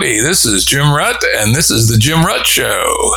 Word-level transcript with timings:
Howdy, 0.00 0.20
this 0.20 0.46
is 0.46 0.64
Jim 0.64 0.86
Rutt, 0.86 1.22
and 1.36 1.54
this 1.54 1.70
is 1.70 1.86
The 1.86 1.98
Jim 1.98 2.20
Rutt 2.20 2.46
Show. 2.46 3.14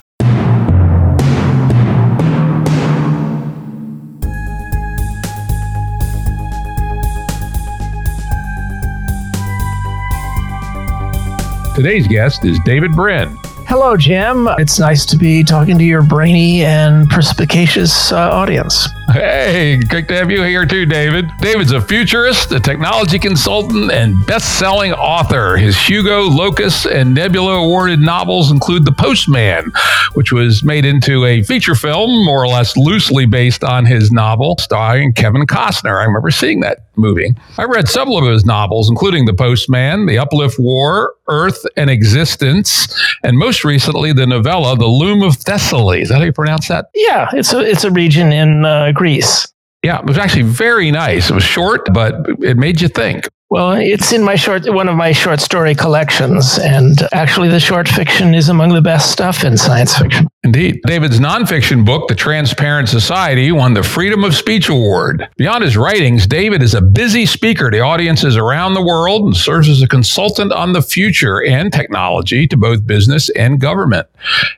Today's 11.73 12.05
guest 12.05 12.43
is 12.43 12.59
David 12.65 12.91
Brin. 12.91 13.33
Hello, 13.65 13.95
Jim. 13.95 14.49
It's 14.57 14.77
nice 14.77 15.05
to 15.05 15.15
be 15.15 15.41
talking 15.45 15.77
to 15.77 15.85
your 15.85 16.01
brainy 16.01 16.65
and 16.65 17.09
perspicacious 17.09 18.11
uh, 18.11 18.17
audience. 18.17 18.89
Hey, 19.11 19.79
great 19.89 20.07
to 20.07 20.15
have 20.15 20.31
you 20.31 20.41
here 20.43 20.65
too, 20.65 20.85
David. 20.85 21.29
David's 21.41 21.73
a 21.73 21.81
futurist, 21.81 22.53
a 22.53 22.59
technology 22.59 23.19
consultant, 23.19 23.91
and 23.91 24.15
best-selling 24.25 24.93
author. 24.93 25.57
His 25.57 25.77
Hugo, 25.77 26.21
Locus, 26.21 26.85
and 26.85 27.13
Nebula 27.13 27.55
awarded 27.55 27.99
novels 27.99 28.49
include 28.49 28.85
The 28.85 28.93
Postman, 28.93 29.71
which 30.13 30.31
was 30.31 30.63
made 30.63 30.85
into 30.85 31.25
a 31.25 31.43
feature 31.43 31.75
film, 31.75 32.23
more 32.25 32.41
or 32.41 32.47
less 32.47 32.77
loosely 32.77 33.25
based 33.25 33.63
on 33.63 33.85
his 33.85 34.09
novel, 34.11 34.57
starring 34.59 35.11
Kevin 35.11 35.45
Costner. 35.45 36.01
I 36.01 36.05
remember 36.05 36.31
seeing 36.31 36.61
that 36.61 36.85
movie. 36.95 37.35
I 37.57 37.65
read 37.65 37.89
several 37.89 38.17
of 38.17 38.31
his 38.31 38.45
novels, 38.45 38.89
including 38.89 39.25
The 39.25 39.33
Postman, 39.33 40.05
The 40.05 40.17
Uplift 40.17 40.59
War, 40.59 41.15
Earth 41.27 41.65
and 41.75 41.89
Existence, 41.89 42.87
and 43.23 43.37
most 43.37 43.63
recently 43.63 44.13
the 44.13 44.27
novella 44.27 44.77
The 44.77 44.85
Loom 44.87 45.23
of 45.23 45.37
Thessaly. 45.37 46.01
Is 46.01 46.09
that 46.09 46.19
how 46.19 46.23
you 46.23 46.31
pronounce 46.33 46.67
that? 46.67 46.89
Yeah, 46.93 47.29
it's 47.33 47.53
a 47.53 47.59
it's 47.59 47.83
a 47.83 47.91
region 47.91 48.31
in 48.31 48.65
uh, 48.65 48.91
Greece. 48.93 49.47
Yeah, 49.83 49.99
it 49.99 50.05
was 50.05 50.17
actually 50.17 50.43
very 50.43 50.91
nice. 50.91 51.29
It 51.29 51.33
was 51.33 51.43
short, 51.43 51.93
but 51.93 52.15
it 52.39 52.57
made 52.57 52.79
you 52.79 52.87
think. 52.87 53.27
Well, 53.49 53.71
it's 53.73 54.13
in 54.13 54.23
my 54.23 54.35
short 54.35 54.65
one 54.73 54.87
of 54.87 54.95
my 54.95 55.11
short 55.11 55.39
story 55.39 55.75
collections, 55.75 56.57
and 56.57 56.97
actually, 57.11 57.49
the 57.49 57.59
short 57.59 57.87
fiction 57.87 58.33
is 58.33 58.49
among 58.49 58.73
the 58.73 58.81
best 58.81 59.11
stuff 59.11 59.43
in 59.43 59.57
science 59.57 59.95
fiction. 59.97 60.27
Indeed. 60.45 60.81
David's 60.85 61.21
nonfiction 61.21 61.85
book, 61.85 62.09
The 62.09 62.15
Transparent 62.15 62.89
Society, 62.89 63.53
won 63.53 63.73
the 63.73 63.81
Freedom 63.81 64.25
of 64.25 64.35
Speech 64.35 64.67
Award. 64.67 65.29
Beyond 65.37 65.63
his 65.63 65.77
writings, 65.77 66.27
David 66.27 66.61
is 66.61 66.73
a 66.73 66.81
busy 66.81 67.25
speaker 67.25 67.71
to 67.71 67.79
audiences 67.79 68.35
around 68.35 68.73
the 68.73 68.81
world 68.81 69.23
and 69.23 69.37
serves 69.37 69.69
as 69.69 69.81
a 69.81 69.87
consultant 69.87 70.51
on 70.51 70.73
the 70.73 70.81
future 70.81 71.41
and 71.41 71.71
technology 71.71 72.45
to 72.47 72.57
both 72.57 72.85
business 72.85 73.29
and 73.29 73.61
government. 73.61 74.05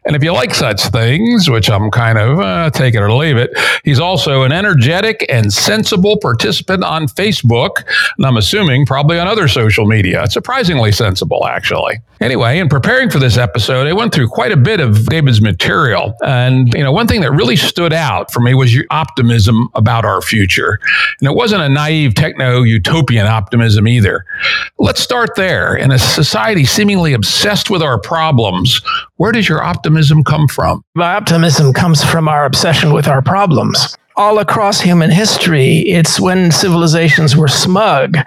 And 0.05 0.15
if 0.15 0.23
you 0.23 0.33
like 0.33 0.55
such 0.55 0.81
things, 0.87 1.51
which 1.51 1.69
I'm 1.69 1.91
kind 1.91 2.17
of 2.17 2.39
uh, 2.39 2.71
take 2.71 2.95
it 2.95 3.01
or 3.01 3.13
leave 3.13 3.37
it, 3.37 3.51
he's 3.83 3.99
also 3.99 4.41
an 4.41 4.51
energetic 4.51 5.23
and 5.29 5.53
sensible 5.53 6.17
participant 6.17 6.83
on 6.83 7.05
Facebook, 7.05 7.83
and 8.17 8.25
I'm 8.25 8.37
assuming 8.37 8.87
probably 8.87 9.19
on 9.19 9.27
other 9.27 9.47
social 9.47 9.85
media. 9.85 10.25
Surprisingly 10.31 10.91
sensible, 10.91 11.45
actually. 11.45 11.99
Anyway, 12.21 12.57
in 12.57 12.69
preparing 12.69 13.11
for 13.11 13.19
this 13.19 13.37
episode, 13.37 13.85
I 13.85 13.93
went 13.93 14.15
through 14.15 14.29
quite 14.29 14.51
a 14.51 14.57
bit 14.57 14.79
of 14.79 15.05
David's 15.05 15.41
material. 15.41 15.74
And, 16.23 16.73
you 16.73 16.83
know, 16.83 16.91
one 16.91 17.07
thing 17.07 17.21
that 17.21 17.31
really 17.31 17.55
stood 17.55 17.93
out 17.93 18.31
for 18.31 18.39
me 18.39 18.53
was 18.53 18.73
your 18.73 18.85
optimism 18.91 19.69
about 19.75 20.05
our 20.05 20.21
future. 20.21 20.79
And 21.19 21.29
it 21.29 21.35
wasn't 21.35 21.61
a 21.61 21.69
naive 21.69 22.15
techno 22.15 22.63
utopian 22.63 23.27
optimism 23.27 23.87
either. 23.87 24.25
Let's 24.79 25.01
start 25.01 25.31
there. 25.35 25.75
In 25.75 25.91
a 25.91 25.99
society 25.99 26.65
seemingly 26.65 27.13
obsessed 27.13 27.69
with 27.69 27.81
our 27.81 27.99
problems, 27.99 28.81
where 29.17 29.31
does 29.31 29.49
your 29.49 29.63
optimism 29.63 30.23
come 30.23 30.47
from? 30.47 30.83
My 30.95 31.15
optimism 31.15 31.73
comes 31.73 32.03
from 32.03 32.27
our 32.27 32.45
obsession 32.45 32.93
with 32.93 33.07
our 33.07 33.21
problems 33.21 33.95
all 34.17 34.39
across 34.39 34.79
human 34.79 35.11
history, 35.11 35.79
it's 35.79 36.19
when 36.19 36.51
civilizations 36.51 37.35
were 37.35 37.47
smug 37.47 38.17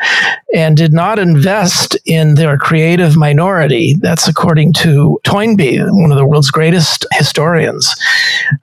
and 0.54 0.76
did 0.76 0.92
not 0.92 1.18
invest 1.18 1.96
in 2.04 2.34
their 2.34 2.58
creative 2.58 3.16
minority. 3.16 3.94
That's 3.98 4.28
according 4.28 4.74
to 4.74 5.18
Toynbee, 5.24 5.78
one 5.78 6.12
of 6.12 6.18
the 6.18 6.26
world's 6.26 6.50
greatest 6.50 7.06
historians. 7.12 7.94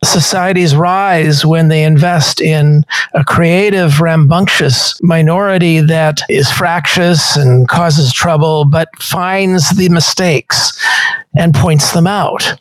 Societies 0.04 0.76
rise 0.76 1.46
when 1.46 1.68
they 1.68 1.84
invest 1.84 2.42
in 2.42 2.86
a 3.14 3.24
creative, 3.24 4.02
rambunctious 4.02 5.02
minority 5.02 5.80
that 5.82 6.22
is 6.30 6.52
fractious 6.52 7.36
and 7.36 7.68
causes 7.68 8.14
trouble, 8.14 8.66
but 8.66 8.90
finds 9.00 9.76
the 9.76 9.90
mistakes 9.90 10.74
and 11.38 11.54
points 11.54 11.92
them 11.94 12.08
out. 12.08 12.58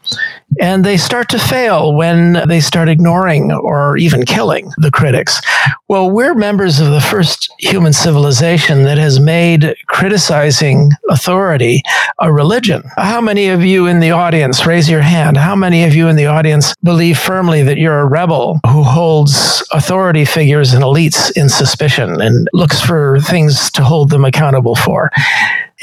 And 0.60 0.84
they 0.84 0.96
start 0.96 1.28
to 1.30 1.38
fail 1.38 1.94
when 1.94 2.46
they 2.46 2.60
start 2.60 2.88
ignoring 2.88 3.50
or 3.50 3.96
even 3.96 4.24
killing 4.24 4.70
the 4.78 4.90
critics. 4.90 5.40
Well, 5.88 6.10
we're 6.10 6.34
members 6.34 6.78
of 6.78 6.90
the 6.90 7.00
first 7.00 7.52
human 7.58 7.92
civilization 7.92 8.84
that 8.84 8.98
has 8.98 9.18
made 9.18 9.74
criticizing 9.88 10.92
authority 11.10 11.82
a 12.20 12.32
religion. 12.32 12.82
How 12.96 13.20
many 13.20 13.48
of 13.48 13.64
you 13.64 13.86
in 13.86 14.00
the 14.00 14.12
audience, 14.12 14.64
raise 14.64 14.88
your 14.88 15.02
hand, 15.02 15.36
how 15.36 15.56
many 15.56 15.84
of 15.84 15.94
you 15.94 16.08
in 16.08 16.16
the 16.16 16.26
audience 16.26 16.74
believe 16.84 17.18
firmly 17.18 17.62
that 17.64 17.78
you're 17.78 18.00
a 18.00 18.06
rebel 18.06 18.60
who 18.66 18.82
holds 18.82 19.66
authority 19.72 20.24
figures 20.24 20.72
and 20.72 20.84
elites 20.84 21.36
in 21.36 21.48
suspicion 21.48 22.20
and 22.20 22.48
looks 22.52 22.80
for 22.80 23.18
things 23.20 23.70
to 23.72 23.82
hold 23.82 24.10
them 24.10 24.24
accountable 24.24 24.76
for? 24.76 25.10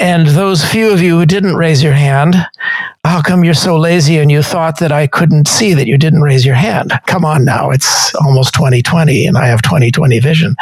And 0.02 0.26
those 0.26 0.66
few 0.66 0.92
of 0.92 1.00
you 1.00 1.20
who 1.20 1.28
didn't 1.28 1.58
raise 1.58 1.84
your 1.84 1.94
hand, 1.94 2.36
how 3.06 3.22
come 3.22 3.44
you're 3.44 3.54
so 3.54 3.78
lazy 3.78 4.18
and 4.18 4.32
you 4.32 4.42
thought 4.42 4.80
that 4.80 4.92
I 4.92 5.06
couldn't 5.06 5.48
see 5.48 5.76
that 5.76 5.86
you 5.86 5.96
didn't 5.96 6.24
raise 6.24 6.44
your 6.44 6.56
hand? 6.56 6.92
Come 7.06 7.24
on 7.24 7.46
now, 7.46 7.70
it's 7.70 8.16
almost 8.16 8.56
2020 8.56 9.28
and 9.28 9.38
I 9.38 9.46
have 9.46 9.62
2020 9.62 10.18
vision. 10.18 10.56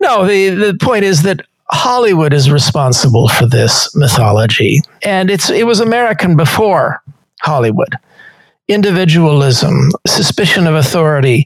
No, 0.00 0.26
the, 0.26 0.50
the 0.50 0.78
point 0.82 1.04
is 1.04 1.22
that 1.22 1.46
Hollywood 1.70 2.32
is 2.32 2.50
responsible 2.50 3.28
for 3.28 3.46
this 3.46 3.94
mythology. 3.94 4.80
And 5.04 5.30
it's 5.30 5.50
it 5.50 5.68
was 5.68 5.78
American 5.78 6.36
before 6.36 7.00
Hollywood. 7.42 7.96
Individualism, 8.66 9.90
suspicion 10.04 10.66
of 10.66 10.74
authority, 10.74 11.44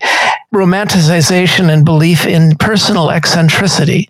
romanticization 0.54 1.68
and 1.68 1.84
belief 1.84 2.24
in 2.24 2.56
personal 2.56 3.10
eccentricity 3.10 4.08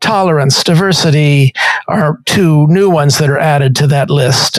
tolerance, 0.00 0.62
diversity 0.64 1.52
are 1.88 2.18
two 2.26 2.66
new 2.68 2.90
ones 2.90 3.18
that 3.18 3.30
are 3.30 3.38
added 3.38 3.76
to 3.76 3.86
that 3.88 4.10
list. 4.10 4.58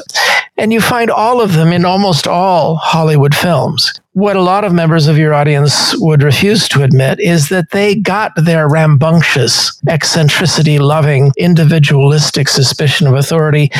And 0.57 0.71
you 0.71 0.81
find 0.81 1.09
all 1.09 1.41
of 1.41 1.53
them 1.53 1.73
in 1.73 1.85
almost 1.85 2.27
all 2.27 2.75
Hollywood 2.75 3.33
films. 3.33 3.99
What 4.13 4.35
a 4.35 4.41
lot 4.41 4.63
of 4.63 4.73
members 4.73 5.07
of 5.07 5.17
your 5.17 5.33
audience 5.33 5.95
would 5.99 6.21
refuse 6.21 6.67
to 6.69 6.83
admit 6.83 7.19
is 7.19 7.49
that 7.49 7.71
they 7.71 7.95
got 7.95 8.33
their 8.35 8.67
rambunctious, 8.67 9.81
eccentricity 9.87 10.77
loving, 10.77 11.31
individualistic 11.37 12.47
suspicion 12.47 13.07
of 13.07 13.15
authority 13.15 13.71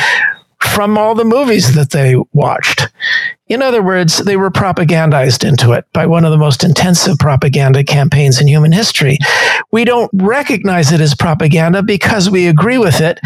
from 0.62 0.96
all 0.96 1.14
the 1.14 1.24
movies 1.24 1.74
that 1.74 1.90
they 1.90 2.16
watched. 2.32 2.88
In 3.48 3.60
other 3.60 3.82
words, 3.82 4.18
they 4.18 4.36
were 4.36 4.50
propagandized 4.50 5.46
into 5.46 5.72
it 5.72 5.84
by 5.92 6.06
one 6.06 6.24
of 6.24 6.30
the 6.30 6.38
most 6.38 6.64
intensive 6.64 7.18
propaganda 7.18 7.84
campaigns 7.84 8.40
in 8.40 8.48
human 8.48 8.72
history. 8.72 9.18
We 9.70 9.84
don't 9.84 10.10
recognize 10.14 10.90
it 10.92 11.00
as 11.00 11.14
propaganda 11.14 11.82
because 11.82 12.30
we 12.30 12.46
agree 12.46 12.78
with 12.78 13.00
it 13.00 13.20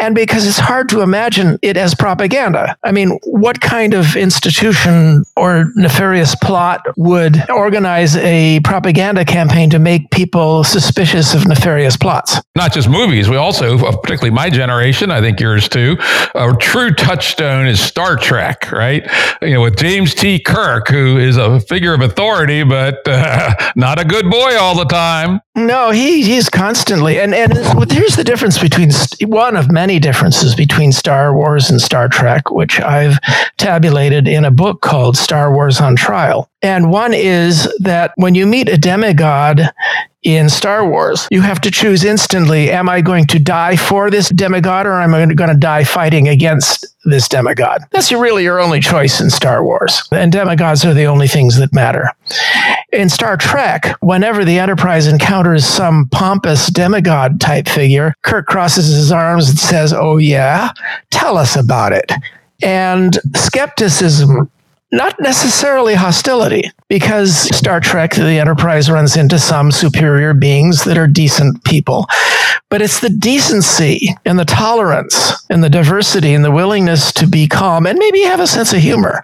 and 0.00 0.14
because 0.14 0.46
it's 0.46 0.58
hard 0.58 0.88
to 0.90 1.02
imagine 1.02 1.58
it 1.62 1.76
as 1.76 1.94
propaganda. 1.94 2.76
I 2.82 2.92
mean, 2.92 3.18
what 3.24 3.60
kind 3.60 3.94
of 3.94 4.16
institution 4.16 5.24
or 5.36 5.70
nefarious 5.76 6.34
plot 6.36 6.84
would 6.96 7.48
organize 7.50 8.16
a 8.16 8.60
propaganda 8.60 9.24
campaign 9.24 9.70
to 9.70 9.78
make 9.78 10.10
people 10.10 10.64
suspicious 10.64 11.34
of 11.34 11.46
nefarious 11.46 11.96
plots? 11.96 12.40
Not 12.56 12.72
just 12.72 12.88
movies. 12.88 13.28
We 13.28 13.36
also, 13.36 13.78
particularly 13.78 14.30
my 14.30 14.50
generation, 14.50 15.10
I 15.10 15.20
think 15.20 15.40
yours 15.40 15.68
too, 15.68 15.96
a 16.34 16.54
true 16.58 16.92
touchstone 16.92 17.66
is 17.66 17.80
Star 17.80 18.16
Trek, 18.16 18.72
right? 18.72 19.08
You 19.42 19.54
know, 19.54 19.62
with 19.62 19.76
James 19.76 20.14
T. 20.14 20.38
Kirk, 20.38 20.88
who 20.88 21.18
is 21.18 21.36
a 21.36 21.60
figure 21.60 21.94
of 21.94 22.00
authority, 22.00 22.64
but 22.64 23.06
uh, 23.06 23.54
not 23.76 24.00
a 24.00 24.04
good 24.04 24.30
boy 24.30 24.56
all 24.58 24.76
the 24.76 24.84
time. 24.84 25.40
No, 25.56 25.90
he 25.90 26.24
he's 26.24 26.48
constantly 26.48 27.20
and 27.20 27.32
and 27.32 27.52
here's 27.92 28.16
the 28.16 28.24
difference 28.24 28.58
between 28.58 28.90
one 29.20 29.56
of 29.56 29.70
many 29.84 29.98
differences 29.98 30.54
between 30.54 30.90
Star 30.90 31.34
Wars 31.34 31.68
and 31.68 31.78
Star 31.78 32.08
Trek, 32.08 32.50
which 32.50 32.80
I've 32.80 33.18
tabulated 33.58 34.26
in 34.26 34.46
a 34.46 34.50
book 34.50 34.80
called 34.80 35.14
Star 35.14 35.52
Wars 35.52 35.78
on 35.78 35.94
Trial. 35.94 36.48
And 36.62 36.90
one 36.90 37.12
is 37.12 37.70
that 37.80 38.12
when 38.16 38.34
you 38.34 38.46
meet 38.46 38.70
a 38.70 38.78
demigod 38.78 39.70
in 40.24 40.48
Star 40.48 40.88
Wars, 40.88 41.28
you 41.30 41.42
have 41.42 41.60
to 41.60 41.70
choose 41.70 42.02
instantly 42.02 42.70
am 42.70 42.88
I 42.88 43.02
going 43.02 43.26
to 43.26 43.38
die 43.38 43.76
for 43.76 44.10
this 44.10 44.30
demigod 44.30 44.86
or 44.86 44.94
am 44.94 45.14
I 45.14 45.26
going 45.26 45.50
to 45.50 45.56
die 45.56 45.84
fighting 45.84 46.28
against 46.28 46.86
this 47.04 47.28
demigod? 47.28 47.82
That's 47.92 48.10
really 48.10 48.42
your 48.42 48.58
only 48.58 48.80
choice 48.80 49.20
in 49.20 49.28
Star 49.28 49.62
Wars. 49.62 50.02
And 50.10 50.32
demigods 50.32 50.84
are 50.84 50.94
the 50.94 51.04
only 51.04 51.28
things 51.28 51.58
that 51.58 51.74
matter. 51.74 52.08
In 52.90 53.10
Star 53.10 53.36
Trek, 53.36 53.96
whenever 54.00 54.44
the 54.44 54.58
Enterprise 54.58 55.06
encounters 55.06 55.66
some 55.66 56.08
pompous 56.10 56.68
demigod 56.68 57.38
type 57.38 57.68
figure, 57.68 58.14
Kirk 58.22 58.46
crosses 58.46 58.86
his 58.86 59.12
arms 59.12 59.50
and 59.50 59.58
says, 59.58 59.92
Oh, 59.92 60.16
yeah, 60.16 60.70
tell 61.10 61.36
us 61.36 61.54
about 61.54 61.92
it. 61.92 62.10
And 62.62 63.18
skepticism 63.34 64.50
not 64.94 65.18
necessarily 65.20 65.94
hostility, 65.94 66.70
because 66.88 67.54
Star 67.56 67.80
Trek, 67.80 68.14
the 68.14 68.38
Enterprise 68.38 68.90
runs 68.90 69.16
into 69.16 69.38
some 69.38 69.72
superior 69.72 70.32
beings 70.32 70.84
that 70.84 70.96
are 70.96 71.06
decent 71.06 71.64
people. 71.64 72.06
But 72.70 72.80
it's 72.80 73.00
the 73.00 73.10
decency 73.10 74.14
and 74.24 74.38
the 74.38 74.44
tolerance 74.44 75.44
and 75.50 75.62
the 75.62 75.68
diversity 75.68 76.32
and 76.32 76.44
the 76.44 76.50
willingness 76.50 77.12
to 77.12 77.26
be 77.26 77.46
calm 77.46 77.86
and 77.86 77.98
maybe 77.98 78.22
have 78.22 78.40
a 78.40 78.46
sense 78.46 78.72
of 78.72 78.80
humor. 78.80 79.22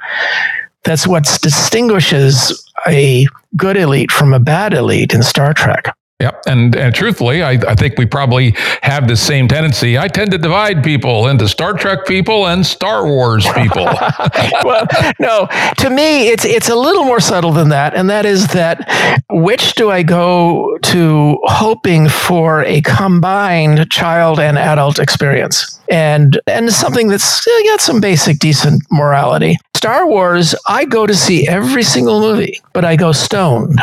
That's 0.84 1.06
what 1.06 1.24
distinguishes 1.40 2.68
a 2.86 3.26
good 3.56 3.76
elite 3.76 4.10
from 4.10 4.32
a 4.32 4.40
bad 4.40 4.74
elite 4.74 5.14
in 5.14 5.22
Star 5.22 5.54
Trek. 5.54 5.94
Yep. 6.20 6.42
And, 6.46 6.76
and 6.76 6.94
truthfully, 6.94 7.42
I, 7.42 7.52
I 7.52 7.74
think 7.74 7.98
we 7.98 8.04
probably 8.04 8.54
have 8.82 9.08
the 9.08 9.16
same 9.16 9.48
tendency. 9.48 9.98
I 9.98 10.06
tend 10.06 10.30
to 10.32 10.38
divide 10.38 10.84
people 10.84 11.28
into 11.28 11.48
Star 11.48 11.72
Trek 11.72 12.06
people 12.06 12.46
and 12.46 12.64
Star 12.64 13.06
Wars 13.06 13.46
people. 13.54 13.84
well, 14.64 14.86
no, 15.18 15.48
to 15.78 15.88
me, 15.88 16.28
it's, 16.28 16.44
it's 16.44 16.68
a 16.68 16.76
little 16.76 17.04
more 17.04 17.20
subtle 17.20 17.52
than 17.52 17.70
that. 17.70 17.94
And 17.94 18.10
that 18.10 18.26
is 18.26 18.48
that 18.48 19.24
which 19.30 19.74
do 19.74 19.90
I 19.90 20.02
go 20.02 20.76
to 20.82 21.38
hoping 21.44 22.08
for 22.08 22.64
a 22.64 22.82
combined 22.82 23.90
child 23.90 24.38
and 24.38 24.58
adult 24.58 24.98
experience? 24.98 25.79
And, 25.90 26.40
and 26.46 26.72
something 26.72 27.08
that's 27.08 27.44
got 27.44 27.80
some 27.80 28.00
basic 28.00 28.38
decent 28.38 28.82
morality. 28.90 29.56
Star 29.74 30.06
Wars, 30.06 30.54
I 30.68 30.84
go 30.84 31.06
to 31.06 31.14
see 31.14 31.48
every 31.48 31.82
single 31.82 32.20
movie, 32.20 32.60
but 32.74 32.84
I 32.84 32.96
go 32.96 33.12
stoned 33.12 33.80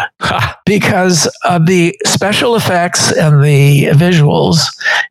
because 0.66 1.28
of 1.44 1.66
the 1.66 1.98
special 2.06 2.56
effects 2.56 3.12
and 3.12 3.44
the 3.44 3.86
visuals 3.96 4.60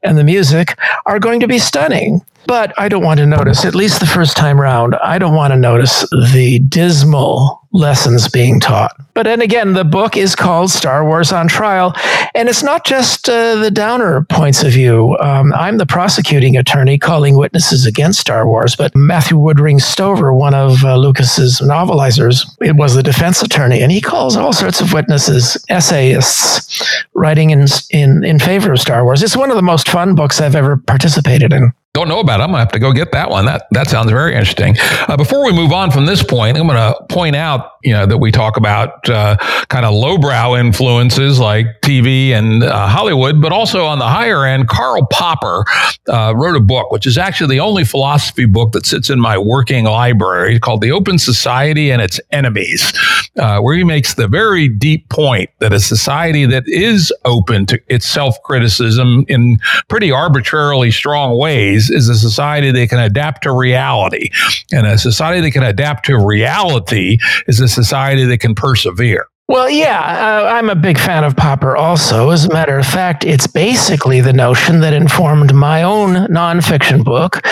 and 0.04 0.16
the 0.16 0.22
music 0.22 0.78
are 1.04 1.18
going 1.18 1.40
to 1.40 1.48
be 1.48 1.58
stunning. 1.58 2.24
But 2.46 2.72
I 2.78 2.88
don't 2.88 3.04
want 3.04 3.18
to 3.18 3.26
notice, 3.26 3.64
at 3.64 3.74
least 3.74 4.00
the 4.00 4.06
first 4.06 4.36
time 4.36 4.60
round, 4.60 4.94
I 4.96 5.18
don't 5.18 5.34
want 5.34 5.52
to 5.52 5.58
notice 5.58 6.08
the 6.32 6.60
dismal 6.68 7.60
lessons 7.72 8.28
being 8.28 8.60
taught. 8.60 8.92
But 9.14 9.24
then 9.24 9.40
again, 9.40 9.72
the 9.72 9.84
book 9.84 10.16
is 10.16 10.34
called 10.34 10.70
Star 10.70 11.04
Wars 11.04 11.32
on 11.32 11.48
Trial, 11.48 11.94
and 12.34 12.48
it's 12.48 12.62
not 12.62 12.84
just 12.84 13.28
uh, 13.28 13.56
the 13.56 13.70
downer 13.70 14.24
points 14.30 14.62
of 14.62 14.72
view. 14.72 15.16
Um, 15.20 15.52
I'm 15.54 15.78
the 15.78 15.86
prosecuting 15.86 16.56
attorney 16.56 16.98
calling 16.98 17.36
witnesses 17.36 17.86
against 17.86 18.20
Star 18.20 18.46
Wars, 18.46 18.76
but 18.76 18.94
Matthew 18.94 19.36
Woodring 19.36 19.80
Stover, 19.80 20.32
one 20.32 20.54
of 20.54 20.84
uh, 20.84 20.96
Lucas's 20.96 21.60
novelizers, 21.60 22.46
it 22.60 22.76
was 22.76 22.94
the 22.94 23.02
defense 23.02 23.42
attorney, 23.42 23.80
and 23.80 23.90
he 23.90 24.00
calls 24.00 24.36
all 24.36 24.52
sorts 24.52 24.80
of 24.80 24.92
witnesses 24.92 25.62
essayists 25.68 27.04
writing 27.14 27.50
in 27.50 27.66
in 27.90 28.24
in 28.24 28.38
favor 28.38 28.72
of 28.72 28.80
Star 28.80 29.04
Wars. 29.04 29.22
It's 29.22 29.36
one 29.36 29.50
of 29.50 29.56
the 29.56 29.62
most 29.62 29.88
fun 29.88 30.14
books 30.14 30.40
I've 30.40 30.54
ever 30.56 30.76
participated 30.76 31.52
in 31.52 31.72
don't 31.96 32.08
know 32.08 32.20
about 32.20 32.40
it. 32.40 32.42
I'm 32.42 32.50
gonna 32.50 32.58
have 32.58 32.72
to 32.72 32.78
go 32.78 32.92
get 32.92 33.10
that 33.12 33.30
one. 33.30 33.46
That 33.46 33.66
that 33.70 33.88
sounds 33.88 34.10
very 34.10 34.32
interesting. 34.34 34.76
Uh, 35.08 35.16
before 35.16 35.44
we 35.44 35.52
move 35.52 35.72
on 35.72 35.90
from 35.90 36.04
this 36.04 36.22
point, 36.22 36.58
I'm 36.58 36.66
gonna 36.66 36.94
point 37.08 37.34
out, 37.34 37.75
you 37.86 37.92
know, 37.92 38.04
that 38.04 38.18
we 38.18 38.32
talk 38.32 38.56
about 38.56 39.08
uh, 39.08 39.36
kind 39.68 39.86
of 39.86 39.94
lowbrow 39.94 40.56
influences 40.56 41.38
like 41.38 41.66
TV 41.82 42.30
and 42.30 42.64
uh, 42.64 42.88
Hollywood, 42.88 43.40
but 43.40 43.52
also 43.52 43.84
on 43.84 44.00
the 44.00 44.08
higher 44.08 44.44
end. 44.44 44.68
Karl 44.68 45.06
Popper 45.06 45.64
uh, 46.08 46.34
wrote 46.34 46.56
a 46.56 46.60
book, 46.60 46.90
which 46.90 47.06
is 47.06 47.16
actually 47.16 47.54
the 47.54 47.60
only 47.60 47.84
philosophy 47.84 48.44
book 48.44 48.72
that 48.72 48.86
sits 48.86 49.08
in 49.08 49.20
my 49.20 49.38
working 49.38 49.84
library, 49.84 50.58
called 50.58 50.80
"The 50.80 50.90
Open 50.90 51.16
Society 51.16 51.92
and 51.92 52.02
Its 52.02 52.18
Enemies," 52.32 52.92
uh, 53.38 53.60
where 53.60 53.76
he 53.76 53.84
makes 53.84 54.14
the 54.14 54.26
very 54.26 54.68
deep 54.68 55.08
point 55.08 55.48
that 55.60 55.72
a 55.72 55.78
society 55.78 56.44
that 56.44 56.64
is 56.66 57.12
open 57.24 57.66
to 57.66 57.80
its 57.86 58.04
self 58.04 58.42
criticism 58.42 59.24
in 59.28 59.58
pretty 59.88 60.10
arbitrarily 60.10 60.90
strong 60.90 61.38
ways 61.38 61.88
is, 61.88 62.08
a 62.08 62.16
society 62.16 62.72
that 62.72 62.88
can 62.88 62.98
adapt 62.98 63.42
to 63.42 63.52
reality. 63.52 64.30
And 64.72 64.86
a 64.86 64.98
society 64.98 65.40
that 65.42 65.50
can 65.52 65.62
adapt 65.62 66.06
to 66.06 66.18
reality 66.18 67.18
is 67.46 67.60
a 67.60 67.75
society 67.76 68.24
that 68.24 68.38
can 68.38 68.56
persevere. 68.56 69.28
Well, 69.48 69.70
yeah, 69.70 70.00
uh, 70.00 70.48
I'm 70.54 70.68
a 70.68 70.74
big 70.74 70.98
fan 70.98 71.22
of 71.22 71.36
Popper 71.36 71.76
also. 71.76 72.30
As 72.30 72.46
a 72.46 72.52
matter 72.52 72.76
of 72.80 72.86
fact, 72.86 73.24
it's 73.24 73.46
basically 73.46 74.20
the 74.20 74.32
notion 74.32 74.80
that 74.80 74.92
informed 74.92 75.54
my 75.54 75.84
own 75.84 76.26
nonfiction 76.26 77.04
book, 77.04 77.42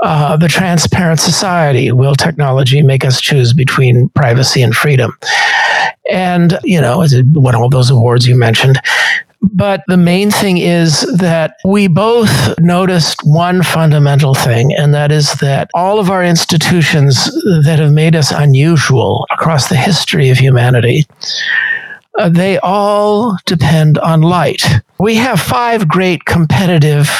uh, 0.00 0.38
The 0.38 0.48
Transparent 0.48 1.20
Society 1.20 1.92
Will 1.92 2.14
Technology 2.14 2.80
Make 2.80 3.04
Us 3.04 3.20
Choose 3.20 3.52
Between 3.52 4.08
Privacy 4.10 4.62
and 4.62 4.74
Freedom? 4.74 5.14
And, 6.10 6.58
you 6.64 6.80
know, 6.80 7.02
it 7.02 7.26
won 7.26 7.54
all 7.54 7.68
those 7.68 7.90
awards 7.90 8.26
you 8.26 8.34
mentioned. 8.34 8.80
But 9.42 9.82
the 9.88 9.96
main 9.96 10.30
thing 10.30 10.58
is 10.58 11.00
that 11.18 11.56
we 11.64 11.88
both 11.88 12.58
noticed 12.60 13.20
one 13.24 13.62
fundamental 13.62 14.34
thing, 14.34 14.72
and 14.72 14.94
that 14.94 15.10
is 15.10 15.32
that 15.34 15.68
all 15.74 15.98
of 15.98 16.10
our 16.10 16.24
institutions 16.24 17.24
that 17.64 17.78
have 17.80 17.92
made 17.92 18.14
us 18.14 18.30
unusual 18.30 19.26
across 19.30 19.68
the 19.68 19.76
history 19.76 20.30
of 20.30 20.38
humanity, 20.38 21.06
uh, 22.18 22.28
they 22.28 22.58
all 22.58 23.36
depend 23.46 23.98
on 23.98 24.22
light. 24.22 24.62
We 25.00 25.16
have 25.16 25.40
five 25.40 25.88
great 25.88 26.24
competitive 26.24 27.10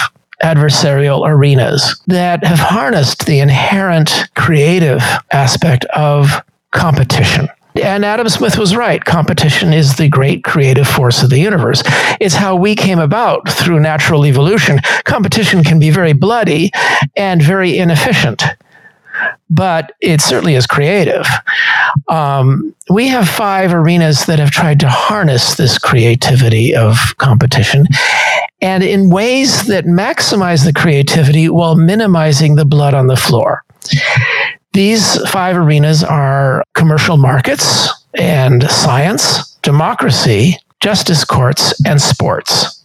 adversarial 0.43 1.27
arenas 1.27 2.01
that 2.07 2.45
have 2.45 2.59
harnessed 2.59 3.27
the 3.27 3.41
inherent 3.41 4.29
creative 4.37 5.03
aspect 5.33 5.85
of 5.87 6.31
competition. 6.73 7.49
And 7.81 8.05
Adam 8.05 8.29
Smith 8.29 8.59
was 8.59 8.77
right. 8.77 9.03
Competition 9.05 9.73
is 9.73 9.97
the 9.97 10.09
great 10.09 10.45
creative 10.45 10.87
force 10.87 11.23
of 11.23 11.31
the 11.31 11.39
universe. 11.39 11.83
It's 12.21 12.35
how 12.35 12.55
we 12.55 12.75
came 12.75 12.99
about 12.99 13.49
through 13.49 13.81
natural 13.81 14.27
evolution. 14.27 14.81
Competition 15.05 15.65
can 15.65 15.79
be 15.79 15.91
very 15.91 16.13
bloody 16.13 16.71
and 17.17 17.43
very 17.43 17.79
inefficient, 17.79 18.43
but 19.49 19.93
it 20.01 20.21
certainly 20.21 20.55
is 20.55 20.67
creative. 20.67 21.27
Um, 22.09 22.75
we 22.91 23.09
have 23.09 23.29
five 23.29 23.73
arenas 23.73 24.27
that 24.27 24.39
have 24.39 24.51
tried 24.51 24.81
to 24.81 24.89
harness 24.89 25.55
this 25.55 25.79
creativity 25.79 26.75
of 26.75 26.99
competition 27.19 27.87
and 28.61 28.85
in 28.85 29.11
ways 29.11 29.67
that 29.67 29.85
maximize 29.87 30.65
the 30.65 30.73
creativity 30.73 31.49
while 31.49 31.75
minimizing 31.75 32.55
the 32.55 32.65
blood 32.65 32.95
on 32.95 33.09
the 33.09 33.17
floor. 33.17 33.65
These 34.73 35.19
five 35.29 35.57
arenas 35.57 36.03
are 36.03 36.65
commercial 36.75 37.19
markets 37.19 37.91
and 38.15 38.69
science, 38.71 39.57
democracy, 39.63 40.57
justice 40.81 41.25
courts, 41.25 41.75
and 41.85 42.01
sports. 42.01 42.83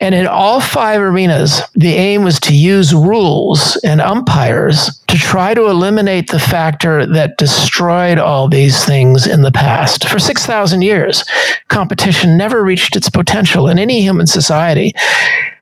And 0.00 0.14
in 0.14 0.26
all 0.26 0.60
five 0.60 1.00
arenas, 1.00 1.62
the 1.74 1.94
aim 1.94 2.24
was 2.24 2.40
to 2.40 2.54
use 2.54 2.92
rules 2.92 3.76
and 3.84 4.00
umpires 4.00 4.98
to 5.08 5.16
try 5.16 5.54
to 5.54 5.66
eliminate 5.66 6.30
the 6.30 6.40
factor 6.40 7.06
that 7.06 7.38
destroyed 7.38 8.18
all 8.18 8.48
these 8.48 8.84
things 8.84 9.26
in 9.26 9.42
the 9.42 9.52
past. 9.52 10.08
For 10.08 10.18
6,000 10.18 10.82
years, 10.82 11.22
competition 11.68 12.36
never 12.36 12.64
reached 12.64 12.96
its 12.96 13.08
potential 13.10 13.68
in 13.68 13.78
any 13.78 14.00
human 14.00 14.26
society 14.26 14.92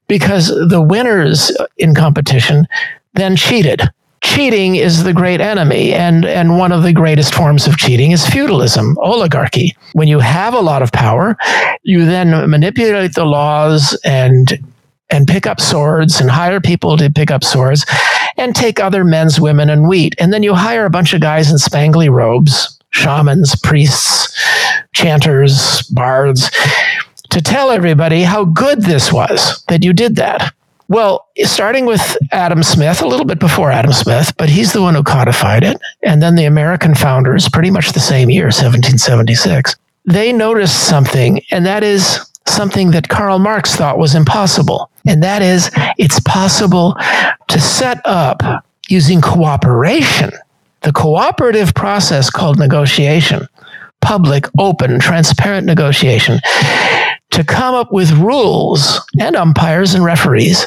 because 0.08 0.48
the 0.68 0.80
winners 0.80 1.52
in 1.76 1.94
competition 1.94 2.66
then 3.14 3.36
cheated 3.36 3.90
cheating 4.22 4.76
is 4.76 5.04
the 5.04 5.12
great 5.12 5.40
enemy. 5.40 5.92
And, 5.92 6.24
and 6.24 6.58
one 6.58 6.72
of 6.72 6.82
the 6.82 6.92
greatest 6.92 7.34
forms 7.34 7.66
of 7.66 7.76
cheating 7.76 8.12
is 8.12 8.26
feudalism, 8.26 8.96
oligarchy. 8.98 9.76
When 9.92 10.08
you 10.08 10.20
have 10.20 10.54
a 10.54 10.60
lot 10.60 10.82
of 10.82 10.92
power, 10.92 11.36
you 11.82 12.04
then 12.04 12.30
manipulate 12.48 13.14
the 13.14 13.24
laws 13.24 13.98
and 14.04 14.58
and 15.10 15.28
pick 15.28 15.46
up 15.46 15.60
swords 15.60 16.20
and 16.20 16.30
hire 16.30 16.58
people 16.58 16.96
to 16.96 17.10
pick 17.10 17.30
up 17.30 17.44
swords 17.44 17.84
and 18.38 18.56
take 18.56 18.80
other 18.80 19.04
men's 19.04 19.38
women 19.38 19.68
and 19.68 19.86
wheat. 19.86 20.14
And 20.18 20.32
then 20.32 20.42
you 20.42 20.54
hire 20.54 20.86
a 20.86 20.90
bunch 20.90 21.12
of 21.12 21.20
guys 21.20 21.50
in 21.50 21.58
spangly 21.58 22.10
robes, 22.10 22.80
shamans, 22.92 23.54
priests, 23.56 24.34
chanters, 24.94 25.82
bards, 25.88 26.50
to 27.28 27.42
tell 27.42 27.70
everybody 27.70 28.22
how 28.22 28.46
good 28.46 28.82
this 28.82 29.12
was 29.12 29.62
that 29.68 29.84
you 29.84 29.92
did 29.92 30.16
that. 30.16 30.54
Well, 30.92 31.26
starting 31.44 31.86
with 31.86 32.18
Adam 32.32 32.62
Smith, 32.62 33.00
a 33.00 33.06
little 33.06 33.24
bit 33.24 33.38
before 33.38 33.70
Adam 33.70 33.94
Smith, 33.94 34.34
but 34.36 34.50
he's 34.50 34.74
the 34.74 34.82
one 34.82 34.94
who 34.94 35.02
codified 35.02 35.64
it. 35.64 35.78
And 36.02 36.22
then 36.22 36.34
the 36.34 36.44
American 36.44 36.94
founders, 36.94 37.48
pretty 37.48 37.70
much 37.70 37.92
the 37.92 37.98
same 37.98 38.28
year, 38.28 38.48
1776, 38.48 39.74
they 40.04 40.34
noticed 40.34 40.86
something, 40.86 41.40
and 41.50 41.64
that 41.64 41.82
is 41.82 42.20
something 42.46 42.90
that 42.90 43.08
Karl 43.08 43.38
Marx 43.38 43.74
thought 43.74 43.96
was 43.96 44.14
impossible. 44.14 44.90
And 45.06 45.22
that 45.22 45.40
is, 45.40 45.70
it's 45.96 46.20
possible 46.20 46.94
to 47.48 47.58
set 47.58 48.02
up 48.04 48.42
using 48.90 49.22
cooperation, 49.22 50.30
the 50.82 50.92
cooperative 50.92 51.72
process 51.72 52.28
called 52.28 52.58
negotiation, 52.58 53.48
public, 54.02 54.44
open, 54.58 55.00
transparent 55.00 55.66
negotiation, 55.66 56.38
to 57.30 57.42
come 57.44 57.74
up 57.74 57.94
with 57.94 58.10
rules 58.10 59.00
and 59.18 59.36
umpires 59.36 59.94
and 59.94 60.04
referees 60.04 60.66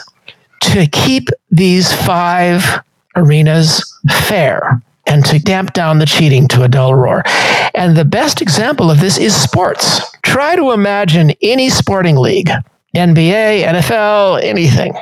to 0.61 0.87
keep 0.87 1.29
these 1.51 1.93
five 2.05 2.81
arenas 3.15 3.83
fair 4.27 4.81
and 5.07 5.25
to 5.25 5.39
damp 5.39 5.73
down 5.73 5.99
the 5.99 6.05
cheating 6.05 6.47
to 6.49 6.63
a 6.63 6.67
dull 6.67 6.95
roar. 6.95 7.23
And 7.73 7.95
the 7.95 8.05
best 8.05 8.41
example 8.41 8.89
of 8.89 8.99
this 8.99 9.17
is 9.17 9.35
sports. 9.35 10.01
Try 10.23 10.55
to 10.55 10.71
imagine 10.71 11.33
any 11.41 11.69
sporting 11.69 12.17
league, 12.17 12.49
NBA, 12.95 13.63
NFL, 13.65 14.43
anything, 14.43 14.95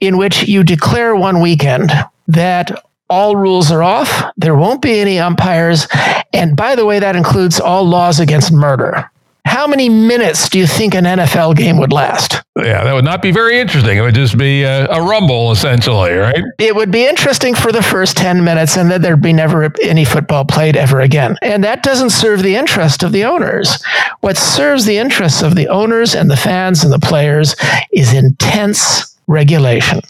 in 0.00 0.16
which 0.16 0.48
you 0.48 0.64
declare 0.64 1.14
one 1.14 1.40
weekend 1.40 1.92
that 2.26 2.84
all 3.08 3.36
rules 3.36 3.70
are 3.70 3.82
off. 3.82 4.24
There 4.36 4.56
won't 4.56 4.82
be 4.82 4.98
any 4.98 5.18
umpires. 5.18 5.86
And 6.32 6.56
by 6.56 6.74
the 6.74 6.84
way, 6.84 6.98
that 6.98 7.16
includes 7.16 7.60
all 7.60 7.84
laws 7.84 8.20
against 8.20 8.52
murder. 8.52 9.10
How 9.48 9.66
many 9.66 9.88
minutes 9.88 10.50
do 10.50 10.58
you 10.58 10.66
think 10.66 10.94
an 10.94 11.04
NFL 11.04 11.56
game 11.56 11.78
would 11.78 11.92
last? 11.92 12.42
Yeah, 12.56 12.84
that 12.84 12.92
would 12.92 13.04
not 13.04 13.22
be 13.22 13.30
very 13.30 13.58
interesting. 13.58 13.96
It 13.96 14.02
would 14.02 14.14
just 14.14 14.36
be 14.36 14.62
a, 14.62 14.86
a, 14.88 15.00
rumble, 15.00 15.52
essentially, 15.52 16.12
right? 16.12 16.44
It 16.58 16.76
would 16.76 16.90
be 16.90 17.06
interesting 17.06 17.54
for 17.54 17.72
the 17.72 17.82
first 17.82 18.16
10 18.18 18.44
minutes, 18.44 18.76
and 18.76 18.90
then 18.90 19.00
there'd 19.00 19.22
be 19.22 19.32
never 19.32 19.72
any 19.82 20.04
football 20.04 20.44
played 20.44 20.76
ever 20.76 21.00
again. 21.00 21.36
And 21.40 21.64
that 21.64 21.82
doesn't 21.82 22.10
serve 22.10 22.42
the 22.42 22.56
interest 22.56 23.02
of 23.02 23.12
the 23.12 23.24
owners. 23.24 23.82
What 24.20 24.36
serves 24.36 24.84
the 24.84 24.98
interests 24.98 25.42
of 25.42 25.54
the 25.54 25.68
owners 25.68 26.14
and 26.14 26.30
the 26.30 26.36
fans 26.36 26.84
and 26.84 26.92
the 26.92 26.98
players 26.98 27.56
is 27.90 28.12
intense 28.12 29.16
regulation. 29.28 30.00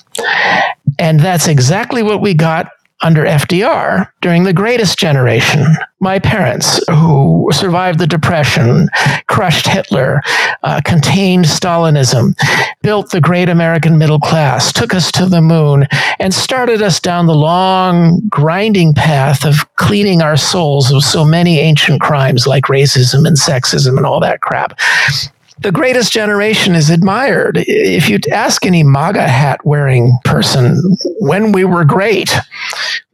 And 0.99 1.21
that's 1.21 1.47
exactly 1.47 2.03
what 2.03 2.21
we 2.21 2.35
got 2.35 2.71
under 3.01 3.25
FDR 3.25 4.11
during 4.21 4.45
the 4.45 4.53
greatest 4.53 4.99
generation. 4.99 5.65
My 6.01 6.19
parents, 6.19 6.81
who 6.89 7.49
survived 7.53 7.99
the 7.99 8.07
Depression, 8.07 8.89
crushed 9.27 9.67
Hitler, 9.67 10.21
uh, 10.63 10.81
contained 10.85 11.45
Stalinism, 11.45 12.35
built 12.83 13.11
the 13.11 13.21
great 13.21 13.49
American 13.49 13.99
middle 13.99 14.21
class, 14.21 14.73
took 14.73 14.95
us 14.95 15.11
to 15.13 15.27
the 15.27 15.41
moon, 15.41 15.87
and 16.19 16.35
started 16.35 16.83
us 16.83 17.01
down 17.01 17.27
the 17.27 17.35
long, 17.35 18.21
grinding 18.29 18.95
path 18.95 19.45
of 19.45 19.75
cleaning 19.77 20.23
our 20.23 20.37
souls 20.37 20.93
of 20.93 21.03
so 21.03 21.25
many 21.25 21.59
ancient 21.59 22.01
crimes 22.01 22.47
like 22.47 22.65
racism 22.65 23.27
and 23.27 23.37
sexism 23.37 23.97
and 23.97 24.07
all 24.07 24.21
that 24.21 24.41
crap 24.41 24.79
the 25.61 25.73
greatest 25.73 26.13
generation 26.13 26.75
is 26.75 26.91
admired. 26.91 27.59
If 27.67 28.09
you 28.09 28.19
ask 28.33 28.65
any 28.65 28.83
MAGA 28.83 29.27
hat 29.27 29.65
wearing 29.65 30.19
person 30.25 30.97
when 31.21 31.53
we 31.53 31.65
were 31.65 31.85
great, 31.85 32.35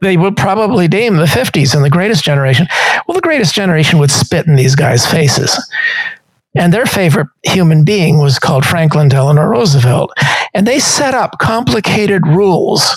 they 0.01 0.17
would 0.17 0.37
probably 0.37 0.87
name 0.87 1.17
the 1.17 1.25
50s 1.25 1.75
and 1.75 1.83
the 1.83 1.89
greatest 1.89 2.23
generation. 2.23 2.67
Well, 3.07 3.15
the 3.15 3.21
greatest 3.21 3.55
generation 3.55 3.99
would 3.99 4.11
spit 4.11 4.47
in 4.47 4.55
these 4.55 4.75
guys' 4.75 5.05
faces. 5.05 5.59
And 6.55 6.73
their 6.73 6.85
favorite 6.85 7.27
human 7.43 7.83
being 7.83 8.19
was 8.19 8.39
called 8.39 8.65
Franklin 8.65 9.09
Delano 9.09 9.43
Roosevelt. 9.43 10.11
And 10.53 10.65
they 10.65 10.79
set 10.79 11.13
up 11.13 11.37
complicated 11.39 12.25
rules 12.27 12.95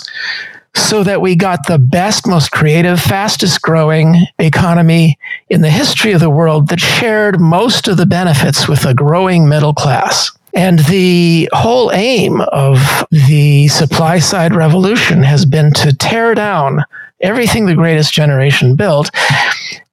so 0.79 1.03
that 1.03 1.21
we 1.21 1.35
got 1.35 1.67
the 1.67 1.77
best, 1.77 2.27
most 2.27 2.51
creative, 2.51 2.99
fastest 2.99 3.61
growing 3.61 4.15
economy 4.39 5.19
in 5.49 5.61
the 5.61 5.69
history 5.69 6.13
of 6.13 6.19
the 6.19 6.29
world 6.29 6.69
that 6.69 6.79
shared 6.79 7.39
most 7.39 7.87
of 7.87 7.97
the 7.97 8.05
benefits 8.05 8.67
with 8.67 8.85
a 8.85 8.93
growing 8.93 9.47
middle 9.47 9.73
class. 9.73 10.31
And 10.53 10.79
the 10.79 11.49
whole 11.53 11.91
aim 11.91 12.41
of 12.41 13.05
the 13.11 13.67
supply 13.67 14.19
side 14.19 14.55
revolution 14.55 15.21
has 15.23 15.45
been 15.45 15.71
to 15.73 15.95
tear 15.95 16.33
down 16.33 16.83
everything 17.21 17.65
the 17.65 17.75
greatest 17.75 18.13
generation 18.13 18.75
built 18.75 19.11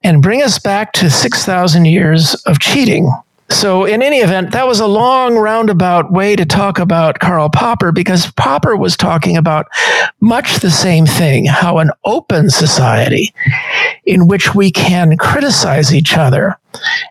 and 0.03 0.23
bring 0.23 0.43
us 0.43 0.59
back 0.59 0.93
to 0.95 1.11
6,000 1.11 1.85
years 1.85 2.35
of 2.47 2.61
cheating 2.61 3.11
so, 3.49 3.85
in 3.85 4.03
any 4.03 4.19
event, 4.19 4.51
that 4.53 4.67
was 4.67 4.81
a 4.81 4.89
long 4.89 5.37
roundabout 5.37 6.11
way 6.11 6.35
to 6.35 6.45
talk 6.45 6.81
about 6.81 7.21
Karl 7.21 7.49
Popper 7.49 7.93
because 7.93 8.33
Popper 8.33 8.77
was 8.77 8.97
talking 8.97 9.37
about 9.37 9.69
much 10.19 10.57
the 10.57 10.71
same 10.71 11.07
thing 11.07 11.47
how 11.47 11.79
an 11.79 11.91
open 12.05 12.51
society 12.51 13.33
in 14.05 14.27
which 14.27 14.55
we 14.57 14.73
can 14.73 15.17
criticize 15.17 15.95
each 15.95 16.17
other 16.17 16.59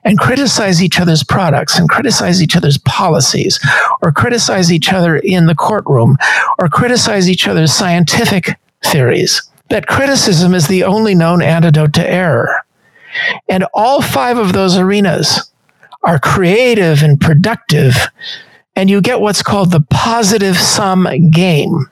and 0.04 0.20
criticize 0.20 0.84
each 0.84 1.00
other's 1.00 1.24
products 1.24 1.80
and 1.80 1.88
criticize 1.88 2.44
each 2.44 2.58
other's 2.58 2.78
policies 2.80 3.58
or 4.02 4.12
criticize 4.12 4.74
each 4.74 4.92
other 4.92 5.16
in 5.16 5.46
the 5.46 5.56
courtroom 5.56 6.18
or 6.60 6.68
criticize 6.68 7.30
each 7.30 7.48
other's 7.48 7.72
scientific 7.72 8.60
theories. 8.84 9.42
That 9.70 9.88
criticism 9.88 10.54
is 10.54 10.68
the 10.68 10.84
only 10.84 11.16
known 11.16 11.42
antidote 11.42 11.94
to 11.94 12.08
error. 12.08 12.66
And 13.48 13.66
all 13.74 14.02
five 14.02 14.38
of 14.38 14.52
those 14.52 14.78
arenas 14.78 15.50
are 16.06 16.20
creative 16.20 17.02
and 17.04 17.20
productive, 17.20 17.96
and 18.76 18.90
you 18.90 19.02
get 19.02 19.22
what's 19.22 19.44
called 19.44 19.72
the 19.72 19.86
positive 19.90 20.58
sum 20.58 21.08
game. 21.32 21.90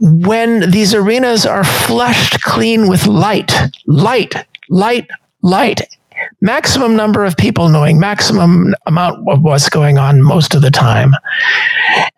When 0.00 0.70
these 0.70 0.94
arenas 0.94 1.46
are 1.46 1.64
flushed 1.64 2.42
clean 2.42 2.88
with 2.88 3.06
light, 3.06 3.52
light, 3.86 4.34
light, 4.68 5.08
light, 5.42 5.80
maximum 6.40 6.96
number 6.96 7.24
of 7.24 7.36
people 7.36 7.68
knowing 7.68 7.98
maximum 7.98 8.74
amount 8.86 9.28
of 9.28 9.42
what's 9.42 9.68
going 9.68 9.98
on 9.98 10.22
most 10.22 10.54
of 10.54 10.62
the 10.62 10.70
time. 10.70 11.12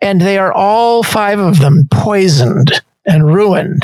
And 0.01 0.21
they 0.21 0.37
are 0.37 0.53
all 0.53 1.03
five 1.03 1.39
of 1.39 1.59
them 1.59 1.87
poisoned 1.91 2.81
and 3.05 3.25
ruined 3.25 3.83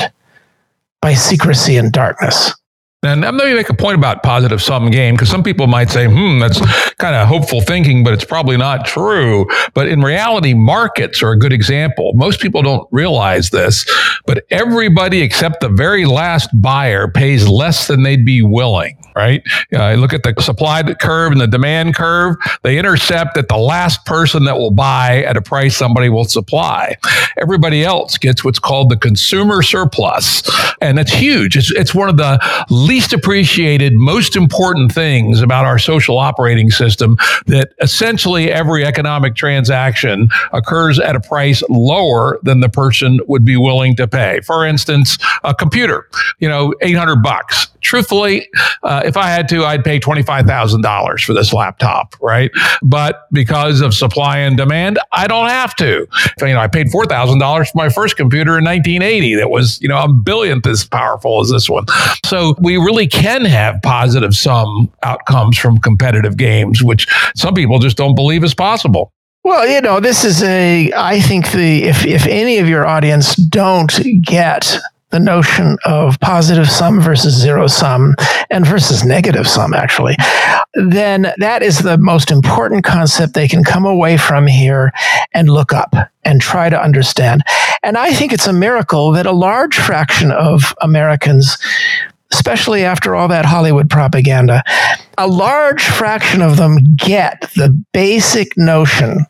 by 1.00 1.14
secrecy 1.14 1.76
and 1.76 1.92
darkness. 1.92 2.54
And 3.02 3.22
going 3.22 3.38
to 3.38 3.54
make 3.54 3.68
a 3.68 3.74
point 3.74 3.94
about 3.94 4.22
positive 4.22 4.60
sum 4.60 4.90
game 4.90 5.14
because 5.14 5.28
some 5.28 5.42
people 5.42 5.66
might 5.66 5.90
say, 5.90 6.06
hmm, 6.06 6.38
that's 6.38 6.58
kind 6.96 7.14
of 7.14 7.28
hopeful 7.28 7.60
thinking, 7.60 8.02
but 8.02 8.12
it's 8.14 8.24
probably 8.24 8.56
not 8.56 8.84
true. 8.84 9.46
But 9.74 9.88
in 9.88 10.00
reality, 10.00 10.54
markets 10.54 11.22
are 11.22 11.30
a 11.30 11.38
good 11.38 11.52
example. 11.52 12.12
Most 12.14 12.40
people 12.40 12.62
don't 12.62 12.88
realize 12.90 13.50
this, 13.50 13.84
but 14.26 14.44
everybody 14.50 15.20
except 15.20 15.60
the 15.60 15.68
very 15.68 16.06
last 16.06 16.50
buyer 16.54 17.06
pays 17.06 17.46
less 17.46 17.86
than 17.86 18.02
they'd 18.02 18.24
be 18.24 18.42
willing 18.42 18.96
right? 19.16 19.42
Uh, 19.72 19.94
look 19.94 20.12
at 20.12 20.22
the 20.22 20.34
supply 20.40 20.82
curve 20.82 21.32
and 21.32 21.40
the 21.40 21.46
demand 21.46 21.94
curve. 21.94 22.36
They 22.62 22.78
intercept 22.78 23.38
at 23.38 23.48
the 23.48 23.56
last 23.56 24.04
person 24.04 24.44
that 24.44 24.58
will 24.58 24.70
buy 24.70 25.22
at 25.22 25.38
a 25.38 25.42
price 25.42 25.74
somebody 25.74 26.10
will 26.10 26.26
supply. 26.26 26.96
Everybody 27.38 27.82
else 27.82 28.18
gets 28.18 28.44
what's 28.44 28.58
called 28.58 28.90
the 28.90 28.96
consumer 28.96 29.62
surplus. 29.62 30.42
And 30.82 30.98
that's 30.98 31.12
huge. 31.12 31.56
It's, 31.56 31.72
it's 31.72 31.94
one 31.94 32.10
of 32.10 32.18
the 32.18 32.38
least 32.68 32.95
appreciated, 33.12 33.94
most 33.94 34.36
important 34.36 34.92
things 34.92 35.42
about 35.42 35.64
our 35.64 35.78
social 35.78 36.18
operating 36.18 36.70
system 36.70 37.16
that 37.46 37.72
essentially 37.80 38.50
every 38.50 38.84
economic 38.84 39.34
transaction 39.34 40.28
occurs 40.52 40.98
at 40.98 41.14
a 41.14 41.20
price 41.20 41.62
lower 41.68 42.38
than 42.42 42.60
the 42.60 42.68
person 42.68 43.20
would 43.28 43.44
be 43.44 43.56
willing 43.56 43.94
to 43.96 44.08
pay. 44.08 44.40
For 44.40 44.64
instance, 44.64 45.18
a 45.44 45.54
computer, 45.54 46.08
you 46.38 46.48
know, 46.48 46.74
800 46.80 47.22
bucks. 47.22 47.68
Truthfully, 47.80 48.48
uh, 48.82 49.02
if 49.04 49.16
I 49.16 49.28
had 49.28 49.48
to, 49.50 49.64
I'd 49.64 49.84
pay 49.84 50.00
$25,000 50.00 51.24
for 51.24 51.32
this 51.32 51.52
laptop, 51.52 52.14
right? 52.20 52.50
But 52.82 53.26
because 53.32 53.80
of 53.80 53.94
supply 53.94 54.38
and 54.38 54.56
demand, 54.56 54.98
I 55.12 55.26
don't 55.26 55.48
have 55.48 55.74
to. 55.76 56.06
You 56.40 56.46
know, 56.48 56.60
I 56.60 56.68
paid 56.68 56.88
$4,000 56.88 57.70
for 57.70 57.78
my 57.78 57.88
first 57.88 58.16
computer 58.16 58.58
in 58.58 58.64
1980 58.64 59.36
that 59.36 59.50
was, 59.50 59.80
you 59.80 59.88
know, 59.88 60.02
a 60.02 60.08
billionth 60.08 60.66
as 60.66 60.84
powerful 60.84 61.40
as 61.40 61.50
this 61.50 61.68
one. 61.68 61.86
So 62.24 62.54
we 62.58 62.76
really 62.76 63.06
can 63.06 63.44
have 63.44 63.80
positive 63.82 64.34
sum 64.34 64.92
outcomes 65.02 65.58
from 65.58 65.78
competitive 65.78 66.36
games, 66.36 66.82
which 66.82 67.06
some 67.34 67.54
people 67.54 67.78
just 67.78 67.96
don't 67.96 68.14
believe 68.14 68.44
is 68.44 68.54
possible. 68.54 69.12
Well, 69.46 69.68
you 69.68 69.80
know, 69.80 70.00
this 70.00 70.24
is 70.24 70.42
a. 70.42 70.90
I 70.96 71.20
think 71.20 71.52
the 71.52 71.84
if 71.84 72.04
if 72.04 72.26
any 72.26 72.58
of 72.58 72.68
your 72.68 72.84
audience 72.84 73.36
don't 73.36 73.92
get 74.20 74.76
the 75.10 75.20
notion 75.20 75.76
of 75.84 76.18
positive 76.20 76.68
sum 76.68 77.00
versus 77.00 77.34
zero 77.34 77.66
sum 77.66 78.14
and 78.50 78.66
versus 78.66 79.04
negative 79.04 79.46
sum, 79.46 79.72
actually, 79.72 80.16
then 80.74 81.32
that 81.38 81.62
is 81.62 81.78
the 81.78 81.98
most 81.98 82.30
important 82.30 82.84
concept 82.84 83.34
they 83.34 83.48
can 83.48 83.62
come 83.62 83.84
away 83.84 84.16
from 84.16 84.46
here 84.46 84.92
and 85.32 85.48
look 85.48 85.72
up 85.72 85.94
and 86.24 86.40
try 86.40 86.68
to 86.68 86.80
understand. 86.80 87.42
And 87.82 87.96
I 87.96 88.12
think 88.12 88.32
it's 88.32 88.48
a 88.48 88.52
miracle 88.52 89.12
that 89.12 89.26
a 89.26 89.32
large 89.32 89.76
fraction 89.76 90.32
of 90.32 90.74
Americans 90.80 91.56
especially 92.32 92.84
after 92.84 93.14
all 93.14 93.28
that 93.28 93.44
Hollywood 93.44 93.88
propaganda, 93.88 94.62
a 95.16 95.26
large 95.28 95.82
fraction 95.82 96.42
of 96.42 96.56
them 96.56 96.78
get 96.96 97.40
the 97.54 97.70
basic 97.92 98.56
notion 98.56 99.24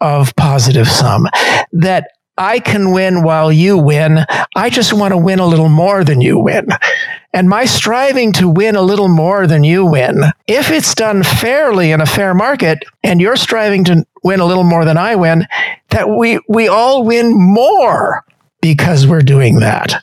of 0.00 0.36
positive 0.36 0.86
sum 0.86 1.26
that 1.72 2.08
I 2.36 2.58
can 2.58 2.90
win 2.90 3.22
while 3.22 3.52
you 3.52 3.78
win. 3.78 4.24
I 4.56 4.70
just 4.70 4.92
want 4.92 5.12
to 5.12 5.18
win 5.18 5.38
a 5.38 5.46
little 5.46 5.68
more 5.68 6.02
than 6.04 6.20
you 6.20 6.38
win. 6.38 6.68
And 7.32 7.48
my 7.48 7.64
striving 7.64 8.32
to 8.34 8.48
win 8.48 8.76
a 8.76 8.82
little 8.82 9.08
more 9.08 9.46
than 9.46 9.64
you 9.64 9.84
win, 9.84 10.22
if 10.46 10.70
it's 10.70 10.94
done 10.94 11.22
fairly 11.22 11.92
in 11.92 12.00
a 12.00 12.06
fair 12.06 12.34
market 12.34 12.84
and 13.02 13.20
you're 13.20 13.36
striving 13.36 13.84
to 13.84 14.04
win 14.22 14.40
a 14.40 14.46
little 14.46 14.64
more 14.64 14.84
than 14.84 14.96
I 14.96 15.16
win, 15.16 15.46
that 15.90 16.08
we, 16.08 16.40
we 16.48 16.68
all 16.68 17.04
win 17.04 17.32
more 17.34 18.24
because 18.60 19.06
we're 19.06 19.20
doing 19.20 19.60
that. 19.60 20.02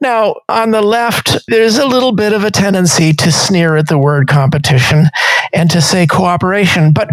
Now, 0.00 0.36
on 0.48 0.70
the 0.70 0.82
left, 0.82 1.36
there's 1.48 1.78
a 1.78 1.86
little 1.86 2.12
bit 2.12 2.32
of 2.32 2.44
a 2.44 2.50
tendency 2.50 3.12
to 3.12 3.32
sneer 3.32 3.76
at 3.76 3.88
the 3.88 3.98
word 3.98 4.28
competition 4.28 5.06
and 5.52 5.70
to 5.70 5.80
say 5.80 6.06
cooperation, 6.06 6.92
but 6.92 7.08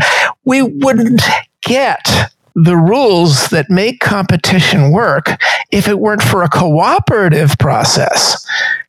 we 0.46 0.62
wouldn't 0.62 1.22
get 1.62 2.32
the 2.56 2.76
rules 2.76 3.48
that 3.50 3.70
make 3.70 4.00
competition 4.00 4.92
work 4.92 5.42
if 5.72 5.88
it 5.88 6.00
weren't 6.00 6.24
for 6.24 6.44
a 6.44 6.50
cooperative 6.50 7.58
process. 7.58 8.46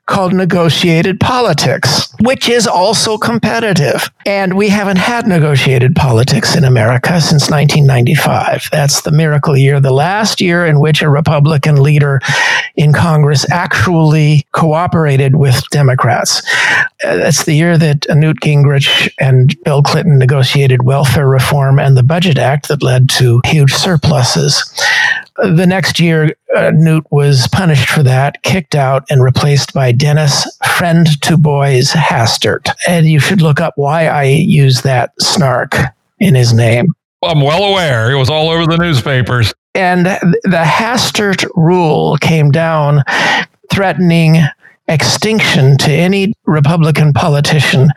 Called 0.07 0.33
negotiated 0.33 1.21
politics, 1.21 2.13
which 2.21 2.49
is 2.49 2.67
also 2.67 3.17
competitive. 3.17 4.11
And 4.27 4.57
we 4.57 4.69
haven't 4.69 4.99
had 4.99 5.27
negotiated 5.27 5.95
politics 5.95 6.57
in 6.57 6.65
America 6.65 7.21
since 7.21 7.49
1995. 7.49 8.69
That's 8.73 9.03
the 9.03 9.13
miracle 9.13 9.57
year, 9.57 9.81
the 9.81 9.93
last 9.93 10.41
year 10.41 10.67
in 10.67 10.81
which 10.81 11.01
a 11.01 11.09
Republican 11.09 11.83
leader 11.83 12.21
in 12.77 12.93
Congress 12.93 13.49
actually 13.51 14.47
cooperated 14.53 15.37
with 15.37 15.63
Democrats. 15.71 16.43
Uh, 17.05 17.17
that's 17.17 17.45
the 17.45 17.55
year 17.55 17.79
that 17.79 18.07
Newt 18.11 18.41
Gingrich 18.41 19.13
and 19.19 19.57
Bill 19.63 19.83
Clinton 19.83 20.19
negotiated 20.19 20.83
welfare 20.83 21.29
reform 21.29 21.79
and 21.79 21.97
the 21.97 22.03
Budget 22.03 22.39
Act 22.39 22.69
that 22.69 22.83
led 22.83 23.09
to 23.11 23.41
huge 23.45 23.73
surpluses 23.73 24.65
the 25.43 25.67
next 25.67 25.99
year, 25.99 26.35
uh, 26.57 26.71
Newt 26.75 27.05
was 27.11 27.49
punished 27.49 27.89
for 27.89 28.03
that, 28.03 28.43
kicked 28.43 28.75
out, 28.75 29.05
and 29.11 29.23
replaced 29.23 29.73
by 29.73 29.93
Dennis 29.93 30.47
Friend 30.77 31.07
to 31.23 31.37
Boys 31.37 31.93
Hastert. 31.93 32.71
And 32.89 33.07
you 33.07 33.21
should 33.21 33.43
look 33.43 33.61
up 33.61 33.75
why 33.77 34.07
I 34.07 34.25
use 34.25 34.83
that 34.83 35.13
snark 35.21 35.75
in 36.19 36.35
his 36.35 36.53
name. 36.53 36.89
I'm 37.23 37.43
well 37.43 37.65
aware. 37.65 38.11
It 38.11 38.17
was 38.17 38.31
all 38.31 38.51
over 38.51 38.67
the 38.67 38.79
newspapers. 38.79 39.53
And 39.75 40.07
the 40.07 40.65
Hastert 40.65 41.49
rule 41.55 42.17
came 42.19 42.51
down 42.51 43.03
threatening 43.71 44.39
extinction 44.89 45.77
to 45.79 45.91
any 45.91 46.33
Republican 46.47 47.13
politician 47.13 47.89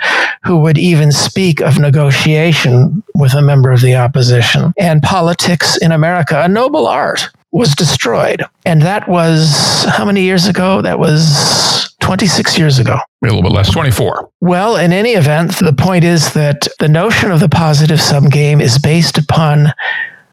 who 0.44 0.60
would 0.60 0.78
even 0.78 1.12
speak 1.12 1.62
of 1.62 1.80
negotiation 1.80 3.04
with 3.16 3.34
a 3.34 3.42
member 3.42 3.72
of 3.72 3.82
the 3.82 3.96
opposition. 3.96 4.74
And 4.78 5.02
politics 5.02 5.78
in 5.78 5.92
America, 5.92 6.42
a 6.42 6.48
noble 6.48 6.88
art, 6.88 7.30
was 7.52 7.76
destroyed. 7.76 8.44
And 8.66 8.82
that 8.82 9.08
was 9.08 9.86
how 9.90 10.06
many 10.06 10.22
years 10.22 10.48
ago? 10.48 10.82
That 10.82 11.00
was 11.00 11.96
26 12.02 12.58
years 12.58 12.80
ago. 12.80 12.96
A 12.96 13.26
little 13.26 13.42
bit 13.42 13.52
less, 13.52 13.72
24. 13.72 14.30
Well, 14.42 14.76
in 14.76 14.92
any 14.92 15.12
event, 15.12 15.60
the 15.60 15.74
point 15.74 16.04
is 16.04 16.34
that 16.34 16.68
the 16.80 16.90
notion 16.90 17.32
of 17.32 17.40
the 17.40 17.50
positive 17.50 18.02
sum 18.02 18.30
game 18.30 18.60
is 18.60 18.78
based 18.78 19.18
upon 19.18 19.72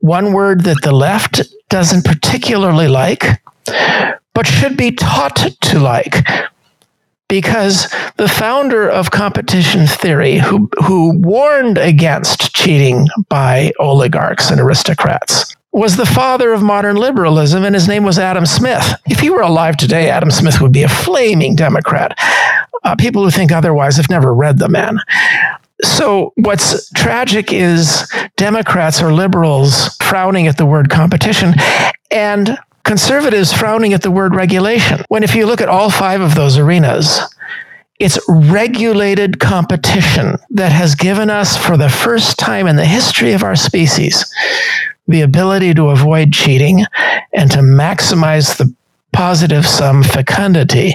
one 0.00 0.32
word 0.32 0.64
that 0.64 0.82
the 0.82 0.92
left 0.92 1.42
doesn't 1.68 2.04
particularly 2.04 2.88
like, 2.88 3.24
but 4.40 4.46
should 4.46 4.74
be 4.74 4.90
taught 4.90 5.36
to 5.60 5.78
like. 5.78 6.26
Because 7.28 7.94
the 8.16 8.26
founder 8.26 8.88
of 8.88 9.10
competition 9.10 9.86
theory, 9.86 10.38
who, 10.38 10.70
who 10.82 11.18
warned 11.18 11.76
against 11.76 12.54
cheating 12.54 13.06
by 13.28 13.70
oligarchs 13.78 14.50
and 14.50 14.58
aristocrats, 14.58 15.54
was 15.72 15.98
the 15.98 16.06
father 16.06 16.54
of 16.54 16.62
modern 16.62 16.96
liberalism, 16.96 17.66
and 17.66 17.74
his 17.74 17.86
name 17.86 18.02
was 18.02 18.18
Adam 18.18 18.46
Smith. 18.46 18.94
If 19.10 19.20
he 19.20 19.28
were 19.28 19.42
alive 19.42 19.76
today, 19.76 20.08
Adam 20.08 20.30
Smith 20.30 20.58
would 20.62 20.72
be 20.72 20.84
a 20.84 20.88
flaming 20.88 21.54
Democrat. 21.54 22.18
Uh, 22.82 22.96
people 22.96 23.22
who 23.22 23.30
think 23.30 23.52
otherwise 23.52 23.98
have 23.98 24.08
never 24.08 24.32
read 24.32 24.58
the 24.58 24.70
man. 24.70 25.00
So, 25.82 26.32
what's 26.36 26.88
tragic 26.92 27.52
is 27.52 28.10
Democrats 28.36 29.02
or 29.02 29.12
liberals 29.12 29.94
frowning 29.96 30.46
at 30.46 30.56
the 30.56 30.64
word 30.64 30.88
competition 30.88 31.52
and 32.10 32.58
conservatives 32.84 33.52
frowning 33.52 33.92
at 33.92 34.02
the 34.02 34.10
word 34.10 34.34
regulation. 34.34 35.02
When, 35.08 35.22
if 35.22 35.34
you 35.34 35.46
look 35.46 35.60
at 35.60 35.68
all 35.68 35.90
five 35.90 36.20
of 36.20 36.34
those 36.34 36.58
arenas, 36.58 37.20
it's 37.98 38.18
regulated 38.28 39.40
competition 39.40 40.36
that 40.50 40.72
has 40.72 40.94
given 40.94 41.28
us, 41.28 41.56
for 41.56 41.76
the 41.76 41.90
first 41.90 42.38
time 42.38 42.66
in 42.66 42.76
the 42.76 42.86
history 42.86 43.32
of 43.32 43.42
our 43.42 43.56
species, 43.56 44.24
the 45.06 45.20
ability 45.20 45.74
to 45.74 45.88
avoid 45.88 46.32
cheating 46.32 46.84
and 47.32 47.50
to 47.50 47.58
maximize 47.58 48.56
the 48.56 48.74
positive 49.12 49.66
sum 49.66 50.02
fecundity 50.02 50.94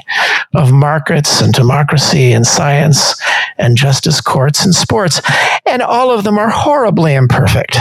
of 0.55 0.71
markets 0.71 1.41
and 1.41 1.53
democracy 1.53 2.31
and 2.31 2.47
science 2.47 3.21
and 3.57 3.77
justice 3.77 4.21
courts 4.21 4.65
and 4.65 4.73
sports. 4.73 5.21
And 5.65 5.81
all 5.81 6.11
of 6.11 6.23
them 6.23 6.39
are 6.39 6.49
horribly 6.49 7.13
imperfect 7.13 7.77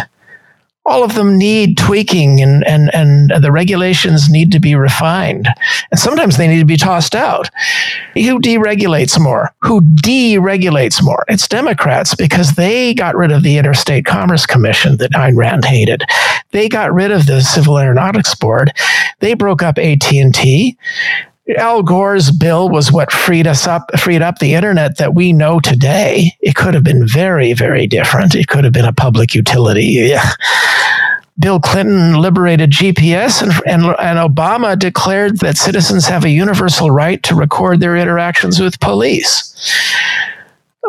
all 0.87 1.03
of 1.03 1.15
them 1.15 1.39
need 1.39 1.79
tweaking 1.79 2.43
and, 2.43 2.67
and, 2.67 2.91
and 2.95 3.43
the 3.43 3.51
regulations 3.51 4.29
need 4.29 4.53
to 4.53 4.61
be 4.61 4.75
refined. 4.75 5.49
And 5.91 5.99
sometimes 5.99 6.37
they 6.37 6.47
need 6.47 6.59
to 6.59 6.67
be 6.67 6.77
tossed 6.77 7.15
out. 7.15 7.49
Who 8.15 8.41
deregulates 8.41 9.19
more? 9.19 9.51
Who 9.63 9.81
deregulates 9.81 11.03
more? 11.03 11.25
It's 11.29 11.49
Democrats 11.49 12.15
because 12.15 12.53
they 12.53 12.93
got 12.93 13.17
rid 13.17 13.33
of 13.33 13.43
the 13.43 13.57
Interstate 13.57 14.05
Commerce 14.05 14.45
Commission 14.45 14.99
that 14.99 15.13
Ayn 15.13 15.37
Rand 15.37 15.65
hated. 15.65 16.03
They 16.51 16.69
got 16.69 16.93
rid 16.93 17.11
of 17.11 17.27
the 17.27 17.41
Civil 17.41 17.79
Aeronautics 17.79 18.35
Board. 18.35 18.73
They 19.21 19.35
broke 19.35 19.63
up 19.63 19.79
AT&T. 19.79 20.77
Al 21.59 21.83
Gore's 21.83 22.31
bill 22.31 22.71
was 22.71 22.91
what 22.91 23.13
freed 23.13 23.47
us 23.47 23.67
up, 23.67 23.91
freed 23.99 24.23
up 24.23 24.39
the 24.39 24.55
internet 24.55 24.97
that 24.97 25.15
we 25.15 25.33
know 25.33 25.61
today. 25.61 26.33
It 26.41 26.55
could 26.55 26.73
have 26.73 26.85
been 26.85 27.07
very, 27.07 27.53
very 27.53 27.87
different. 27.87 28.35
It 28.35 28.49
could 28.49 28.65
have 28.65 28.73
been 28.73 28.87
a 28.87 28.93
public 28.95 29.35
utility. 29.35 29.85
Yeah. 29.85 30.27
Bill 31.39 31.61
Clinton 31.61 32.15
liberated 32.15 32.71
GPS, 32.71 33.43
and, 33.43 33.53
and, 33.67 33.85
and 33.99 34.19
Obama 34.19 34.79
declared 34.79 35.41
that 35.41 35.57
citizens 35.57 36.07
have 36.07 36.25
a 36.25 36.31
universal 36.31 36.91
right 36.91 37.23
to 37.25 37.35
record 37.35 37.81
their 37.81 37.97
interactions 37.97 38.61
with 38.61 38.79
police. 38.81 39.53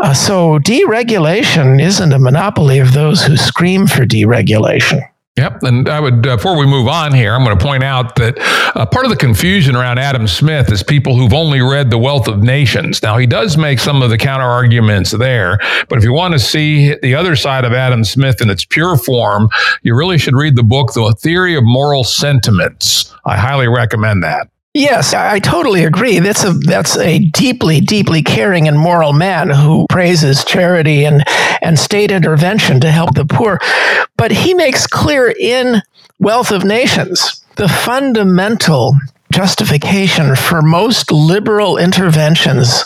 Uh, 0.02 0.14
so 0.14 0.60
deregulation 0.60 1.82
isn't 1.82 2.14
a 2.14 2.20
monopoly 2.20 2.80
of 2.80 2.94
those 2.94 3.24
who 3.24 3.36
scream 3.36 3.88
for 3.88 4.06
deregulation. 4.06 5.02
Yep. 5.38 5.64
And 5.64 5.90
I 5.90 6.00
would, 6.00 6.26
uh, 6.26 6.38
before 6.38 6.58
we 6.58 6.66
move 6.66 6.88
on 6.88 7.14
here, 7.14 7.34
I'm 7.34 7.44
going 7.44 7.58
to 7.58 7.64
point 7.64 7.84
out 7.84 8.16
that 8.16 8.38
uh, 8.74 8.86
part 8.86 9.06
of 9.06 9.12
the 9.12 9.18
confusion 9.18 9.76
around 9.76 10.00
Adam 10.00 10.28
Smith 10.28 10.72
is 10.72 10.82
people 10.82 11.18
who've 11.18 11.34
only 11.34 11.60
read 11.60 11.90
The 11.90 11.98
Wealth 11.98 12.30
of 12.30 12.42
Nations. 12.42 13.04
Now, 13.04 13.18
he 13.18 13.28
does 13.28 13.58
make 13.58 13.80
some 13.80 14.02
of 14.02 14.10
the 14.10 14.18
counter 14.18 14.46
arguments 14.46 15.12
there, 15.12 15.58
but 15.90 15.98
if 15.98 16.06
you 16.06 16.14
want 16.14 16.36
to 16.36 16.40
see 16.40 16.96
the 17.02 17.16
other 17.16 17.36
side 17.36 17.66
of 17.66 17.74
Adam 17.74 18.06
Smith 18.06 18.42
in 18.42 18.50
its 18.50 18.64
pure 18.64 18.96
form, 18.98 19.50
you 19.82 19.94
really 19.94 20.18
should 20.18 20.36
read 20.36 20.56
the 20.56 20.64
book, 20.64 20.94
The 20.94 21.14
Theory 21.20 21.56
of 21.58 21.66
Moral 21.66 22.06
Sentiments. 22.06 23.14
I 23.26 23.36
highly 23.36 23.68
recommend 23.68 24.24
that. 24.24 24.48
Yes, 24.78 25.14
I 25.14 25.40
totally 25.40 25.86
agree. 25.86 26.20
That's 26.20 26.44
a 26.44 26.52
that's 26.52 26.98
a 26.98 27.20
deeply, 27.20 27.80
deeply 27.80 28.22
caring 28.22 28.68
and 28.68 28.78
moral 28.78 29.14
man 29.14 29.50
who 29.50 29.86
praises 29.88 30.44
charity 30.44 31.06
and 31.06 31.24
and 31.62 31.80
state 31.80 32.12
intervention 32.12 32.82
to 32.82 32.92
help 32.92 33.16
the 33.16 33.24
poor. 33.26 33.58
But 34.18 34.34
he 34.34 34.54
makes 34.54 34.86
clear 34.86 35.34
in 35.40 35.82
Wealth 36.20 36.52
of 36.52 36.66
Nations 36.66 37.42
the 37.56 37.70
fundamental 37.70 38.96
justification 39.32 40.36
for 40.36 40.62
most 40.62 41.10
liberal 41.10 41.78
interventions 41.78 42.84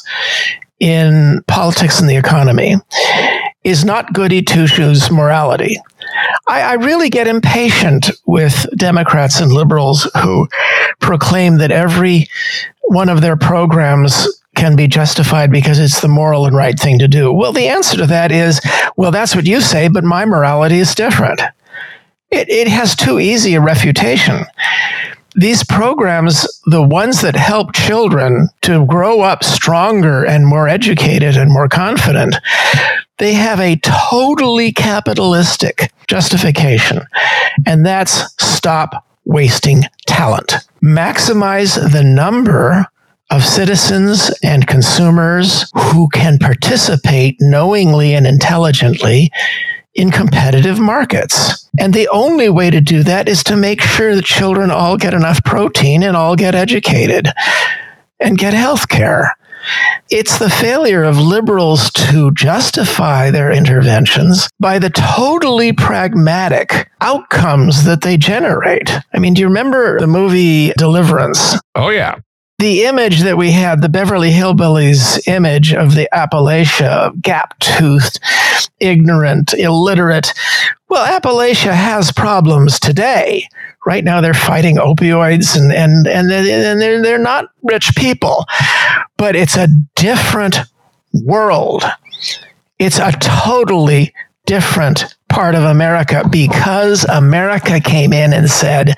in 0.80 1.43
politics 1.47 1.99
and 1.99 2.08
the 2.08 2.17
economy 2.17 2.75
is 3.63 3.84
not 3.84 4.13
goody 4.13 4.43
two 4.43 4.67
shoes 4.67 5.10
morality. 5.10 5.78
I, 6.48 6.62
I 6.62 6.74
really 6.74 7.10
get 7.10 7.28
impatient 7.28 8.10
with 8.26 8.66
Democrats 8.76 9.40
and 9.40 9.52
liberals 9.52 10.10
who 10.22 10.48
proclaim 11.00 11.58
that 11.58 11.72
every 11.72 12.28
one 12.84 13.10
of 13.10 13.22
their 13.22 13.38
programs 13.38 14.28
can 14.56 14.76
be 14.76 14.88
justified 14.88 15.52
because 15.52 15.80
it's 15.80 16.02
the 16.02 16.08
moral 16.08 16.46
and 16.46 16.56
right 16.56 16.78
thing 16.78 17.00
to 17.00 17.08
do. 17.08 17.32
Well, 17.32 17.54
the 17.54 17.68
answer 17.68 17.98
to 17.98 18.08
that 18.08 18.32
is, 18.32 18.60
well, 18.98 19.12
that's 19.12 19.36
what 19.36 19.46
you 19.46 19.62
say, 19.62 19.88
but 19.88 20.04
my 20.04 20.26
morality 20.26 20.80
is 20.80 20.96
different. 20.96 21.40
It, 22.32 22.50
it 22.50 22.68
has 22.68 22.96
too 22.96 23.20
easy 23.20 23.56
a 23.56 23.62
refutation. 23.62 24.46
These 25.36 25.64
programs, 25.64 26.62
the 26.66 26.82
ones 26.84 27.22
that 27.22 27.36
help 27.36 27.74
children 27.74 28.50
to 28.64 28.86
grow 28.86 29.22
up 29.22 29.44
stronger 29.44 30.26
and 30.26 30.46
more 30.46 30.68
educated 30.68 31.38
and 31.38 31.52
more 31.52 31.70
confident, 31.70 32.36
they 33.20 33.34
have 33.34 33.60
a 33.60 33.76
totally 33.78 34.72
capitalistic 34.72 35.92
justification, 36.08 37.02
and 37.66 37.86
that's 37.86 38.34
stop 38.44 39.06
wasting 39.26 39.84
talent. 40.08 40.56
Maximize 40.84 41.92
the 41.92 42.04
number 42.04 42.86
of 43.30 43.44
citizens 43.46 44.32
and 44.42 44.66
consumers 44.66 45.70
who 45.76 46.10
can 46.10 46.40
participate 46.40 47.38
knowingly 47.40 48.16
and 48.16 48.26
intelligently 48.26 49.30
in 49.94 50.10
competitive 50.10 50.80
markets. 50.80 51.70
And 51.78 51.94
the 51.94 52.08
only 52.08 52.50
way 52.50 52.70
to 52.70 52.82
do 52.82 53.04
that 53.04 53.30
is 53.30 53.44
to 53.44 53.56
make 53.56 53.82
sure 53.82 54.16
that 54.16 54.26
children 54.26 54.72
all 54.72 54.98
get 54.98 55.14
enough 55.14 55.44
protein 55.44 56.04
and 56.04 56.16
all 56.16 56.36
get 56.36 56.56
educated 56.56 57.28
and 58.20 58.38
get 58.38 58.54
health 58.54 58.90
care. 58.90 59.36
It's 60.10 60.39
the 60.39 60.50
failure 60.50 61.04
of 61.04 61.17
liberals 61.17 61.91
to 61.91 62.32
justify 62.32 63.32
their 63.32 63.52
interventions 63.52 64.50
by 64.60 64.80
the 64.80 64.89
totally 64.89 65.74
pragmatic 65.74 66.89
outcomes 67.02 67.84
that 67.86 68.02
they 68.02 68.17
generate. 68.17 68.89
I 69.13 69.19
mean, 69.19 69.34
do 69.34 69.41
you 69.41 69.48
remember 69.48 70.00
the 70.00 70.08
movie 70.08 70.72
Deliverance? 70.78 71.56
Oh, 71.76 71.89
yeah 71.89 72.15
the 72.60 72.84
image 72.84 73.22
that 73.22 73.38
we 73.38 73.52
had, 73.52 73.82
the 73.82 73.89
Beverly 73.89 74.32
Hillbillies 74.32 75.26
image 75.28 75.74
of 75.74 75.95
the 75.95 76.10
Appalachia, 76.13 77.19
gap 77.22 77.58
toothed, 77.60 78.19
ignorant, 78.82 79.54
illiterate. 79.54 80.34
Well, 80.89 81.08
Appalachia 81.08 81.74
has 81.74 82.12
problems 82.12 82.78
today. 82.78 83.48
Right 83.86 84.04
now, 84.04 84.22
they're 84.22 84.34
fighting 84.34 84.76
opioids 84.76 85.58
and, 85.58 85.72
and, 85.72 86.06
and, 86.08 86.32
and 86.32 86.82
they're, 86.82 87.02
they're 87.02 87.18
not 87.18 87.46
rich 87.63 87.96
people. 87.96 88.46
but 89.18 89.36
it's 89.36 89.58
a 89.58 89.68
different 89.96 90.60
world. 91.13 91.84
It's 92.78 93.00
a 93.00 93.12
totally 93.20 94.13
different 94.46 95.15
part 95.28 95.56
of 95.56 95.63
America 95.63 96.28
because 96.30 97.06
America 97.06 97.80
came 97.80 98.13
in 98.13 98.34
and 98.34 98.50
said, 98.50 98.96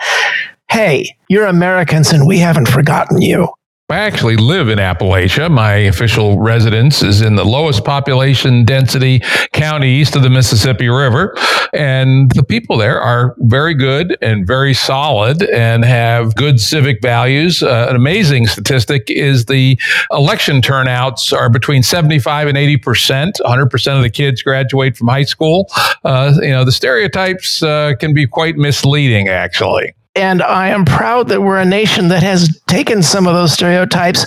Hey, 0.70 1.16
you're 1.28 1.48
Americans 1.48 2.12
and 2.12 2.26
we 2.26 2.40
haven't 2.40 2.70
forgotten 2.70 3.22
you. 3.22 3.50
I 3.92 4.00
actually 4.00 4.38
live 4.38 4.70
in 4.70 4.80
Appalachia. 4.80 5.52
My 5.52 5.74
official 5.74 6.40
residence 6.40 7.04
is 7.04 7.20
in 7.20 7.36
the 7.36 7.44
lowest 7.44 7.84
population 7.84 8.64
density 8.64 9.20
county 9.52 9.90
east 9.90 10.16
of 10.16 10.24
the 10.24 10.30
Mississippi 10.30 10.88
River. 10.88 11.36
And 11.74 12.32
the 12.32 12.44
people 12.44 12.78
there 12.78 13.02
are 13.02 13.36
very 13.40 13.74
good 13.74 14.18
and 14.22 14.48
very 14.48 14.74
solid 14.74 15.44
and 15.44 15.84
have 15.84 16.36
good 16.36 16.62
civic 16.62 17.02
values. 17.02 17.62
Uh, 17.62 17.88
an 17.90 17.98
amazing 17.98 18.48
statistic 18.48 19.10
is 19.10 19.46
the 19.46 19.78
election 20.12 20.62
turnouts 20.62 21.34
are 21.34 21.50
between 21.50 21.84
75 21.84 22.48
and 22.48 22.58
80%. 22.58 23.42
100% 23.42 23.98
of 23.98 24.04
the 24.04 24.10
kids 24.10 24.42
graduate 24.42 24.96
from 24.96 25.10
high 25.10 25.24
school. 25.24 25.70
Uh, 26.06 26.34
you 26.42 26.52
know, 26.52 26.64
the 26.64 26.72
stereotypes 26.72 27.62
uh, 27.62 27.94
can 28.00 28.14
be 28.14 28.26
quite 28.26 28.56
misleading, 28.56 29.28
actually. 29.28 29.94
And 30.16 30.42
I 30.42 30.70
am 30.70 30.84
proud 30.86 31.30
that 31.30 31.42
we're 31.42 31.60
a 31.60 31.66
nation 31.66 32.10
that 32.10 32.24
has 32.24 32.60
taken 32.68 33.02
some 33.02 33.28
of 33.28 33.34
those 33.34 33.54
stereotypes 33.54 34.26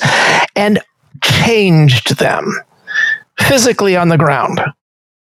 and 0.56 0.80
changed 1.22 2.18
them 2.18 2.50
physically 3.38 3.96
on 3.96 4.08
the 4.08 4.18
ground. 4.18 4.60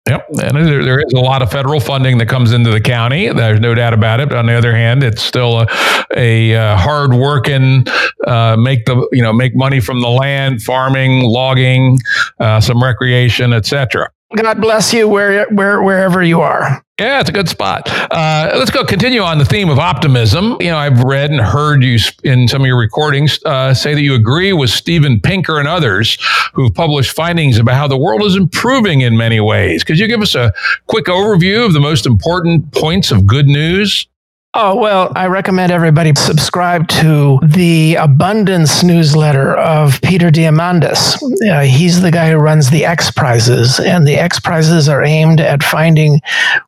Yep, 0.08 0.28
and 0.42 0.68
there, 0.68 0.84
there 0.84 1.00
is 1.00 1.14
a 1.14 1.20
lot 1.20 1.42
of 1.42 1.50
federal 1.50 1.80
funding 1.80 2.18
that 2.18 2.28
comes 2.28 2.52
into 2.52 2.70
the 2.70 2.82
county. 2.82 3.30
There's 3.30 3.62
no 3.62 3.74
doubt 3.74 3.94
about 3.94 4.20
it. 4.20 4.28
But 4.28 4.38
on 4.38 4.46
the 4.48 4.54
other 4.54 4.76
hand, 4.76 5.02
it's 5.02 5.22
still 5.22 5.62
a, 5.62 5.68
a 6.16 6.56
uh, 6.56 6.76
hard 6.76 7.14
working, 7.14 7.86
uh, 8.28 8.58
make 8.58 8.84
the 8.86 9.08
you 9.14 9.22
know 9.22 9.32
make 9.32 9.56
money 9.56 9.80
from 9.80 10.02
the 10.02 10.10
land, 10.10 10.62
farming, 10.62 11.22
logging, 11.22 12.00
uh, 12.40 12.60
some 12.60 12.84
recreation, 12.84 13.54
etc. 13.54 14.10
God 14.36 14.60
bless 14.60 14.94
you 14.94 15.08
where, 15.08 15.48
where 15.52 15.82
wherever 15.82 16.22
you 16.22 16.42
are. 16.42 16.84
Yeah, 17.04 17.20
it's 17.20 17.30
a 17.30 17.34
good 17.34 17.50
spot. 17.50 17.90
Uh, 17.90 18.54
let's 18.56 18.72
go 18.72 18.86
continue 18.86 19.20
on 19.20 19.38
the 19.38 19.44
theme 19.44 19.70
of 19.70 19.78
optimism. 19.78 20.56
You 20.62 20.68
know, 20.68 20.78
I've 20.78 21.04
read 21.04 21.32
and 21.32 21.42
heard 21.42 21.84
you 21.84 22.00
in 22.24 22.48
some 22.48 22.62
of 22.62 22.66
your 22.66 22.78
recordings 22.78 23.44
uh, 23.44 23.74
say 23.74 23.94
that 23.94 24.02
you 24.02 24.16
agree 24.16 24.54
with 24.54 24.70
Steven 24.70 25.20
Pinker 25.20 25.60
and 25.60 25.68
others 25.68 26.18
who've 26.54 26.74
published 26.74 27.14
findings 27.14 27.58
about 27.58 27.76
how 27.76 27.90
the 27.90 27.98
world 27.98 28.24
is 28.24 28.38
improving 28.38 29.02
in 29.02 29.18
many 29.18 29.42
ways. 29.42 29.84
Could 29.84 30.00
you 30.00 30.08
give 30.08 30.22
us 30.22 30.34
a 30.34 30.54
quick 30.88 31.08
overview 31.08 31.66
of 31.66 31.74
the 31.74 31.82
most 31.82 32.06
important 32.06 32.72
points 32.72 33.12
of 33.12 33.28
good 33.28 33.48
news? 33.48 34.08
Oh, 34.56 34.76
well, 34.76 35.12
I 35.16 35.26
recommend 35.26 35.72
everybody 35.72 36.14
subscribe 36.16 36.88
to 36.90 37.40
the 37.42 37.96
Abundance 37.96 38.84
newsletter 38.84 39.56
of 39.56 40.00
Peter 40.02 40.30
Diamandis. 40.30 41.18
Uh, 41.50 41.62
he's 41.62 42.02
the 42.02 42.12
guy 42.12 42.30
who 42.30 42.38
runs 42.38 42.70
the 42.70 42.86
X 42.86 43.10
Prizes, 43.10 43.80
and 43.80 44.06
the 44.06 44.14
X 44.14 44.40
Prizes 44.40 44.88
are 44.88 45.04
aimed 45.04 45.42
at 45.42 45.64
finding 45.64 46.22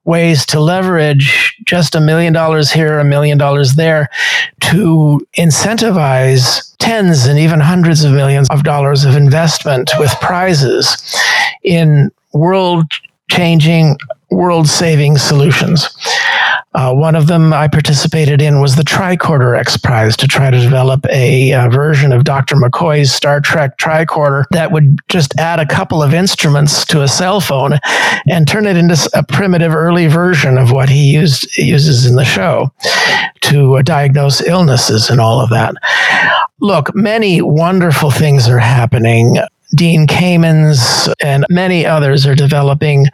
ways 0.04 0.48
to 0.48 0.60
leverage 0.60 1.56
just 1.66 1.94
a 1.94 2.00
million 2.02 2.34
dollars 2.34 2.72
here, 2.72 2.98
a 2.98 3.06
million 3.06 3.38
dollars 3.38 3.76
there 3.76 4.10
to 4.62 5.22
incentivize 5.38 6.76
tens 6.80 7.26
and 7.28 7.38
even 7.38 7.60
hundreds 7.60 8.04
of 8.04 8.12
millions 8.14 8.48
of 8.50 8.64
dollars 8.64 9.06
of 9.06 9.16
investment 9.16 9.92
with 10.00 10.12
prizes 10.22 11.16
in 11.62 12.10
world 12.34 12.92
changing, 13.30 13.96
world 14.36 14.68
saving 14.68 15.18
solutions. 15.18 15.90
Uh, 16.76 16.94
one 16.94 17.16
of 17.16 17.28
them 17.28 17.54
I 17.54 17.70
participated 17.70 18.42
in 18.42 18.60
was 18.60 18.76
the 18.76 18.84
Tricorder 18.84 19.58
X 19.58 19.78
Prize 19.78 20.18
to 20.18 20.28
try 20.28 20.52
to 20.52 20.60
develop 20.60 21.06
a, 21.06 21.52
a, 21.52 21.70
version 21.70 22.12
of 22.12 22.26
Dr. 22.26 22.58
McCoy's 22.58 23.14
Star 23.14 23.40
Trek 23.40 23.78
tricorder 23.78 24.44
that 24.52 24.74
would 24.74 25.00
just 25.08 25.34
add 25.40 25.62
a 25.62 25.66
couple 25.66 26.04
of 26.04 26.14
instruments 26.14 26.84
to 26.88 27.02
a 27.02 27.08
cell 27.08 27.40
phone 27.40 27.80
and 28.30 28.46
turn 28.46 28.66
it 28.66 28.76
into 28.76 29.10
a 29.14 29.24
primitive 29.24 29.74
early 29.74 30.08
version 30.08 30.58
of 30.58 30.74
what 30.74 30.90
he 30.90 31.14
used 31.14 31.48
uses 31.58 32.06
in 32.06 32.18
the 32.18 32.26
show 32.26 32.70
to 33.40 33.78
uh, 33.78 33.82
diagnose 33.82 34.42
illnesses 34.42 35.10
and 35.10 35.22
all 35.22 35.40
of 35.40 35.50
that. 35.52 35.76
Look, 36.60 36.94
many 36.94 37.42
wonderful 37.42 38.12
things 38.12 38.50
are 38.50 38.60
happening. 38.60 39.38
Dean 39.74 40.08
Kamens 40.08 41.12
and 41.22 41.46
many 41.50 41.86
others 41.86 42.26
are 42.26 42.36
developing 42.36 43.08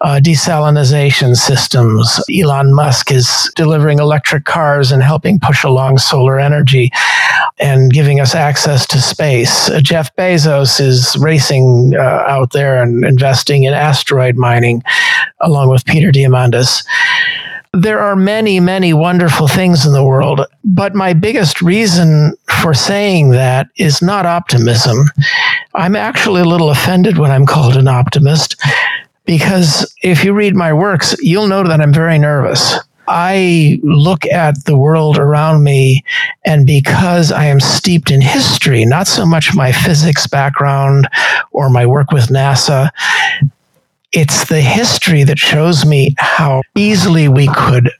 uh, 0.00 0.20
desalination 0.22 1.36
systems. 1.36 2.20
Elon 2.32 2.72
Musk 2.74 3.10
is 3.10 3.50
delivering 3.56 3.98
electric 3.98 4.44
cars 4.44 4.90
and 4.90 5.02
helping 5.02 5.38
push 5.38 5.64
along 5.64 5.98
solar 5.98 6.40
energy 6.40 6.90
and 7.58 7.92
giving 7.92 8.20
us 8.20 8.34
access 8.34 8.86
to 8.86 9.00
space. 9.00 9.68
Uh, 9.68 9.80
Jeff 9.80 10.14
Bezos 10.16 10.80
is 10.80 11.16
racing 11.18 11.94
uh, 11.96 12.00
out 12.00 12.52
there 12.52 12.82
and 12.82 13.04
investing 13.04 13.64
in 13.64 13.74
asteroid 13.74 14.36
mining 14.36 14.82
along 15.40 15.68
with 15.68 15.84
Peter 15.84 16.10
Diamandis 16.10 16.84
there 17.74 18.00
are 18.00 18.14
many, 18.14 18.60
many 18.60 18.92
wonderful 18.92 19.48
things 19.48 19.86
in 19.86 19.94
the 19.94 20.04
world, 20.04 20.42
but 20.62 20.94
my 20.94 21.14
biggest 21.14 21.62
reason 21.62 22.34
for 22.62 22.72
saying 22.72 23.30
that 23.30 23.68
is 23.76 24.00
not 24.00 24.24
optimism. 24.24 25.04
I'm 25.74 25.96
actually 25.96 26.42
a 26.42 26.46
little 26.46 26.70
offended 26.70 27.18
when 27.18 27.32
I'm 27.32 27.44
called 27.44 27.76
an 27.76 27.88
optimist 27.88 28.54
because 29.24 29.92
if 30.02 30.24
you 30.24 30.32
read 30.32 30.54
my 30.54 30.72
works, 30.72 31.16
you'll 31.20 31.48
know 31.48 31.64
that 31.64 31.80
I'm 31.80 31.92
very 31.92 32.18
nervous. 32.18 32.78
I 33.08 33.80
look 33.82 34.24
at 34.26 34.64
the 34.64 34.76
world 34.76 35.18
around 35.18 35.64
me, 35.64 36.04
and 36.44 36.64
because 36.64 37.32
I 37.32 37.46
am 37.46 37.58
steeped 37.58 38.12
in 38.12 38.20
history, 38.20 38.84
not 38.84 39.08
so 39.08 39.26
much 39.26 39.56
my 39.56 39.72
physics 39.72 40.28
background 40.28 41.08
or 41.50 41.68
my 41.68 41.84
work 41.84 42.12
with 42.12 42.28
NASA, 42.28 42.90
it's 44.12 44.48
the 44.48 44.60
history 44.60 45.24
that 45.24 45.38
shows 45.38 45.84
me 45.84 46.14
how 46.18 46.62
easily 46.76 47.28
we 47.28 47.48
could 47.48 47.90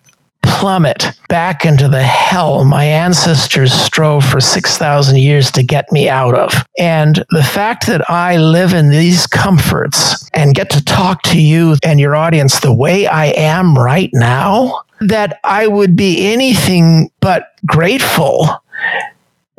plummet 0.62 1.10
back 1.28 1.66
into 1.66 1.88
the 1.88 2.04
hell 2.04 2.64
my 2.64 2.84
ancestors 2.84 3.72
strove 3.72 4.24
for 4.24 4.40
6,000 4.40 5.18
years 5.18 5.50
to 5.50 5.64
get 5.64 5.90
me 5.90 6.08
out 6.08 6.36
of. 6.36 6.64
And 6.78 7.24
the 7.30 7.42
fact 7.42 7.88
that 7.88 8.08
I 8.08 8.36
live 8.36 8.72
in 8.72 8.88
these 8.88 9.26
comforts 9.26 10.30
and 10.34 10.54
get 10.54 10.70
to 10.70 10.84
talk 10.84 11.22
to 11.22 11.42
you 11.42 11.74
and 11.82 11.98
your 11.98 12.14
audience 12.14 12.60
the 12.60 12.72
way 12.72 13.08
I 13.08 13.32
am 13.32 13.76
right 13.76 14.10
now, 14.12 14.84
that 15.00 15.40
I 15.42 15.66
would 15.66 15.96
be 15.96 16.32
anything 16.32 17.10
but 17.18 17.56
grateful 17.66 18.48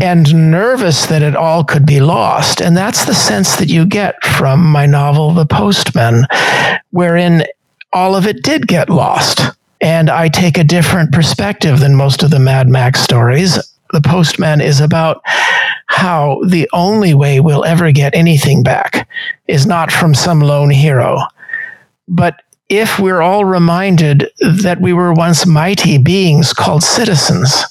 and 0.02 0.52
nervous 0.52 1.08
that 1.08 1.22
it 1.22 1.36
all 1.36 1.66
could 1.66 1.86
be 1.86 2.00
lost. 2.00 2.62
And 2.62 2.78
that's 2.78 3.04
the 3.04 3.14
sense 3.14 3.58
that 3.58 3.68
you 3.68 3.86
get 3.86 4.24
from 4.24 4.64
my 4.64 4.86
novel, 4.86 5.34
The 5.34 5.46
Postman, 5.46 6.24
wherein 6.92 7.44
all 7.92 8.16
of 8.16 8.26
it 8.26 8.42
did 8.42 8.68
get 8.70 8.90
lost. 8.90 9.42
And 9.84 10.10
I 10.10 10.30
take 10.30 10.58
a 10.58 10.64
different 10.64 11.12
perspective 11.12 11.80
than 11.80 11.94
most 11.94 12.24
of 12.24 12.32
the 12.32 12.40
Mad 12.40 12.70
Max 12.70 13.02
stories. 13.02 13.60
The 13.92 14.02
Postman 14.02 14.62
is 14.62 14.80
about 14.80 15.22
how 15.88 16.42
the 16.48 16.68
only 16.74 17.14
way 17.14 17.40
we'll 17.40 17.66
ever 17.66 17.92
get 17.92 18.16
anything 18.16 18.64
back 18.64 19.08
is 19.48 19.68
not 19.68 19.92
from 19.92 20.16
some 20.16 20.40
lone 20.40 20.72
hero, 20.72 21.20
but 22.08 22.42
if 22.70 22.98
we're 22.98 23.22
all 23.22 23.46
reminded 23.46 24.32
that 24.40 24.82
we 24.82 24.94
were 24.94 25.14
once 25.14 25.46
mighty 25.46 26.00
beings 26.00 26.54
called 26.54 26.82
citizens 26.82 27.66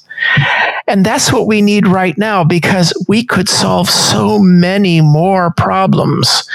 and 0.86 1.06
that's 1.06 1.32
what 1.32 1.46
we 1.46 1.62
need 1.62 1.86
right 1.86 2.16
now 2.18 2.44
because 2.44 2.92
we 3.08 3.24
could 3.24 3.48
solve 3.48 3.88
so 3.88 4.38
many 4.38 5.00
more 5.00 5.52
problems 5.56 6.48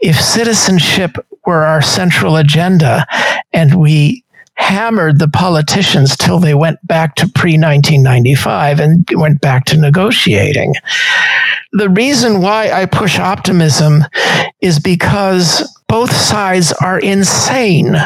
if 0.00 0.20
citizenship 0.20 1.16
were 1.46 1.64
our 1.64 1.82
central 1.82 2.36
agenda 2.36 3.06
and 3.52 3.74
we 3.74 4.23
hammered 4.56 5.18
the 5.18 5.28
politicians 5.28 6.16
till 6.16 6.38
they 6.38 6.54
went 6.54 6.84
back 6.86 7.16
to 7.16 7.28
pre 7.28 7.52
1995 7.52 8.80
and 8.80 9.08
went 9.14 9.40
back 9.40 9.64
to 9.66 9.76
negotiating. 9.76 10.74
The 11.72 11.88
reason 11.88 12.40
why 12.40 12.70
I 12.70 12.86
push 12.86 13.18
optimism 13.18 14.04
is 14.60 14.78
because 14.78 15.80
both 15.88 16.12
sides 16.12 16.72
are 16.72 16.98
insane. 16.98 17.96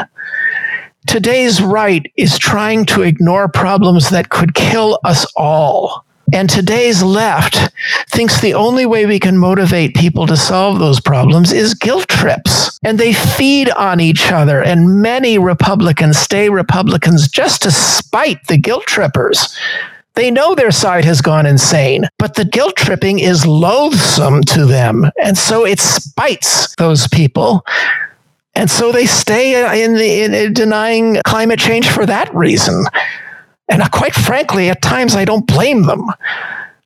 Today's 1.07 1.61
right 1.61 2.05
is 2.17 2.37
trying 2.37 2.85
to 2.85 3.03
ignore 3.03 3.47
problems 3.47 4.09
that 4.09 4.29
could 4.29 4.53
kill 4.53 4.99
us 5.03 5.25
all. 5.35 6.05
And 6.33 6.49
today's 6.49 7.03
left 7.03 7.71
thinks 8.09 8.39
the 8.39 8.53
only 8.53 8.85
way 8.85 9.05
we 9.05 9.19
can 9.19 9.37
motivate 9.37 9.95
people 9.95 10.27
to 10.27 10.37
solve 10.37 10.79
those 10.79 10.99
problems 10.99 11.51
is 11.51 11.73
guilt 11.73 12.07
trips. 12.07 12.79
And 12.83 12.97
they 12.99 13.13
feed 13.13 13.69
on 13.71 13.99
each 13.99 14.31
other. 14.31 14.61
And 14.61 15.01
many 15.01 15.37
Republicans 15.37 16.17
stay 16.17 16.49
Republicans 16.49 17.27
just 17.27 17.61
to 17.63 17.71
spite 17.71 18.45
the 18.47 18.57
guilt 18.57 18.85
trippers. 18.85 19.57
They 20.15 20.31
know 20.31 20.53
their 20.53 20.71
side 20.71 21.05
has 21.05 21.21
gone 21.21 21.45
insane, 21.45 22.05
but 22.17 22.35
the 22.35 22.43
guilt 22.43 22.75
tripping 22.75 23.19
is 23.19 23.45
loathsome 23.45 24.41
to 24.43 24.65
them. 24.65 25.09
And 25.23 25.37
so 25.37 25.65
it 25.65 25.79
spites 25.79 26.75
those 26.75 27.07
people 27.07 27.63
and 28.59 28.69
so 28.69 28.91
they 28.91 29.05
stay 29.05 29.83
in, 29.83 29.93
the, 29.93 30.23
in 30.23 30.53
denying 30.53 31.21
climate 31.25 31.59
change 31.59 31.89
for 31.89 32.05
that 32.05 32.33
reason. 32.35 32.83
And 33.69 33.83
quite 33.91 34.13
frankly, 34.15 34.69
at 34.69 34.81
times 34.81 35.15
I 35.15 35.25
don't 35.25 35.45
blame 35.47 35.83
them. 35.83 36.05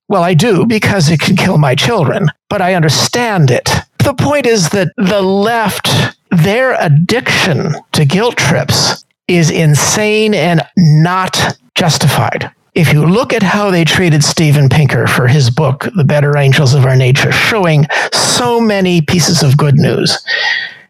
Well, 0.10 0.24
I 0.24 0.34
do 0.34 0.66
because 0.66 1.10
it 1.10 1.20
can 1.22 1.36
kill 1.36 1.58
my 1.58 1.76
children. 1.76 2.28
but 2.50 2.62
I 2.62 2.76
understand 2.76 3.50
it. 3.50 3.68
The 4.04 4.14
point 4.14 4.46
is 4.46 4.70
that 4.70 4.90
the 4.98 5.22
left, 5.24 5.90
their 6.30 6.76
addiction 6.80 7.74
to 7.94 8.06
guilt 8.06 8.38
trips 8.38 9.04
is 9.28 9.50
insane 9.50 10.36
and 10.36 10.62
not 10.78 11.58
justified. 11.74 12.52
If 12.76 12.94
you 12.94 13.06
look 13.06 13.34
at 13.34 13.42
how 13.42 13.72
they 13.72 13.86
treated 13.86 14.24
Steven 14.24 14.70
Pinker 14.70 15.08
for 15.08 15.28
his 15.28 15.50
book, 15.50 15.88
The 15.96 16.04
Better 16.04 16.38
Angels 16.38 16.76
of 16.76 16.86
Our 16.86 16.96
Nature, 16.96 17.32
showing 17.32 17.88
so 18.12 18.60
many 18.62 19.02
pieces 19.02 19.42
of 19.42 19.58
good 19.58 19.76
news, 19.76 20.24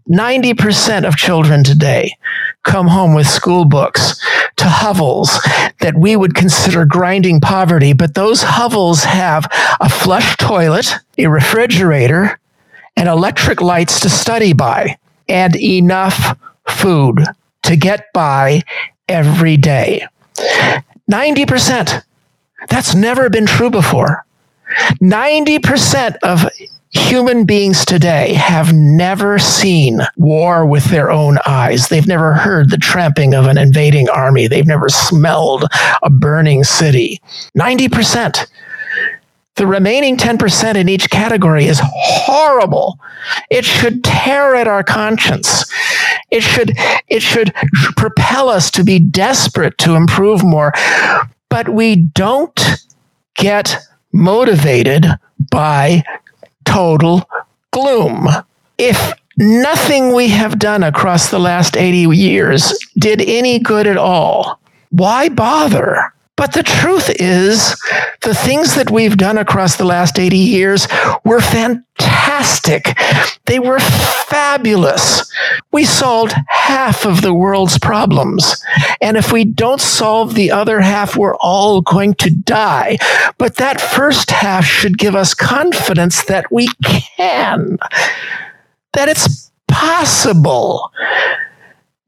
90% 0.09 1.07
of 1.07 1.15
children 1.15 1.63
today 1.63 2.15
come 2.63 2.87
home 2.87 3.13
with 3.13 3.27
school 3.27 3.65
books 3.65 4.19
to 4.57 4.65
hovels 4.65 5.39
that 5.79 5.95
we 5.97 6.15
would 6.15 6.35
consider 6.35 6.85
grinding 6.85 7.39
poverty, 7.39 7.93
but 7.93 8.13
those 8.13 8.43
hovels 8.43 9.03
have 9.03 9.47
a 9.79 9.89
flush 9.89 10.35
toilet, 10.37 10.95
a 11.17 11.27
refrigerator, 11.27 12.39
and 12.95 13.09
electric 13.09 13.61
lights 13.61 13.99
to 14.01 14.09
study 14.09 14.53
by, 14.53 14.97
and 15.27 15.55
enough 15.55 16.37
food 16.67 17.23
to 17.63 17.75
get 17.75 18.11
by 18.13 18.61
every 19.07 19.57
day. 19.57 20.05
90%. 21.11 22.03
That's 22.69 22.95
never 22.95 23.29
been 23.29 23.45
true 23.45 23.69
before. 23.69 24.25
90% 25.01 26.17
of 26.23 26.49
human 26.93 27.45
beings 27.45 27.85
today 27.85 28.33
have 28.33 28.73
never 28.73 29.39
seen 29.39 29.99
war 30.15 30.65
with 30.65 30.85
their 30.85 31.11
own 31.11 31.37
eyes. 31.45 31.87
They've 31.87 32.07
never 32.07 32.33
heard 32.33 32.69
the 32.69 32.77
tramping 32.77 33.33
of 33.33 33.45
an 33.45 33.57
invading 33.57 34.09
army. 34.09 34.47
They've 34.47 34.67
never 34.67 34.89
smelled 34.89 35.65
a 36.01 36.09
burning 36.09 36.63
city. 36.63 37.19
90%. 37.57 38.47
The 39.55 39.67
remaining 39.67 40.17
10% 40.17 40.75
in 40.75 40.89
each 40.89 41.09
category 41.09 41.65
is 41.65 41.79
horrible. 41.83 42.99
It 43.51 43.65
should 43.65 44.03
tear 44.03 44.55
at 44.55 44.67
our 44.67 44.83
conscience. 44.83 45.71
It 46.31 46.41
should, 46.41 46.73
it 47.07 47.21
should 47.21 47.53
propel 47.95 48.49
us 48.49 48.71
to 48.71 48.83
be 48.83 48.97
desperate 48.97 49.77
to 49.79 49.95
improve 49.95 50.43
more. 50.43 50.73
But 51.49 51.69
we 51.69 51.95
don't 51.95 52.59
get 53.35 53.77
motivated 54.11 55.05
by 55.51 56.03
total 56.65 57.27
gloom. 57.71 58.27
If 58.77 59.13
nothing 59.37 60.13
we 60.13 60.29
have 60.29 60.59
done 60.59 60.83
across 60.83 61.29
the 61.29 61.39
last 61.39 61.75
80 61.75 62.15
years 62.15 62.77
did 62.97 63.21
any 63.21 63.59
good 63.59 63.87
at 63.87 63.97
all, 63.97 64.59
why 64.89 65.29
bother? 65.29 66.13
But 66.35 66.53
the 66.53 66.63
truth 66.63 67.11
is, 67.19 67.79
the 68.21 68.33
things 68.33 68.75
that 68.75 68.89
we've 68.89 69.17
done 69.17 69.37
across 69.37 69.75
the 69.75 69.85
last 69.85 70.17
80 70.17 70.35
years 70.35 70.87
were 71.23 71.39
fantastic. 71.39 72.97
They 73.45 73.59
were 73.59 73.79
fabulous. 73.79 75.31
We 75.71 75.85
solved 75.85 76.33
half 76.47 77.05
of 77.05 77.21
the 77.21 77.35
world's 77.35 77.77
problems. 77.77 78.63
And 78.99 79.15
if 79.15 79.31
we 79.31 79.45
don't 79.45 79.81
solve 79.81 80.33
the 80.33 80.49
other 80.49 80.81
half, 80.81 81.15
we're 81.15 81.35
all 81.35 81.81
going 81.81 82.15
to 82.15 82.31
die. 82.31 82.97
But 83.37 83.57
that 83.57 83.79
first 83.79 84.31
half 84.31 84.65
should 84.65 84.97
give 84.97 85.15
us 85.15 85.35
confidence 85.35 86.23
that 86.25 86.51
we 86.51 86.67
can, 86.83 87.77
that 88.93 89.07
it's 89.07 89.51
possible. 89.67 90.91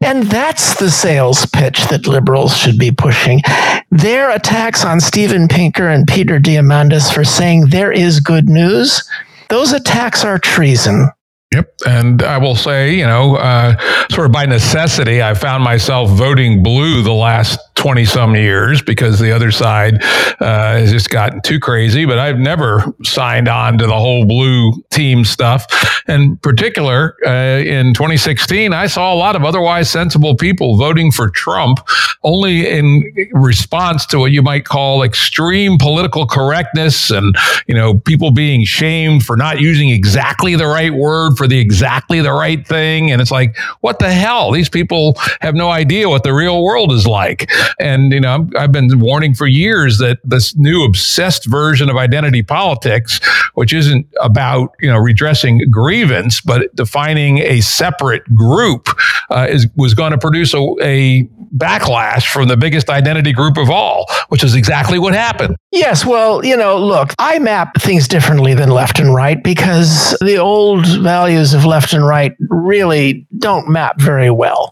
And 0.05 0.23
that's 0.23 0.77
the 0.77 0.91
sales 0.91 1.47
pitch 1.47 1.87
that 1.87 2.05
liberals 2.05 2.55
should 2.55 2.77
be 2.77 2.91
pushing. 2.91 3.41
Their 3.89 4.29
attacks 4.29 4.85
on 4.85 4.99
Steven 4.99 5.47
Pinker 5.47 5.87
and 5.89 6.07
Peter 6.07 6.39
Diamandis 6.39 7.11
for 7.11 7.23
saying 7.23 7.69
there 7.69 7.91
is 7.91 8.19
good 8.19 8.47
news, 8.47 9.03
those 9.49 9.73
attacks 9.73 10.23
are 10.23 10.37
treason. 10.37 11.09
Yep. 11.53 11.73
And 11.87 12.21
I 12.21 12.37
will 12.37 12.55
say, 12.55 12.93
you 12.93 13.05
know, 13.05 13.37
uh, 13.37 13.77
sort 14.11 14.25
of 14.25 14.31
by 14.31 14.45
necessity, 14.45 15.23
I 15.23 15.33
found 15.33 15.63
myself 15.63 16.09
voting 16.11 16.61
blue 16.61 17.01
the 17.01 17.13
last 17.13 17.59
20 17.75 18.05
some 18.05 18.35
years 18.35 18.81
because 18.81 19.19
the 19.19 19.31
other 19.31 19.51
side 19.51 20.01
uh, 20.39 20.77
has 20.77 20.91
just 20.91 21.09
gotten 21.09 21.41
too 21.41 21.59
crazy. 21.59 22.05
But 22.05 22.19
I've 22.19 22.39
never 22.39 22.83
signed 23.03 23.47
on 23.47 23.77
to 23.77 23.85
the 23.85 23.93
whole 23.93 24.25
blue 24.25 24.71
team 24.91 25.25
stuff. 25.25 25.65
In 26.07 26.37
particular, 26.37 27.15
uh, 27.25 27.59
in 27.59 27.93
2016, 27.93 28.73
I 28.73 28.87
saw 28.87 29.13
a 29.13 29.15
lot 29.15 29.35
of 29.35 29.43
otherwise 29.43 29.89
sensible 29.89 30.35
people 30.35 30.77
voting 30.77 31.11
for 31.11 31.29
Trump 31.29 31.79
only 32.23 32.67
in 32.67 33.03
response 33.33 34.05
to 34.07 34.19
what 34.19 34.31
you 34.31 34.41
might 34.41 34.65
call 34.65 35.03
extreme 35.03 35.77
political 35.77 36.25
correctness 36.25 37.11
and, 37.11 37.35
you 37.67 37.75
know, 37.75 37.99
people 37.99 38.31
being 38.31 38.63
shamed 38.63 39.23
for 39.23 39.35
not 39.35 39.59
using 39.59 39.89
exactly 39.89 40.55
the 40.55 40.65
right 40.65 40.93
word 40.93 41.37
for 41.37 41.47
the 41.47 41.59
exactly 41.59 42.21
the 42.21 42.31
right 42.31 42.65
thing. 42.67 43.11
And 43.11 43.21
it's 43.21 43.31
like, 43.31 43.57
what 43.81 43.99
the 43.99 44.11
hell? 44.11 44.51
These 44.51 44.69
people 44.69 45.17
have 45.41 45.55
no 45.55 45.69
idea 45.69 46.09
what 46.09 46.23
the 46.23 46.33
real 46.33 46.63
world 46.63 46.91
is 46.91 47.05
like. 47.05 47.49
And, 47.79 48.11
you 48.11 48.19
know, 48.19 48.49
I've 48.57 48.71
been 48.71 48.99
warning 48.99 49.33
for 49.33 49.47
years 49.47 49.97
that 49.99 50.19
this 50.23 50.55
new 50.55 50.83
obsessed 50.83 51.45
version 51.45 51.89
of 51.89 51.97
identity 51.97 52.43
politics, 52.43 53.19
which 53.53 53.73
isn't 53.73 54.07
about, 54.21 54.75
you 54.79 54.89
know, 54.89 54.97
redressing 54.97 55.69
grievance, 55.69 56.41
but 56.41 56.75
defining 56.75 57.39
a 57.39 57.61
separate 57.61 58.23
group, 58.33 58.89
uh, 59.29 59.47
is 59.49 59.67
was 59.75 59.93
going 59.93 60.11
to 60.11 60.17
produce 60.17 60.53
a, 60.53 60.59
a 60.81 61.23
backlash 61.55 62.27
from 62.31 62.47
the 62.47 62.57
biggest 62.57 62.89
identity 62.89 63.31
group 63.31 63.57
of 63.57 63.69
all, 63.69 64.05
which 64.29 64.43
is 64.43 64.55
exactly 64.55 64.99
what 64.99 65.13
happened. 65.13 65.55
Yes, 65.71 66.05
well, 66.05 66.43
you 66.43 66.55
know, 66.55 66.77
look, 66.77 67.13
I 67.19 67.39
map 67.39 67.75
things 67.79 68.07
differently 68.07 68.53
than 68.53 68.69
left 68.69 68.99
and 68.99 69.13
right 69.13 69.41
because 69.41 70.17
the 70.21 70.37
old 70.37 70.85
values 71.01 71.53
of 71.53 71.65
left 71.65 71.93
and 71.93 72.05
right 72.05 72.33
really 72.49 73.27
don't 73.37 73.69
map 73.69 73.99
very 73.99 74.29
well 74.29 74.71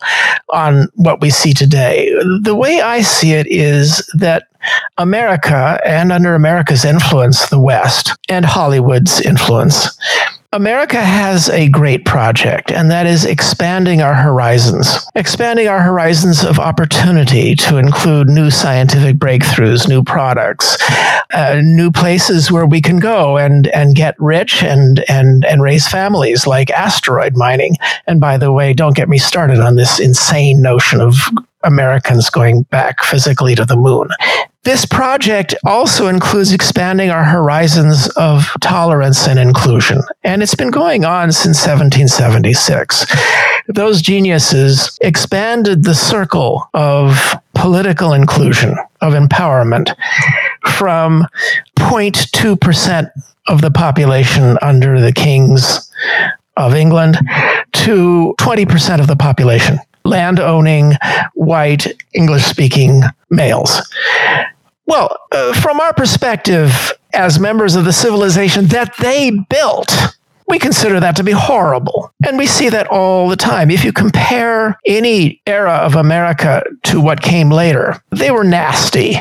on 0.52 0.88
what 0.96 1.22
we 1.22 1.30
see 1.30 1.54
today. 1.54 2.14
The 2.42 2.56
way 2.56 2.80
I 2.84 3.02
see 3.02 3.34
it 3.34 3.48
is 3.48 4.08
that 4.14 4.48
America, 4.98 5.80
and 5.86 6.12
under 6.12 6.36
America's 6.36 6.86
influence, 6.86 7.50
the 7.50 7.60
West, 7.60 8.16
and 8.30 8.46
Hollywood's 8.46 9.20
influence, 9.22 9.98
America 10.54 11.02
has 11.02 11.50
a 11.50 11.68
great 11.68 12.06
project, 12.06 12.72
and 12.72 12.92
that 12.92 13.08
is 13.08 13.26
expanding 13.26 14.04
our 14.04 14.14
horizons, 14.14 15.10
expanding 15.16 15.68
our 15.68 15.82
horizons 15.82 16.44
of 16.44 16.60
opportunity 16.60 17.56
to 17.56 17.78
include 17.78 18.30
new 18.30 18.52
scientific 18.52 19.16
breakthroughs, 19.16 19.90
new 19.90 20.04
products, 20.04 20.78
uh, 21.34 21.60
new 21.64 21.90
places 21.90 22.52
where 22.52 22.68
we 22.68 22.82
can 22.82 23.00
go 23.00 23.36
and, 23.36 23.68
and 23.70 23.96
get 23.96 24.14
rich 24.20 24.62
and, 24.62 25.04
and, 25.10 25.44
and 25.44 25.64
raise 25.64 25.88
families 25.88 26.46
like 26.46 26.70
asteroid 26.70 27.36
mining. 27.36 27.76
And 28.06 28.22
by 28.22 28.38
the 28.38 28.52
way, 28.52 28.74
don't 28.74 28.96
get 28.96 29.10
me 29.10 29.18
started 29.18 29.60
on 29.60 29.76
this 29.76 30.00
insane 30.00 30.62
notion 30.62 31.02
of 31.02 31.16
Americans 31.64 32.30
going 32.30 32.62
back 32.64 33.04
physically 33.04 33.56
to 33.56 33.66
the 33.66 33.76
moon. 33.76 34.10
This 34.64 34.86
project 34.86 35.54
also 35.66 36.08
includes 36.08 36.54
expanding 36.54 37.10
our 37.10 37.26
horizons 37.26 38.08
of 38.16 38.50
tolerance 38.62 39.28
and 39.28 39.38
inclusion, 39.38 40.02
and 40.24 40.42
it's 40.42 40.56
been 40.56 40.72
going 40.72 41.04
on 41.04 41.34
since 41.34 41.58
1776. 41.68 43.06
Those 43.68 44.02
geniuses 44.02 44.98
expanded 45.02 45.84
the 45.84 45.94
circle 45.94 46.70
of 46.74 47.36
political 47.56 48.14
inclusion, 48.14 48.78
of 49.02 49.14
empowerment, 49.14 49.94
from 50.78 51.28
0.2% 51.78 53.10
of 53.48 53.60
the 53.60 53.72
population 53.72 54.58
under 54.62 55.02
the 55.02 55.12
kings 55.12 55.92
of 56.56 56.74
England 56.74 57.18
to 57.74 58.34
20% 58.40 59.02
of 59.02 59.08
the 59.08 59.18
population 59.18 59.78
land 60.06 60.40
owning, 60.40 60.94
white, 61.34 61.88
English 62.14 62.44
speaking 62.44 63.04
males. 63.30 63.82
Well, 64.86 65.18
uh, 65.32 65.54
from 65.54 65.80
our 65.80 65.94
perspective, 65.94 66.94
as 67.14 67.40
members 67.40 67.76
of 67.76 67.86
the 67.86 67.94
civilization 67.94 68.66
that 68.68 68.94
they 69.00 69.32
built, 69.50 69.92
we 70.48 70.60
consider 70.60 71.00
that 71.00 71.16
to 71.16 71.24
be 71.24 71.32
horrible. 71.32 72.14
And 72.26 72.38
we 72.38 72.48
see 72.48 72.70
that 72.70 72.88
all 72.88 73.30
the 73.30 73.36
time. 73.36 73.72
If 73.72 73.84
you 73.86 73.94
compare 73.94 74.78
any 74.86 75.42
era 75.46 75.74
of 75.74 75.96
America 75.96 76.64
to 76.84 77.00
what 77.00 77.22
came 77.22 77.50
later, 77.50 78.04
they 78.12 78.32
were 78.32 78.44
nasty. 78.44 79.18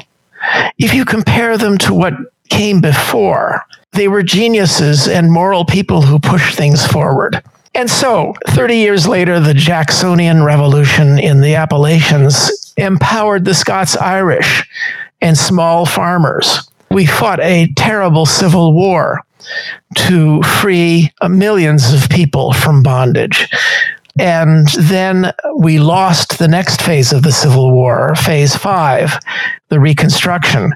If 0.79 0.95
you 0.95 1.05
compare 1.05 1.57
them 1.57 1.79
to 1.79 1.95
what 1.95 2.15
came 2.49 2.81
before, 2.81 3.65
they 3.93 4.09
were 4.09 4.23
geniuses 4.23 5.07
and 5.07 5.31
moral 5.31 5.65
people 5.65 6.03
who 6.03 6.19
pushed 6.19 6.57
things 6.57 6.85
forward. 6.85 7.43
And 7.75 7.89
so, 7.89 8.35
30 8.49 8.77
years 8.77 9.09
later, 9.09 9.41
the 9.41 9.55
Jacksonian 9.55 10.43
Revolution 10.43 11.19
in 11.19 11.41
the 11.41 11.55
Appalachians 11.55 12.75
empowered 12.77 13.45
the 13.45 13.55
Scots 13.55 13.97
Irish 13.97 14.69
and 15.23 15.39
small 15.39 15.87
farmers. 15.87 16.69
We 16.91 17.07
fought 17.07 17.41
a 17.41 17.73
terrible 17.77 18.27
civil 18.27 18.75
war 18.75 19.23
to 19.97 20.43
free 20.43 21.11
millions 21.27 21.93
of 21.93 22.11
people 22.11 22.53
from 22.53 22.83
bondage. 22.83 23.49
And 24.19 24.69
then 24.79 25.33
we 25.57 25.79
lost 25.79 26.39
the 26.39 26.49
next 26.49 26.83
phase 26.83 27.13
of 27.13 27.23
the 27.23 27.33
Civil 27.33 27.73
War, 27.73 28.15
phase 28.15 28.55
five, 28.55 29.17
the 29.71 29.81
Reconstruction, 29.81 30.75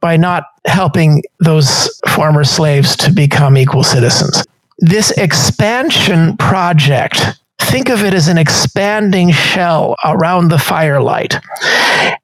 by 0.00 0.18
not 0.18 0.44
helping 0.66 1.22
those 1.40 1.88
former 2.08 2.44
slaves 2.44 2.94
to 2.96 3.10
become 3.10 3.56
equal 3.56 3.84
citizens. 3.84 4.44
This 4.80 5.12
expansion 5.12 6.36
project 6.36 7.22
think 7.64 7.88
of 7.88 8.04
it 8.04 8.14
as 8.14 8.28
an 8.28 8.38
expanding 8.38 9.30
shell 9.30 9.96
around 10.04 10.48
the 10.48 10.58
firelight. 10.58 11.38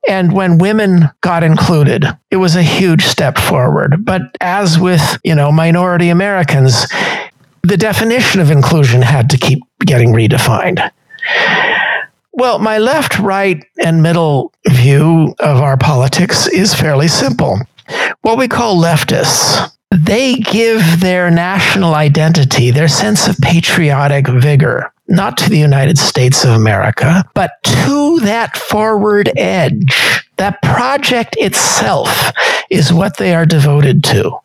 And 0.09 0.33
when 0.33 0.59
women 0.59 1.11
got 1.21 1.43
included, 1.43 2.05
it 2.31 2.37
was 2.37 2.57
a 2.57 2.63
huge 2.63 3.05
step 3.05 3.39
forward. 3.39 4.05
But 4.05 4.23
as 4.41 4.79
with, 4.79 5.19
you 5.25 5.35
know, 5.35 5.51
minority 5.51 6.09
Americans, 6.09 6.87
the 7.63 7.77
definition 7.77 8.41
of 8.41 8.51
inclusion 8.51 9.03
had 9.03 9.31
to 9.31 9.39
keep 9.39 9.63
getting 9.85 10.13
redefined. 10.13 10.91
Well, 12.33 12.59
my 12.59 12.79
left, 12.79 13.19
right, 13.19 13.65
and 13.83 14.03
middle 14.03 14.53
view 14.69 15.35
of 15.41 15.61
our 15.61 15.77
politics 15.77 16.47
is 16.47 16.75
fairly 16.75 17.09
simple. 17.09 17.59
What 18.23 18.39
we 18.39 18.49
call 18.49 18.81
leftists 18.81 19.71
they 19.91 20.37
give 20.37 21.01
their 21.01 21.31
national 21.31 21.95
identity, 21.95 22.71
their 22.71 22.89
sense 22.89 23.27
of 23.27 23.37
patriotic 23.39 24.29
vigor, 24.29 24.93
not 25.11 25.37
to 25.39 25.51
the 25.51 25.59
United 25.59 25.99
States 25.99 26.45
of 26.45 26.51
America, 26.51 27.25
but 27.35 27.53
to 27.65 28.21
that 28.21 28.57
forward 28.57 29.31
edge. 29.37 30.25
That 30.37 30.63
project 30.63 31.37
itself 31.39 32.33
is 32.71 32.93
what 32.93 33.19
they 33.19 33.35
are 33.35 33.45
devoted 33.45 34.03
to. 34.05 34.39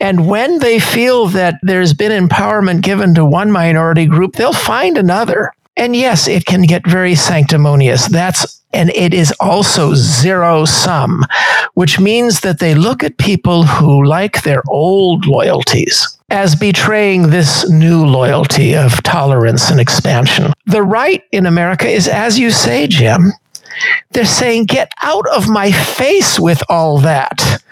And 0.00 0.28
when 0.28 0.60
they 0.60 0.78
feel 0.78 1.26
that 1.28 1.56
there's 1.62 1.92
been 1.92 2.28
empowerment 2.28 2.82
given 2.82 3.14
to 3.14 3.24
one 3.24 3.50
minority 3.50 4.06
group, 4.06 4.36
they'll 4.36 4.52
find 4.52 4.96
another. 4.96 5.52
And 5.76 5.96
yes, 5.96 6.28
it 6.28 6.46
can 6.46 6.62
get 6.62 6.86
very 6.86 7.14
sanctimonious. 7.14 8.06
That's 8.06 8.60
and 8.72 8.90
it 8.90 9.12
is 9.12 9.34
also 9.40 9.94
zero 9.94 10.64
sum, 10.64 11.24
which 11.74 11.98
means 11.98 12.40
that 12.40 12.60
they 12.60 12.74
look 12.74 13.02
at 13.02 13.18
people 13.18 13.64
who 13.64 14.04
like 14.04 14.42
their 14.42 14.62
old 14.68 15.26
loyalties 15.26 16.16
as 16.30 16.54
betraying 16.54 17.30
this 17.30 17.68
new 17.68 18.06
loyalty 18.06 18.76
of 18.76 19.02
tolerance 19.02 19.70
and 19.70 19.80
expansion. 19.80 20.52
The 20.66 20.82
right 20.82 21.22
in 21.32 21.46
America 21.46 21.88
is, 21.88 22.06
as 22.06 22.38
you 22.38 22.50
say, 22.50 22.86
Jim, 22.86 23.32
they're 24.12 24.24
saying, 24.24 24.66
get 24.66 24.90
out 25.02 25.26
of 25.28 25.48
my 25.48 25.72
face 25.72 26.38
with 26.38 26.62
all 26.68 26.98
that. 26.98 27.62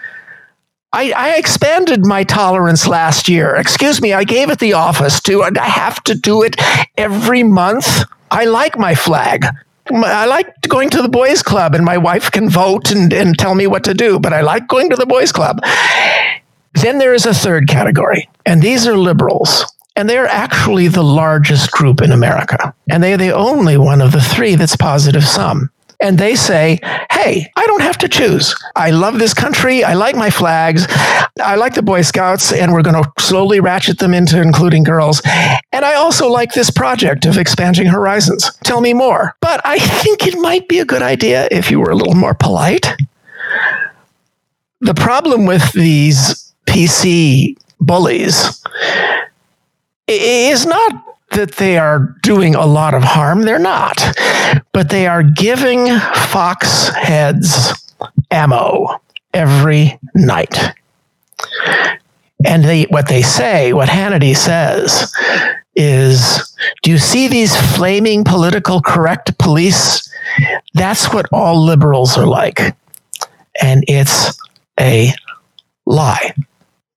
I, 0.91 1.11
I, 1.11 1.37
expanded 1.37 2.03
my 2.03 2.23
tolerance 2.23 2.87
last 2.87 3.29
year. 3.29 3.55
Excuse 3.55 4.01
me, 4.01 4.11
I 4.11 4.23
gave 4.23 4.49
it 4.49 4.57
the 4.57 4.73
office 4.73 5.21
to, 5.21 5.43
and 5.43 5.55
I 5.55 5.67
have 5.67 6.03
to 6.05 6.15
do 6.15 6.41
it 6.41 6.55
every 6.97 7.43
month. 7.43 8.03
I 8.31 8.45
like 8.45 8.77
my 8.77 8.95
flag. 8.95 9.45
I 9.91 10.25
like 10.25 10.47
going 10.67 10.89
to 10.91 11.01
the 11.03 11.09
boys' 11.09 11.43
club, 11.43 11.75
and 11.75 11.85
my 11.85 11.97
wife 11.97 12.31
can 12.31 12.49
vote 12.49 12.91
and, 12.91 13.13
and 13.13 13.37
tell 13.37 13.53
me 13.53 13.67
what 13.67 13.83
to 13.83 13.93
do, 13.93 14.19
but 14.19 14.33
I 14.33 14.41
like 14.41 14.67
going 14.67 14.89
to 14.89 14.95
the 14.95 15.05
boys' 15.05 15.31
club. 15.31 15.61
Then 16.73 16.97
there 16.97 17.13
is 17.13 17.25
a 17.25 17.33
third 17.33 17.67
category, 17.67 18.29
and 18.45 18.61
these 18.61 18.87
are 18.87 18.97
liberals. 18.97 19.65
And 19.95 20.09
they're 20.09 20.27
actually 20.27 20.87
the 20.87 21.03
largest 21.03 21.71
group 21.71 22.01
in 22.01 22.11
America. 22.11 22.73
And 22.89 23.03
they 23.03 23.13
are 23.13 23.17
the 23.17 23.35
only 23.35 23.75
one 23.75 24.01
of 24.01 24.13
the 24.13 24.21
three 24.21 24.55
that's 24.55 24.77
positive 24.77 25.25
sum 25.25 25.69
and 26.01 26.17
they 26.17 26.35
say, 26.35 26.79
Hey, 27.11 27.51
I 27.55 27.65
don't 27.67 27.81
have 27.81 27.97
to 27.99 28.07
choose. 28.07 28.55
I 28.75 28.91
love 28.91 29.19
this 29.19 29.33
country. 29.33 29.83
I 29.83 29.93
like 29.93 30.15
my 30.15 30.29
flags. 30.29 30.87
I 31.41 31.55
like 31.55 31.73
the 31.73 31.81
Boy 31.81 32.01
Scouts, 32.01 32.53
and 32.53 32.73
we're 32.73 32.81
going 32.81 33.01
to 33.01 33.11
slowly 33.19 33.59
ratchet 33.59 33.99
them 33.99 34.13
into 34.13 34.41
including 34.41 34.83
girls. 34.83 35.21
And 35.71 35.83
I 35.83 35.95
also 35.95 36.29
like 36.29 36.53
this 36.53 36.71
project 36.71 37.25
of 37.25 37.37
expanding 37.37 37.87
horizons. 37.87 38.51
Tell 38.63 38.81
me 38.81 38.93
more. 38.93 39.35
But 39.41 39.61
I 39.65 39.79
think 39.79 40.25
it 40.25 40.37
might 40.37 40.67
be 40.67 40.79
a 40.79 40.85
good 40.85 41.01
idea 41.01 41.47
if 41.51 41.69
you 41.69 41.79
were 41.79 41.91
a 41.91 41.95
little 41.95 42.15
more 42.15 42.33
polite. 42.33 42.93
The 44.81 44.93
problem 44.93 45.45
with 45.45 45.73
these 45.73 46.48
PC 46.69 47.57
bullies 47.79 48.63
is 50.07 50.65
not 50.65 51.05
that 51.31 51.53
they 51.53 51.77
are 51.77 52.15
doing 52.21 52.55
a 52.55 52.65
lot 52.65 52.93
of 52.93 53.03
harm. 53.03 53.43
They're 53.43 53.59
not. 53.59 54.01
But 54.71 54.89
they 54.89 55.07
are 55.07 55.23
giving 55.23 55.87
fox 56.29 56.89
heads 56.89 57.73
ammo 58.31 58.87
every 59.33 59.99
night. 60.15 60.57
And 62.45 62.63
they, 62.63 62.83
what 62.83 63.07
they 63.07 63.21
say, 63.21 63.73
what 63.73 63.89
Hannity 63.89 64.35
says, 64.35 65.13
is 65.75 66.55
Do 66.83 66.91
you 66.91 66.97
see 66.97 67.27
these 67.27 67.55
flaming 67.75 68.23
political 68.23 68.81
correct 68.81 69.37
police? 69.37 70.09
That's 70.73 71.13
what 71.13 71.25
all 71.31 71.63
liberals 71.63 72.17
are 72.17 72.27
like. 72.27 72.59
And 73.61 73.83
it's 73.87 74.37
a 74.79 75.11
lie. 75.85 76.33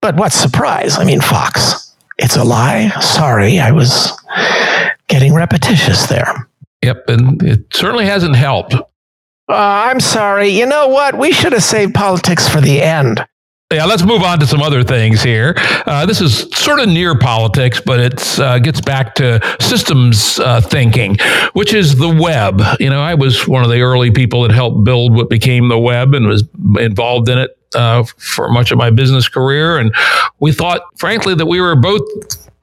But 0.03 0.17
what 0.17 0.33
surprise? 0.33 0.99
I 0.99 1.05
mean, 1.05 1.23
Fox 1.23 1.93
it's 2.19 2.37
a 2.37 2.45
lie. 2.45 2.89
Sorry, 3.01 3.59
I 3.59 3.73
was 3.73 4.13
getting 5.09 5.35
repetitious 5.35 6.07
there. 6.07 6.49
Yep, 6.83 7.09
and 7.09 7.43
it 7.43 7.75
certainly 7.75 8.07
hasn't 8.07 8.37
helped. 8.37 8.75
Uh, 8.75 8.83
I'm 9.49 10.01
sorry. 10.01 10.49
You 10.49 10.67
know 10.67 10.89
what? 10.89 11.19
We 11.19 11.33
should 11.33 11.53
have 11.53 11.65
saved 11.65 11.95
politics 11.95 12.49
for 12.49 12.61
the 12.61 12.81
end. 12.81 13.25
Yeah, 13.73 13.87
let's 13.87 14.03
move 14.03 14.23
on 14.23 14.39
to 14.41 14.47
some 14.47 14.61
other 14.61 14.85
things 14.85 15.23
here. 15.23 15.55
Uh, 15.87 16.05
this 16.05 16.21
is 16.21 16.41
sort 16.55 16.79
of 16.79 16.89
near 16.89 17.19
politics, 17.19 17.81
but 17.81 18.01
it 18.01 18.39
uh, 18.39 18.59
gets 18.59 18.83
back 18.83 19.15
to 19.15 19.41
systems 19.61 20.39
uh, 20.41 20.61
thinking, 20.61 21.17
which 21.55 21.73
is 21.73 21.97
the 21.97 22.09
web. 22.09 22.61
You 22.79 22.91
know, 22.91 23.01
I 23.01 23.15
was 23.15 23.49
one 23.49 23.65
of 23.65 23.71
the 23.71 23.81
early 23.81 24.11
people 24.11 24.43
that 24.43 24.53
helped 24.53 24.85
build 24.85 25.15
what 25.15 25.31
became 25.31 25.69
the 25.69 25.79
web 25.79 26.15
and 26.15 26.27
was 26.27 26.45
involved 26.79 27.31
in 27.31 27.39
it 27.39 27.59
uh, 27.75 28.05
for 28.19 28.49
much 28.51 28.71
of 28.73 28.79
my 28.79 28.91
business 28.91 29.29
career. 29.29 29.79
And 29.79 29.95
we 30.41 30.53
thought, 30.53 30.83
frankly, 30.99 31.35
that 31.35 31.47
we 31.47 31.61
were 31.61 31.77
both 31.77 32.03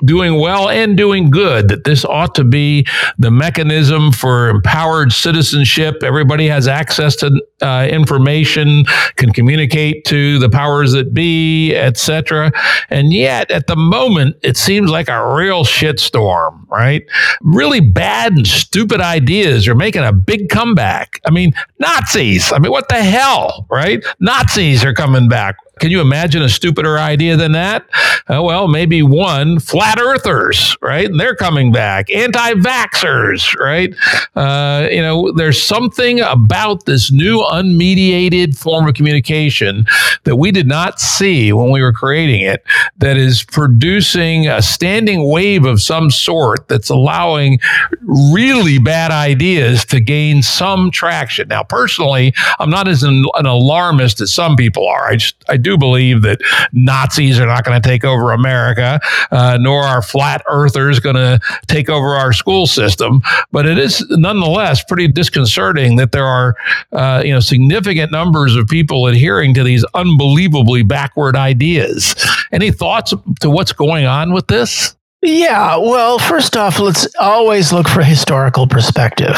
doing 0.06 0.40
well 0.40 0.70
and 0.70 0.96
doing 0.96 1.30
good, 1.30 1.68
that 1.70 1.84
this 1.84 2.06
ought 2.06 2.36
to 2.36 2.44
be 2.44 2.86
the 3.18 3.32
mechanism 3.32 4.12
for 4.12 4.50
empowered 4.50 5.12
citizenship. 5.12 6.04
Everybody 6.04 6.48
has 6.48 6.68
access 6.68 7.16
to 7.18 7.44
uh, 7.62 7.88
information, 7.90 8.86
can 9.16 9.34
communicate 9.34 10.06
to 10.06 10.40
the 10.40 10.50
powers 10.50 10.94
that 10.94 11.14
be, 11.14 11.76
etc. 11.76 12.52
And 12.90 13.14
yet, 13.14 13.52
at 13.52 13.68
the 13.68 13.76
moment, 13.76 14.38
it 14.42 14.58
seems 14.58 14.90
like 14.90 15.10
a 15.10 15.36
real 15.36 15.64
shitstorm, 15.64 16.68
right? 16.70 17.06
Really 17.42 17.82
bad 17.82 18.34
and 18.34 18.48
stupid 18.48 19.02
ideas 19.02 19.68
are 19.68 19.76
making 19.76 20.04
a 20.04 20.14
big 20.14 20.50
comeback. 20.50 21.20
I 21.26 21.32
mean, 21.32 21.54
Nazis. 21.80 22.52
I 22.52 22.60
mean, 22.60 22.72
what 22.72 22.90
the 22.90 23.04
hell, 23.04 23.66
right? 23.70 24.04
Nazis 24.20 24.84
are 24.86 24.94
coming 24.94 25.28
back. 25.28 25.58
Can 25.80 25.92
you 25.92 26.02
imagine 26.02 26.42
a 26.42 26.50
stupider 26.50 26.98
idea 26.98 27.38
than 27.38 27.54
that? 27.54 27.88
Uh, 28.28 28.42
well, 28.44 28.68
maybe 28.68 29.02
one 29.02 29.60
flat 29.60 30.00
earthers, 30.00 30.78
right? 30.82 31.10
And 31.10 31.20
they're 31.20 31.36
coming 31.36 31.72
back. 31.72 32.10
Anti 32.12 32.54
vaxxers, 32.56 33.58
right? 33.58 33.96
Uh, 34.36 34.88
you 34.92 35.02
know, 35.02 35.32
there's 35.32 35.62
something 35.62 36.20
about 36.20 36.86
this 36.86 37.12
new 37.12 37.39
unmediated 37.39 38.58
form 38.58 38.88
of 38.88 38.94
communication 38.94 39.86
that 40.26 40.36
we 40.36 40.52
did 40.52 40.68
not 40.68 41.00
see 41.00 41.52
when 41.54 41.72
we 41.72 41.82
were 41.82 41.94
creating 41.94 42.42
it 42.42 42.63
that 42.98 43.18
is 43.18 43.44
producing 43.44 44.48
a 44.48 44.62
standing 44.62 45.30
wave 45.30 45.65
of 45.65 45.82
some 45.82 46.12
sort 46.12 46.68
that's 46.68 46.89
allowing 46.89 47.60
really 48.02 48.80
bad 48.80 49.12
ideas 49.12 49.86
to 49.86 50.00
gain 50.00 50.42
some 50.42 50.92
traction. 50.92 51.48
Now, 51.48 51.63
personally, 51.63 52.34
I'm 52.60 52.70
not 52.70 52.88
as 52.88 53.04
an, 53.04 53.26
an 53.36 53.46
alarmist 53.46 54.22
as 54.22 54.34
some 54.34 54.56
people 54.56 54.88
are. 54.88 55.08
I 55.08 55.15
just, 55.15 55.36
I 55.48 55.58
do 55.58 55.68
do 55.69 55.77
believe 55.77 56.21
that 56.23 56.41
Nazis 56.73 57.39
are 57.39 57.45
not 57.45 57.63
going 57.63 57.79
to 57.79 57.88
take 57.88 58.03
over 58.03 58.32
America, 58.32 58.99
uh, 59.32 59.58
nor 59.60 59.84
are 59.84 60.01
flat 60.01 60.41
earthers 60.47 60.99
going 60.99 61.15
to 61.15 61.39
take 61.67 61.89
over 61.89 62.15
our 62.15 62.34
school 62.34 62.65
system. 62.65 63.21
But 63.51 63.65
it 63.65 63.77
is 63.77 64.05
nonetheless 64.10 64.84
pretty 64.84 65.08
disconcerting 65.08 65.95
that 65.97 66.12
there 66.12 66.25
are, 66.25 66.55
uh, 66.91 67.21
you 67.25 67.34
know, 67.34 67.39
significant 67.39 68.12
numbers 68.12 68.55
of 68.55 68.67
people 68.67 69.08
adhering 69.08 69.53
to 69.55 69.63
these 69.63 69.86
unbelievably 69.93 70.84
backward 70.84 71.36
ideas. 71.36 72.15
Any 72.51 72.71
thoughts 72.71 73.13
to 73.41 73.49
what's 73.49 73.71
going 73.71 74.05
on 74.05 74.34
with 74.34 74.47
this? 74.47 74.95
Yeah, 75.21 75.75
well, 75.75 76.17
first 76.17 76.55
off, 76.55 76.79
let's 76.79 77.08
always 77.19 77.73
look 77.73 77.89
for 77.89 78.01
historical 78.01 78.67
perspective. 78.67 79.36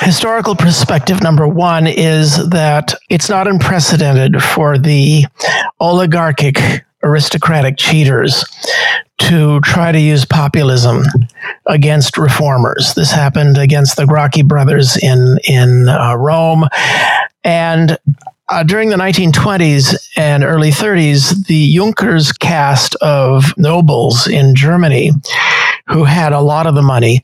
Historical 0.00 0.54
perspective 0.54 1.22
number 1.22 1.48
one 1.48 1.86
is 1.86 2.36
that 2.50 2.94
it's 3.08 3.30
not 3.30 3.48
unprecedented 3.48 4.42
for 4.42 4.76
the 4.76 5.24
oligarchic 5.80 6.84
aristocratic 7.02 7.78
cheaters 7.78 8.44
to 9.16 9.60
try 9.60 9.92
to 9.92 10.00
use 10.00 10.26
populism 10.26 11.02
against 11.66 12.18
reformers. 12.18 12.92
This 12.92 13.10
happened 13.10 13.56
against 13.56 13.96
the 13.96 14.06
Gracchi 14.06 14.42
brothers 14.42 14.96
in 15.02 15.38
in 15.44 15.88
uh, 15.88 16.16
Rome, 16.16 16.64
and 17.44 17.96
uh, 18.48 18.62
during 18.62 18.88
the 18.88 18.96
1920s 18.96 19.94
and 20.16 20.42
early 20.42 20.70
30s, 20.70 21.46
the 21.46 21.74
Junkers 21.74 22.32
caste 22.32 22.94
of 22.96 23.56
nobles 23.56 24.26
in 24.26 24.54
Germany, 24.54 25.12
who 25.86 26.04
had 26.04 26.32
a 26.32 26.40
lot 26.40 26.66
of 26.66 26.74
the 26.74 26.82
money, 26.82 27.22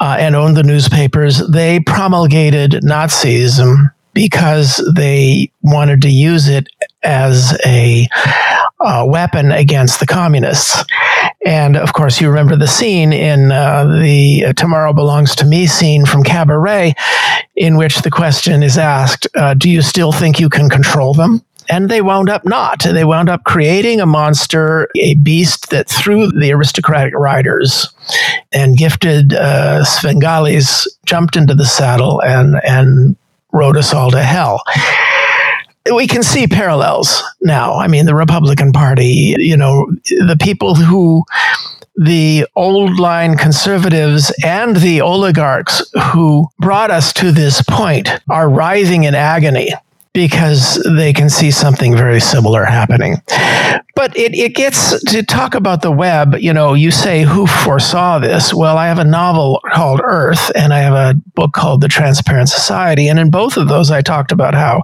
uh, 0.00 0.16
and 0.18 0.36
owned 0.36 0.56
the 0.56 0.62
newspapers, 0.62 1.38
they 1.48 1.80
promulgated 1.80 2.72
Nazism 2.82 3.92
because 4.12 4.82
they 4.94 5.50
wanted 5.62 6.02
to 6.02 6.10
use 6.10 6.48
it 6.48 6.68
as 7.02 7.58
a 7.66 8.06
uh, 8.80 9.04
weapon 9.06 9.52
against 9.52 10.00
the 10.00 10.06
communists. 10.06 10.84
And 11.44 11.76
of 11.76 11.92
course, 11.92 12.20
you 12.20 12.28
remember 12.28 12.56
the 12.56 12.66
scene 12.66 13.12
in 13.12 13.52
uh, 13.52 13.84
the 13.84 14.46
uh, 14.46 14.52
Tomorrow 14.54 14.92
Belongs 14.92 15.34
to 15.36 15.46
Me 15.46 15.66
scene 15.66 16.06
from 16.06 16.22
Cabaret, 16.22 16.94
in 17.56 17.76
which 17.76 17.98
the 18.02 18.10
question 18.10 18.62
is 18.62 18.78
asked 18.78 19.26
uh, 19.36 19.54
Do 19.54 19.70
you 19.70 19.82
still 19.82 20.12
think 20.12 20.40
you 20.40 20.48
can 20.48 20.68
control 20.68 21.14
them? 21.14 21.42
And 21.70 21.88
they 21.88 22.02
wound 22.02 22.28
up 22.28 22.44
not. 22.44 22.82
They 22.82 23.04
wound 23.04 23.30
up 23.30 23.44
creating 23.44 24.00
a 24.00 24.06
monster, 24.06 24.90
a 24.96 25.14
beast 25.14 25.70
that 25.70 25.88
threw 25.88 26.30
the 26.30 26.52
aristocratic 26.52 27.14
riders 27.14 27.88
and 28.52 28.76
gifted 28.76 29.32
uh, 29.32 29.82
Svengalis 29.82 30.86
jumped 31.06 31.36
into 31.36 31.54
the 31.54 31.64
saddle 31.64 32.20
and, 32.20 32.60
and 32.64 33.16
rode 33.52 33.78
us 33.78 33.94
all 33.94 34.10
to 34.10 34.22
hell 34.22 34.62
we 35.92 36.06
can 36.06 36.22
see 36.22 36.46
parallels 36.46 37.22
now. 37.42 37.74
I 37.74 37.88
mean, 37.88 38.06
the 38.06 38.14
Republican 38.14 38.72
Party, 38.72 39.34
you 39.38 39.56
know, 39.56 39.90
the 40.04 40.36
people 40.40 40.74
who 40.74 41.24
the 41.96 42.46
old 42.56 42.98
line 42.98 43.36
conservatives 43.36 44.32
and 44.44 44.76
the 44.76 45.00
oligarchs 45.00 45.82
who 46.12 46.46
brought 46.58 46.90
us 46.90 47.12
to 47.12 47.30
this 47.30 47.62
point 47.62 48.08
are 48.28 48.48
writhing 48.48 49.04
in 49.04 49.14
agony 49.14 49.72
because 50.12 50.80
they 50.96 51.12
can 51.12 51.28
see 51.28 51.50
something 51.50 51.96
very 51.96 52.20
similar 52.20 52.64
happening. 52.64 53.16
But 53.96 54.16
it, 54.16 54.34
it 54.34 54.54
gets 54.54 55.02
to 55.04 55.24
talk 55.24 55.54
about 55.54 55.82
the 55.82 55.90
web. 55.90 56.36
You 56.36 56.52
know, 56.52 56.74
you 56.74 56.92
say, 56.92 57.22
who 57.22 57.46
foresaw 57.46 58.20
this? 58.20 58.54
Well, 58.54 58.78
I 58.78 58.86
have 58.86 59.00
a 59.00 59.04
novel 59.04 59.60
called 59.72 60.00
Earth, 60.04 60.52
and 60.54 60.72
I 60.72 60.78
have 60.78 60.94
a 60.94 61.20
book 61.34 61.52
called 61.52 61.80
The 61.80 61.88
Transparent 61.88 62.48
Society. 62.48 63.08
And 63.08 63.18
in 63.18 63.30
both 63.30 63.56
of 63.56 63.66
those, 63.66 63.90
I 63.90 64.02
talked 64.02 64.30
about 64.30 64.54
how 64.54 64.82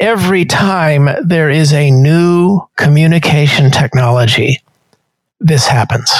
every 0.00 0.44
time 0.44 1.08
there 1.22 1.50
is 1.50 1.72
a 1.72 1.90
new 1.90 2.60
communication 2.76 3.70
technology, 3.70 4.60
this 5.40 5.66
happens. 5.66 6.12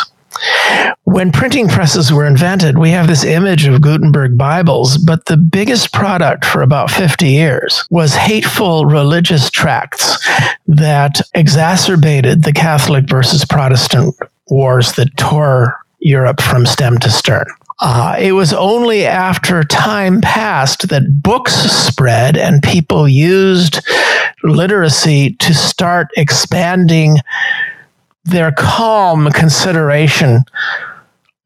When 1.05 1.33
printing 1.33 1.68
presses 1.68 2.12
were 2.12 2.26
invented, 2.26 2.79
we 2.79 2.91
have 2.91 3.07
this 3.07 3.24
image 3.24 3.66
of 3.66 3.81
Gutenberg 3.81 4.37
Bibles, 4.37 4.99
but 4.99 5.24
the 5.24 5.37
biggest 5.37 5.93
product 5.93 6.45
for 6.45 6.62
about 6.62 6.91
50 6.91 7.26
years 7.26 7.85
was 7.91 8.14
hateful 8.14 8.85
religious 8.85 9.51
tracts 9.51 10.18
that 10.66 11.20
exacerbated 11.35 12.45
the 12.45 12.53
Catholic 12.53 13.09
versus 13.09 13.45
Protestant 13.45 14.14
wars 14.51 14.93
that 14.93 15.16
tore 15.16 15.76
Europe 16.01 16.41
from 16.41 16.66
stem 16.66 16.99
to 16.99 17.11
stern. 17.11 17.47
Uh, 17.81 18.16
it 18.18 18.33
was 18.33 18.53
only 18.53 19.07
after 19.07 19.62
time 19.62 20.20
passed 20.20 20.89
that 20.89 21.22
books 21.22 21.55
spread 21.55 22.37
and 22.37 22.62
people 22.62 23.09
used 23.09 23.81
literacy 24.43 25.35
to 25.35 25.55
start 25.55 26.09
expanding 26.16 27.18
their 28.24 28.53
calm 28.53 29.31
consideration 29.31 30.43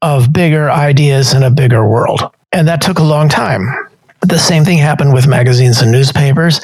of 0.01 0.33
bigger 0.33 0.69
ideas 0.69 1.33
in 1.33 1.43
a 1.43 1.51
bigger 1.51 1.87
world. 1.87 2.21
And 2.51 2.67
that 2.67 2.81
took 2.81 2.99
a 2.99 3.03
long 3.03 3.29
time. 3.29 3.67
The 4.21 4.39
same 4.39 4.65
thing 4.65 4.77
happened 4.77 5.13
with 5.13 5.27
magazines 5.27 5.81
and 5.81 5.91
newspapers. 5.91 6.59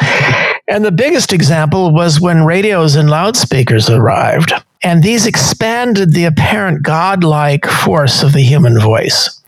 And 0.67 0.84
the 0.84 0.91
biggest 0.91 1.34
example 1.34 1.91
was 1.91 2.20
when 2.20 2.43
radios 2.43 2.95
and 2.95 3.09
loudspeakers 3.09 3.89
arrived. 3.89 4.53
And 4.84 5.03
these 5.03 5.25
expanded 5.25 6.13
the 6.13 6.25
apparent 6.25 6.84
godlike 6.84 7.65
force 7.65 8.23
of 8.23 8.34
the 8.34 8.41
human 8.41 8.80
voice. 8.80 9.41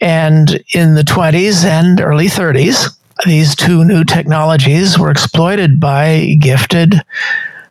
And 0.00 0.62
in 0.74 0.94
the 0.94 1.02
20s 1.02 1.64
and 1.64 2.00
early 2.00 2.26
30s, 2.26 2.94
these 3.24 3.54
two 3.54 3.84
new 3.84 4.04
technologies 4.04 4.98
were 4.98 5.10
exploited 5.10 5.80
by 5.80 6.36
gifted 6.40 7.00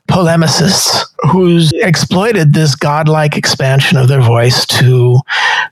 polemicists 0.09 1.05
who 1.32 1.59
exploited 1.76 2.53
this 2.53 2.76
godlike 2.76 3.38
expansion 3.38 3.97
of 3.97 4.07
their 4.07 4.21
voice 4.21 4.65
to 4.65 5.19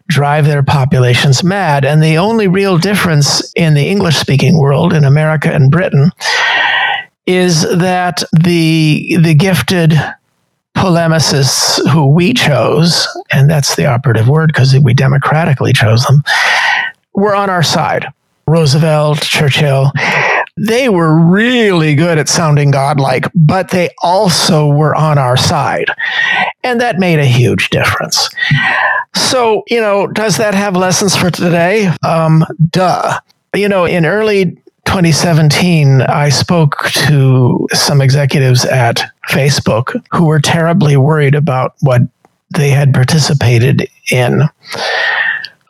drive 0.08 0.46
their 0.46 0.64
populations 0.64 1.44
mad. 1.44 1.84
And 1.84 2.02
the 2.02 2.18
only 2.18 2.48
real 2.48 2.78
difference 2.78 3.52
in 3.56 3.74
the 3.74 3.88
English 3.88 4.18
speaking 4.18 4.58
world, 4.58 4.94
in 4.94 5.04
America 5.04 5.52
and 5.52 5.72
Britain, 5.72 6.12
is 7.26 7.64
that 7.78 8.24
the, 8.32 9.18
the 9.22 9.34
gifted 9.34 9.94
polemicists 10.76 11.86
who 11.90 12.08
we 12.08 12.34
chose, 12.34 13.08
and 13.32 13.50
that's 13.50 13.76
the 13.76 13.86
operative 13.86 14.28
word 14.28 14.48
because 14.48 14.78
we 14.80 14.94
democratically 14.94 15.74
chose 15.74 16.06
them, 16.06 16.24
were 17.14 17.36
on 17.36 17.50
our 17.50 17.64
side. 17.64 18.06
Roosevelt, 18.48 19.22
Churchill, 19.22 19.92
they 20.58 20.90
were 20.90 21.18
really 21.18 21.96
good 21.96 22.18
at 22.18 22.28
sounding 22.28 22.72
godlike, 22.72 23.26
but 23.34 23.70
they 23.70 23.90
also 24.04 24.68
were 24.68 24.96
on 24.96 25.18
our 25.18 25.38
side. 25.38 25.88
And 26.64 26.82
that 26.82 27.00
made 27.00 27.20
a 27.20 27.26
huge 27.26 27.70
difference. 27.70 28.30
So, 29.16 29.64
you 29.68 29.80
know, 29.80 30.08
does 30.08 30.38
that 30.38 30.54
have 30.54 30.76
lessons 30.76 31.16
for 31.16 31.32
today? 31.32 31.92
Um, 32.04 32.46
duh. 32.70 33.20
You 33.56 33.70
know, 33.70 33.86
in 33.86 34.06
early 34.06 34.62
2017, 34.86 36.02
I 36.02 36.30
spoke 36.30 36.90
to 36.92 37.68
some 37.72 38.02
executives 38.02 38.66
at 38.66 39.02
Facebook 39.30 40.04
who 40.12 40.26
were 40.26 40.40
terribly 40.40 40.98
worried 40.98 41.36
about 41.36 41.76
what 41.82 42.02
they 42.56 42.70
had 42.70 42.94
participated 42.94 43.88
in 44.12 44.42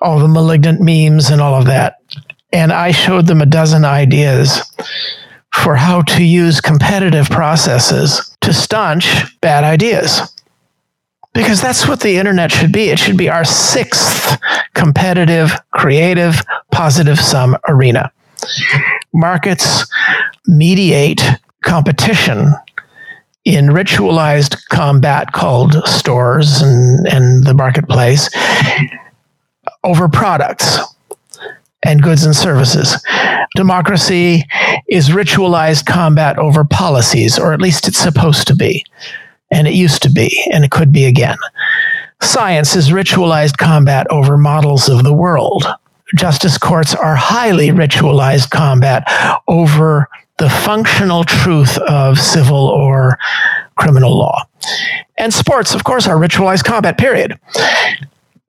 all 0.02 0.20
the 0.20 0.28
malignant 0.28 0.82
memes 0.82 1.30
and 1.30 1.42
all 1.42 1.54
of 1.54 1.66
that. 1.66 1.98
And 2.52 2.74
I 2.74 2.92
showed 2.92 3.28
them 3.28 3.42
a 3.42 3.46
dozen 3.46 3.86
ideas 3.86 4.62
for 5.54 5.76
how 5.76 6.02
to 6.02 6.24
use 6.24 6.60
competitive 6.60 7.30
processes 7.30 8.36
to 8.42 8.54
staunch 8.54 9.40
bad 9.42 9.64
ideas. 9.64 10.22
Because 11.34 11.62
that's 11.62 11.88
what 11.88 12.02
the 12.02 12.18
internet 12.18 12.52
should 12.52 12.74
be. 12.74 12.90
It 12.90 13.00
should 13.00 13.18
be 13.18 13.30
our 13.30 13.46
sixth 13.46 14.38
competitive, 14.74 15.52
creative, 15.72 16.42
positive 16.72 17.20
sum 17.20 17.56
arena. 17.70 18.12
Markets 19.14 19.86
mediate 20.48 21.22
competition 21.64 22.54
in 23.46 23.68
ritualized 23.68 24.56
combat 24.70 25.32
called 25.32 25.76
stores 25.88 26.62
and, 26.62 27.08
and 27.08 27.44
the 27.44 27.54
marketplace 27.54 28.30
over 29.84 30.08
products 30.08 30.80
and 31.84 32.04
goods 32.04 32.24
and 32.24 32.36
services. 32.36 33.04
Democracy 33.56 34.44
is 34.88 35.10
ritualized 35.10 35.86
combat 35.86 36.38
over 36.38 36.64
policies, 36.64 37.40
or 37.40 37.54
at 37.54 37.62
least 37.62 37.88
it's 37.88 37.98
supposed 37.98 38.48
to 38.48 38.56
be. 38.56 38.86
And 39.50 39.68
it 39.68 39.74
used 39.74 40.02
to 40.04 40.10
be, 40.10 40.32
and 40.54 40.64
it 40.64 40.72
could 40.72 40.92
be 40.92 41.06
again. 41.06 41.38
Science 42.22 42.76
is 42.76 42.90
ritualized 42.92 43.58
combat 43.58 44.06
over 44.10 44.38
models 44.38 44.88
of 44.88 45.04
the 45.04 45.14
world. 45.14 45.66
Justice 46.16 46.58
courts 46.58 46.94
are 46.94 47.16
highly 47.16 47.70
ritualized 47.70 48.50
combat 48.50 49.04
over 49.48 50.08
the 50.38 50.50
functional 50.50 51.24
truth 51.24 51.78
of 51.80 52.20
civil 52.20 52.68
or 52.68 53.18
criminal 53.76 54.18
law. 54.18 54.44
And 55.18 55.34
sports, 55.34 55.74
of 55.74 55.84
course, 55.84 56.08
are 56.08 56.16
ritualized 56.16 56.64
combat, 56.64 56.98
period. 56.98 57.40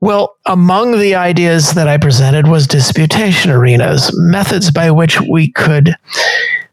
Well, 0.00 0.36
among 0.46 0.98
the 0.98 1.14
ideas 1.14 1.74
that 1.74 1.86
I 1.86 1.96
presented 1.96 2.48
was 2.48 2.66
disputation 2.66 3.50
arenas, 3.50 4.10
methods 4.18 4.70
by 4.70 4.90
which 4.90 5.20
we 5.20 5.52
could 5.52 5.94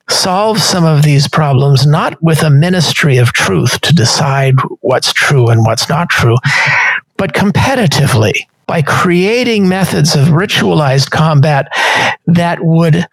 solve 0.10 0.60
some 0.60 0.84
of 0.84 1.04
these 1.04 1.28
problems, 1.28 1.86
not 1.86 2.22
with 2.24 2.42
a 2.42 2.50
ministry 2.50 3.18
of 3.18 3.32
truth 3.34 3.80
to 3.82 3.94
decide 3.94 4.56
what's 4.82 5.14
true 5.14 5.50
and 5.50 5.64
what's 5.64 5.88
not 5.88 6.10
true, 6.10 6.38
but 7.18 7.34
competitively 7.34 8.48
by 8.70 8.84
creating 8.84 9.68
methods 9.68 10.16
of 10.16 10.28
ritualized 10.28 11.10
combat 11.10 11.68
that 12.28 12.64
would 12.64 13.04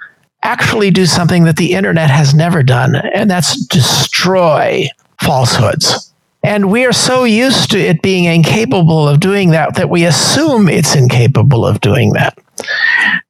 actually 0.43 0.91
do 0.91 1.07
something 1.07 1.45
that 1.45 1.57
the 1.57 1.73
internet 1.73 2.11
has 2.11 2.35
never 2.35 2.63
done, 2.63 2.95
and 2.95 3.31
that's 3.31 3.65
destroy 3.65 4.87
falsehoods. 5.19 6.13
And 6.43 6.71
we 6.71 6.85
are 6.85 6.93
so 6.93 7.25
used 7.25 7.71
to 7.71 7.79
it 7.79 8.03
being 8.03 8.27
incapable 8.27 9.09
of 9.09 9.19
doing 9.19 9.53
that 9.53 9.77
that 9.77 9.89
we 9.89 10.05
assume 10.05 10.69
it's 10.69 10.95
incapable 10.95 11.65
of 11.65 11.81
doing 11.81 12.13
that. 12.13 12.37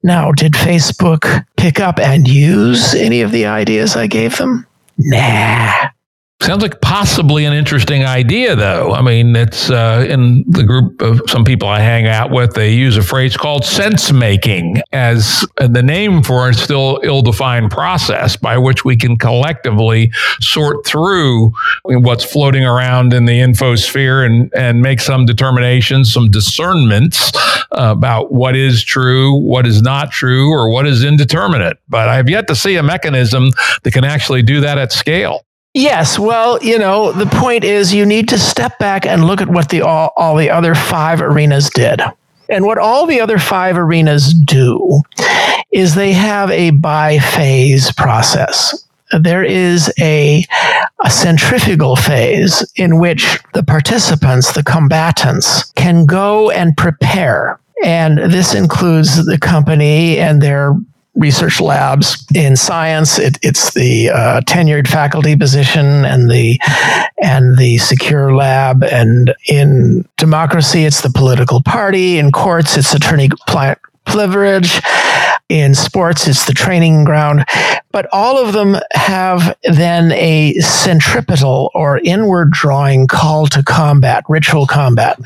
Now, 0.02 0.32
did 0.32 0.54
Facebook 0.54 1.46
pick 1.56 1.78
up 1.78 2.00
and 2.00 2.26
use 2.26 2.92
any 2.92 3.20
of 3.20 3.30
the 3.30 3.46
ideas 3.46 3.94
I 3.94 4.08
gave 4.08 4.36
them? 4.36 4.66
Nah. 4.98 5.90
Sounds 6.42 6.62
like 6.62 6.80
possibly 6.82 7.46
an 7.46 7.54
interesting 7.54 8.04
idea, 8.04 8.54
though. 8.54 8.92
I 8.92 9.00
mean, 9.00 9.34
it's 9.34 9.70
uh, 9.70 10.06
in 10.08 10.44
the 10.46 10.64
group 10.64 11.00
of 11.00 11.22
some 11.28 11.44
people 11.44 11.66
I 11.66 11.80
hang 11.80 12.06
out 12.06 12.30
with, 12.30 12.52
they 12.52 12.72
use 12.72 12.96
a 12.96 13.02
phrase 13.02 13.36
called 13.36 13.64
sense 13.64 14.12
making 14.12 14.82
as 14.92 15.46
the 15.56 15.82
name 15.82 16.22
for 16.22 16.48
a 16.48 16.54
still 16.54 17.00
ill 17.02 17.22
defined 17.22 17.70
process 17.70 18.36
by 18.36 18.58
which 18.58 18.84
we 18.84 18.96
can 18.96 19.16
collectively 19.16 20.12
sort 20.40 20.86
through 20.86 21.52
what's 21.84 22.22
floating 22.22 22.64
around 22.64 23.14
in 23.14 23.24
the 23.24 23.40
infosphere 23.40 24.24
and, 24.24 24.52
and 24.54 24.82
make 24.82 25.00
some 25.00 25.24
determinations, 25.24 26.12
some 26.12 26.30
discernments 26.30 27.32
about 27.72 28.30
what 28.30 28.54
is 28.54 28.84
true, 28.84 29.34
what 29.34 29.66
is 29.66 29.80
not 29.82 30.12
true, 30.12 30.52
or 30.52 30.68
what 30.70 30.86
is 30.86 31.02
indeterminate. 31.02 31.78
But 31.88 32.08
I 32.08 32.16
have 32.16 32.28
yet 32.28 32.46
to 32.48 32.54
see 32.54 32.76
a 32.76 32.82
mechanism 32.82 33.50
that 33.82 33.92
can 33.92 34.04
actually 34.04 34.42
do 34.42 34.60
that 34.60 34.78
at 34.78 34.92
scale. 34.92 35.42
Yes, 35.76 36.18
well, 36.18 36.58
you 36.64 36.78
know, 36.78 37.12
the 37.12 37.26
point 37.26 37.62
is 37.62 37.92
you 37.92 38.06
need 38.06 38.30
to 38.30 38.38
step 38.38 38.78
back 38.78 39.04
and 39.04 39.26
look 39.26 39.42
at 39.42 39.50
what 39.50 39.68
the 39.68 39.82
all, 39.82 40.10
all 40.16 40.34
the 40.34 40.48
other 40.48 40.74
five 40.74 41.20
arenas 41.20 41.68
did. 41.68 42.00
And 42.48 42.64
what 42.64 42.78
all 42.78 43.04
the 43.04 43.20
other 43.20 43.36
five 43.36 43.76
arenas 43.76 44.32
do 44.32 45.02
is 45.70 45.94
they 45.94 46.14
have 46.14 46.50
a 46.50 46.70
biphase 46.70 47.94
process. 47.94 48.88
There 49.20 49.44
is 49.44 49.92
a, 50.00 50.46
a 51.04 51.10
centrifugal 51.10 51.94
phase 51.94 52.64
in 52.76 52.98
which 52.98 53.38
the 53.52 53.62
participants, 53.62 54.54
the 54.54 54.62
combatants, 54.62 55.64
can 55.72 56.06
go 56.06 56.50
and 56.50 56.74
prepare. 56.74 57.60
And 57.84 58.32
this 58.32 58.54
includes 58.54 59.26
the 59.26 59.36
company 59.38 60.18
and 60.20 60.40
their 60.40 60.74
research 61.16 61.60
labs 61.60 62.24
in 62.34 62.56
science. 62.56 63.18
It, 63.18 63.38
it's 63.42 63.74
the 63.74 64.10
uh, 64.10 64.40
tenured 64.42 64.86
faculty 64.86 65.34
position 65.34 66.04
and 66.04 66.30
the 66.30 66.60
and 67.22 67.58
the 67.58 67.78
secure 67.78 68.34
lab. 68.34 68.84
And 68.84 69.34
in 69.48 70.06
democracy, 70.16 70.84
it's 70.84 71.00
the 71.00 71.10
political 71.10 71.62
party. 71.62 72.18
In 72.18 72.30
courts, 72.32 72.76
it's 72.76 72.94
attorney 72.94 73.28
client 73.48 73.78
privilege. 74.04 74.80
In 75.48 75.76
sports, 75.76 76.26
it's 76.26 76.44
the 76.46 76.52
training 76.52 77.04
ground. 77.04 77.44
But 77.92 78.08
all 78.12 78.36
of 78.36 78.52
them 78.52 78.76
have 78.92 79.56
then 79.62 80.10
a 80.12 80.54
centripetal 80.54 81.70
or 81.72 81.98
inward 81.98 82.50
drawing 82.50 83.06
call 83.06 83.46
to 83.48 83.62
combat, 83.62 84.24
ritual 84.28 84.66
combat. 84.66 85.20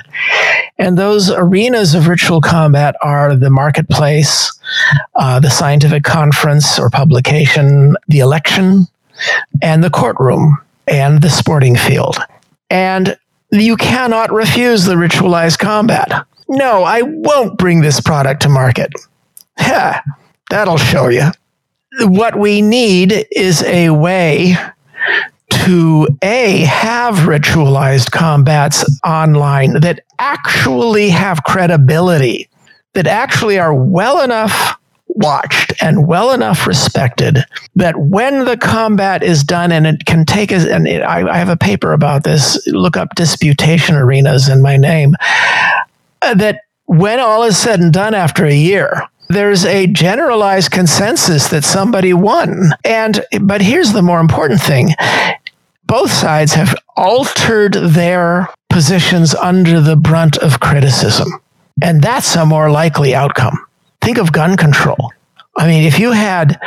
And 0.76 0.98
those 0.98 1.30
arenas 1.30 1.94
of 1.94 2.06
ritual 2.06 2.42
combat 2.42 2.96
are 3.02 3.34
the 3.34 3.48
marketplace, 3.48 4.52
uh, 5.14 5.40
the 5.40 5.50
scientific 5.50 6.04
conference 6.04 6.78
or 6.78 6.90
publication, 6.90 7.96
the 8.08 8.18
election, 8.18 8.88
and 9.62 9.82
the 9.82 9.90
courtroom, 9.90 10.58
and 10.86 11.22
the 11.22 11.30
sporting 11.30 11.76
field. 11.76 12.18
And 12.68 13.16
you 13.50 13.76
cannot 13.76 14.32
refuse 14.32 14.84
the 14.84 14.94
ritualized 14.94 15.58
combat. 15.58 16.26
No, 16.46 16.82
I 16.84 17.02
won't 17.02 17.58
bring 17.58 17.80
this 17.80 18.00
product 18.00 18.42
to 18.42 18.48
market. 18.48 18.92
Yeah, 19.60 20.00
that'll 20.50 20.78
show 20.78 21.08
you. 21.08 21.30
What 22.00 22.38
we 22.38 22.62
need 22.62 23.26
is 23.30 23.62
a 23.64 23.90
way 23.90 24.56
to 25.50 26.08
A, 26.22 26.60
have 26.62 27.16
ritualized 27.16 28.10
combats 28.12 28.84
online 29.04 29.80
that 29.80 30.00
actually 30.18 31.10
have 31.10 31.44
credibility, 31.44 32.48
that 32.94 33.06
actually 33.06 33.58
are 33.58 33.74
well 33.74 34.22
enough 34.22 34.76
watched 35.16 35.72
and 35.82 36.06
well 36.06 36.32
enough 36.32 36.66
respected 36.66 37.44
that 37.74 37.98
when 37.98 38.44
the 38.44 38.56
combat 38.56 39.22
is 39.22 39.42
done 39.42 39.72
and 39.72 39.86
it 39.86 40.06
can 40.06 40.24
take 40.24 40.52
us 40.52 40.64
and 40.64 40.86
it, 40.86 41.02
I, 41.02 41.28
I, 41.28 41.36
have 41.36 41.48
a 41.48 41.56
paper 41.56 41.92
about 41.92 42.22
this 42.22 42.64
look 42.68 42.96
up 42.96 43.16
disputation 43.16 43.96
arenas 43.96 44.48
in 44.48 44.62
my 44.62 44.76
name 44.76 45.16
uh, 46.22 46.34
that 46.34 46.60
when 46.84 47.18
all 47.18 47.42
is 47.42 47.58
said 47.58 47.80
and 47.80 47.92
done 47.92 48.14
after 48.14 48.46
a 48.46 48.54
year 48.54 49.02
there's 49.30 49.64
a 49.64 49.86
generalized 49.86 50.72
consensus 50.72 51.48
that 51.48 51.62
somebody 51.62 52.12
won. 52.12 52.72
And 52.84 53.24
but 53.40 53.62
here's 53.62 53.92
the 53.92 54.02
more 54.02 54.18
important 54.18 54.60
thing. 54.60 54.88
Both 55.84 56.10
sides 56.10 56.52
have 56.54 56.74
altered 56.96 57.74
their 57.74 58.48
positions 58.68 59.34
under 59.36 59.80
the 59.80 59.96
brunt 59.96 60.36
of 60.38 60.58
criticism. 60.58 61.28
And 61.80 62.02
that's 62.02 62.34
a 62.34 62.44
more 62.44 62.70
likely 62.70 63.14
outcome. 63.14 63.66
Think 64.00 64.18
of 64.18 64.32
gun 64.32 64.56
control. 64.56 65.12
I 65.56 65.66
mean, 65.66 65.84
if 65.84 65.98
you 65.98 66.12
had 66.12 66.60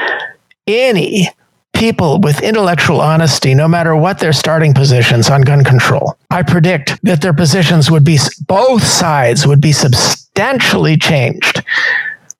any 0.66 1.30
people 1.74 2.22
with 2.22 2.42
intellectual 2.42 3.02
honesty, 3.02 3.54
no 3.54 3.68
matter 3.68 3.96
what 3.96 4.20
their 4.20 4.34
starting 4.34 4.74
positions 4.74 5.30
on 5.30 5.42
gun 5.42 5.64
control, 5.64 6.18
I 6.30 6.44
predict 6.44 7.02
that 7.04 7.22
their 7.22 7.34
positions 7.34 7.92
would 7.92 8.06
be, 8.06 8.20
both 8.48 8.84
sides 8.84 9.46
would 9.46 9.60
be 9.60 9.72
substantially 9.72 10.98
changed 10.98 11.64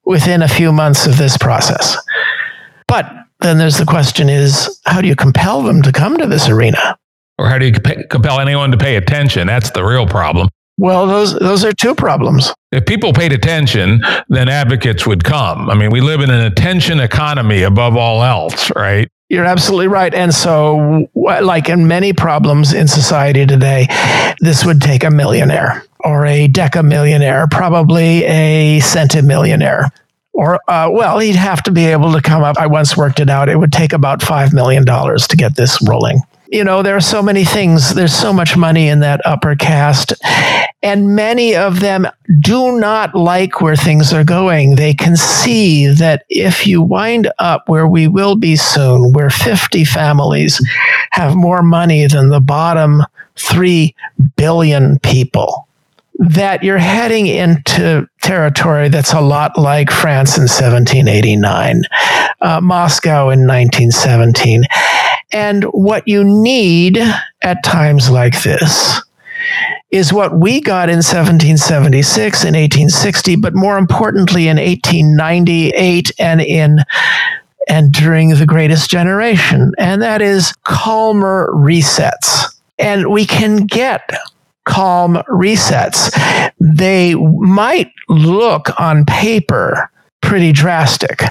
within 0.06 0.42
a 0.42 0.48
few 0.48 0.72
months 0.72 1.06
of 1.06 1.18
this 1.18 1.38
process. 1.38 1.98
But 2.88 3.12
then 3.40 3.58
there's 3.58 3.78
the 3.78 3.86
question 3.86 4.30
is, 4.30 4.80
how 4.86 5.02
do 5.02 5.08
you 5.08 5.16
compel 5.16 5.62
them 5.62 5.82
to 5.82 5.92
come 5.92 6.18
to 6.18 6.28
this 6.28 6.48
arena? 6.50 6.98
Or 7.38 7.50
how 7.50 7.58
do 7.58 7.66
you 7.66 7.74
compel 7.74 8.40
anyone 8.40 8.72
to 8.72 8.78
pay 8.78 8.96
attention? 8.96 9.48
That's 9.48 9.72
the 9.72 9.84
real 9.84 10.08
problem. 10.08 10.50
Well, 10.78 11.06
those 11.06 11.38
those 11.38 11.64
are 11.64 11.72
two 11.72 11.94
problems. 11.94 12.54
If 12.72 12.86
people 12.86 13.14
paid 13.14 13.32
attention, 13.32 14.02
then 14.30 14.50
advocates 14.50 15.06
would 15.06 15.24
come. 15.24 15.70
I 15.70 15.76
mean, 15.76 15.92
we 15.92 16.02
live 16.02 16.22
in 16.22 16.32
an 16.32 16.42
attention 16.42 17.00
economy 17.00 17.62
above 17.62 17.96
all 17.96 18.24
else, 18.24 18.72
right? 18.76 19.08
You're 19.30 19.46
absolutely 19.46 19.88
right. 19.88 20.14
And 20.14 20.34
so, 20.34 21.08
like 21.16 21.70
in 21.70 21.88
many 21.88 22.14
problems 22.14 22.74
in 22.74 22.88
society 22.88 23.46
today, 23.46 23.88
this 24.42 24.66
would 24.66 24.82
take 24.82 25.04
a 25.04 25.12
millionaire 25.12 25.84
or 26.04 26.26
a 26.26 26.48
decamillionaire, 26.48 27.50
probably 27.50 28.24
a 28.26 28.80
centimillionaire. 28.82 29.90
Or, 30.34 30.60
uh, 30.68 30.90
well, 30.92 31.20
he'd 31.20 31.36
have 31.36 31.62
to 31.64 31.72
be 31.72 31.86
able 31.86 32.12
to 32.14 32.22
come 32.22 32.44
up. 32.44 32.58
I 32.58 32.68
once 32.68 32.98
worked 32.98 33.20
it 33.20 33.30
out. 33.30 33.50
It 33.50 33.58
would 33.58 33.72
take 33.72 33.94
about 33.94 34.20
$5 34.20 34.52
million 34.52 34.84
to 34.84 35.36
get 35.38 35.56
this 35.56 35.80
rolling 35.88 36.22
you 36.54 36.64
know, 36.64 36.84
there 36.84 36.96
are 36.96 37.02
so 37.02 37.24
many 37.24 37.46
things. 37.46 37.96
There's 37.96 38.14
so 38.14 38.32
much 38.32 38.56
money 38.56 38.88
in 38.88 39.00
that 39.00 39.26
upper 39.26 39.56
caste. 39.56 40.14
And 40.84 41.16
many 41.16 41.56
of 41.56 41.80
them 41.80 42.08
do 42.40 42.80
not 42.80 43.16
like 43.16 43.60
where 43.60 43.76
things 43.76 44.14
are 44.14 44.24
going. 44.24 44.76
They 44.76 44.94
can 44.94 45.18
see 45.18 45.88
that 45.88 46.26
if 46.30 46.68
you 46.68 46.80
wind 46.80 47.28
up 47.40 47.68
where 47.68 47.88
we 47.88 48.08
will 48.08 48.36
be 48.36 48.56
soon, 48.56 49.14
where 49.14 49.32
50 49.32 49.84
families 49.84 50.64
have 51.10 51.36
more 51.36 51.64
money 51.64 52.06
than 52.06 52.30
the 52.30 52.40
bottom 52.40 53.02
3 53.36 53.96
billion 54.36 55.00
people, 55.00 55.68
that 56.20 56.64
you're 56.64 56.78
heading 56.78 57.28
into 57.28 58.08
territory 58.22 58.88
that's 58.88 59.14
a 59.14 59.22
lot 59.22 59.58
like 59.58 59.90
France 59.90 60.38
in 60.38 60.44
1789, 60.44 61.84
uh, 62.42 62.62
Moscow 62.62 63.30
in 63.30 63.48
1917 63.48 64.64
and 65.34 65.64
what 65.66 66.08
you 66.08 66.24
need 66.24 67.00
at 67.42 67.64
times 67.64 68.10
like 68.10 68.44
this 68.44 69.02
is 69.92 70.14
what 70.14 70.40
we 70.40 70.62
got 70.62 70.90
in 70.90 70.98
1776 70.98 72.44
and 72.44 72.56
1860, 72.56 73.36
but 73.38 73.54
more 73.54 73.78
importantly 73.78 74.48
in 74.48 74.58
1898 74.58 76.12
and 76.20 76.42
in 76.42 76.80
and 77.70 77.94
during 77.94 78.30
the 78.30 78.46
greatest 78.46 78.90
generation, 78.90 79.72
and 79.78 80.02
that 80.02 80.22
is 80.22 80.54
calmer 80.64 81.50
resets. 81.54 82.54
And 82.78 83.08
we 83.08 83.26
can 83.26 83.68
get 83.68 84.02
calm 84.66 85.16
resets. 85.30 86.12
They 86.60 87.16
might 87.16 87.92
look 88.10 88.80
on 88.80 89.06
paper 89.06 89.90
pretty 90.22 90.52
drastic 90.52 91.22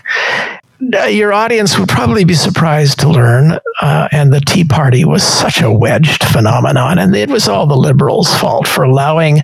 your 1.09 1.33
audience 1.33 1.79
would 1.79 1.89
probably 1.89 2.25
be 2.25 2.35
surprised 2.35 2.99
to 3.01 3.09
learn, 3.09 3.59
uh, 3.81 4.09
and 4.11 4.33
the 4.33 4.41
Tea 4.41 4.65
Party 4.65 5.05
was 5.05 5.23
such 5.23 5.61
a 5.61 5.71
wedged 5.71 6.25
phenomenon, 6.25 6.99
and 6.99 7.15
it 7.15 7.31
was 7.31 7.49
all 7.49 7.67
the 7.67 7.77
liberals' 7.77 8.35
fault 8.37 8.67
for 8.67 8.83
allowing 8.83 9.43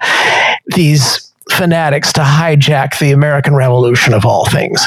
these 0.66 1.27
fanatics 1.50 2.12
to 2.12 2.20
hijack 2.20 2.98
the 2.98 3.12
American 3.12 3.54
Revolution 3.54 4.14
of 4.14 4.24
all 4.24 4.46
things, 4.46 4.86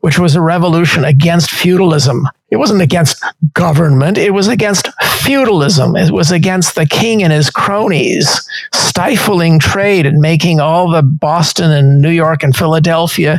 which 0.00 0.18
was 0.18 0.34
a 0.34 0.40
revolution 0.40 1.04
against 1.04 1.50
feudalism. 1.50 2.28
It 2.50 2.56
wasn't 2.56 2.80
against 2.80 3.22
government, 3.52 4.16
it 4.16 4.30
was 4.30 4.48
against 4.48 4.88
feudalism. 5.02 5.96
It 5.96 6.10
was 6.10 6.30
against 6.30 6.74
the 6.74 6.86
king 6.86 7.22
and 7.22 7.32
his 7.32 7.50
cronies 7.50 8.48
stifling 8.72 9.58
trade 9.58 10.06
and 10.06 10.18
making 10.18 10.60
all 10.60 10.90
the 10.90 11.02
Boston 11.02 11.70
and 11.70 12.00
New 12.00 12.10
York 12.10 12.42
and 12.42 12.56
Philadelphia 12.56 13.38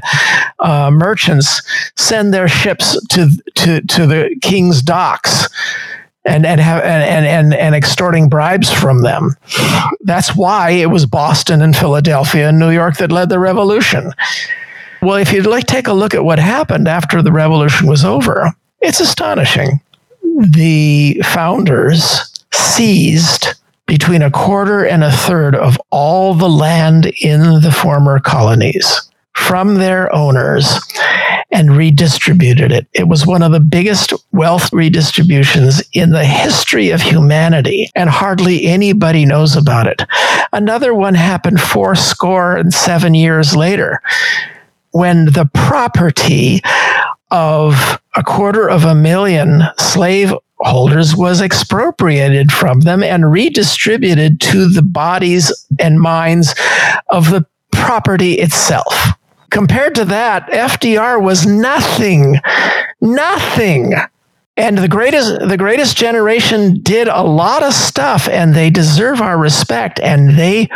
uh, 0.60 0.92
merchants 0.92 1.62
send 1.98 2.34
their 2.34 2.48
ships 2.48 3.00
to, 3.08 3.30
to, 3.56 3.82
to 3.82 4.06
the 4.06 4.36
king's 4.42 4.82
docks 4.82 5.48
and 6.26 6.46
and, 6.46 6.60
have, 6.60 6.84
and 6.84 7.26
and 7.26 7.54
and 7.54 7.76
extorting 7.76 8.30
bribes 8.30 8.72
from 8.72 9.02
them. 9.02 9.36
That's 10.02 10.36
why 10.36 10.72
it 10.72 10.88
was 10.88 11.06
Boston 11.06 11.62
and 11.62 11.76
Philadelphia 11.76 12.50
and 12.50 12.60
New 12.60 12.72
York 12.72 12.98
that 12.98 13.12
led 13.12 13.30
the 13.30 13.40
revolution. 13.40 14.12
Well, 15.02 15.16
if 15.16 15.32
you'd 15.32 15.46
like 15.46 15.66
take 15.66 15.88
a 15.88 15.94
look 15.94 16.14
at 16.14 16.26
what 16.26 16.40
happened 16.40 16.88
after 16.88 17.22
the 17.22 17.32
revolution 17.32 17.88
was 17.88 18.04
over, 18.04 18.54
it's 18.82 19.00
astonishing. 19.00 19.80
The 20.40 21.22
founders 21.24 22.44
seized 22.54 23.48
between 23.86 24.22
a 24.22 24.32
quarter 24.32 24.86
and 24.86 25.04
a 25.04 25.12
third 25.12 25.56
of 25.56 25.80
all 25.90 26.34
the 26.34 26.50
land 26.50 27.12
in 27.22 27.62
the 27.62 27.72
former 27.72 28.20
colonies 28.20 29.10
from 29.36 29.76
their 29.76 30.14
owners 30.14 30.80
and 31.52 31.76
redistributed 31.76 32.72
it. 32.72 32.88
It 32.94 33.08
was 33.08 33.26
one 33.26 33.42
of 33.42 33.52
the 33.52 33.60
biggest 33.60 34.14
wealth 34.32 34.72
redistributions 34.72 35.82
in 35.94 36.12
the 36.12 36.26
history 36.26 36.92
of 36.92 37.02
humanity, 37.02 37.90
and 37.96 38.10
hardly 38.10 38.66
anybody 38.66 39.26
knows 39.26 39.56
about 39.56 39.88
it. 39.88 40.04
Another 40.54 40.94
one 40.94 41.16
happened 41.16 41.60
four 41.60 41.96
score 41.96 42.56
and 42.56 42.74
seven 42.74 43.16
years 43.16 43.56
later 43.56 44.02
when 44.92 45.26
the 45.26 45.50
property 45.54 46.62
of 47.32 48.02
a 48.16 48.24
quarter 48.24 48.68
of 48.68 48.86
a 48.86 48.96
million 48.96 49.64
slave 49.78 50.34
holders 50.62 51.16
was 51.16 51.42
expropriated 51.42 52.52
from 52.52 52.82
them 52.82 53.04
and 53.04 53.32
redistributed 53.32 54.42
to 54.42 54.68
the 54.68 54.82
bodies 54.82 55.54
and 55.80 56.02
minds 56.02 56.54
of 57.10 57.30
the 57.30 57.46
property 57.72 58.34
itself. 58.34 59.14
Compared 59.50 59.96
to 59.96 60.06
that, 60.06 60.48
FDR 60.50 61.22
was 61.22 61.46
nothing, 61.46 62.40
nothing. 63.02 63.94
And 64.58 64.78
the 64.78 64.88
greatest, 64.88 65.40
the 65.48 65.58
greatest 65.58 65.98
generation 65.98 66.82
did 66.82 67.08
a 67.08 67.24
lot 67.24 67.64
of 67.64 67.74
stuff 67.74 68.28
and 68.28 68.54
they 68.54 68.70
deserve 68.70 69.22
our 69.22 69.38
respect. 69.38 70.00
And 70.00 70.38
they 70.38 70.70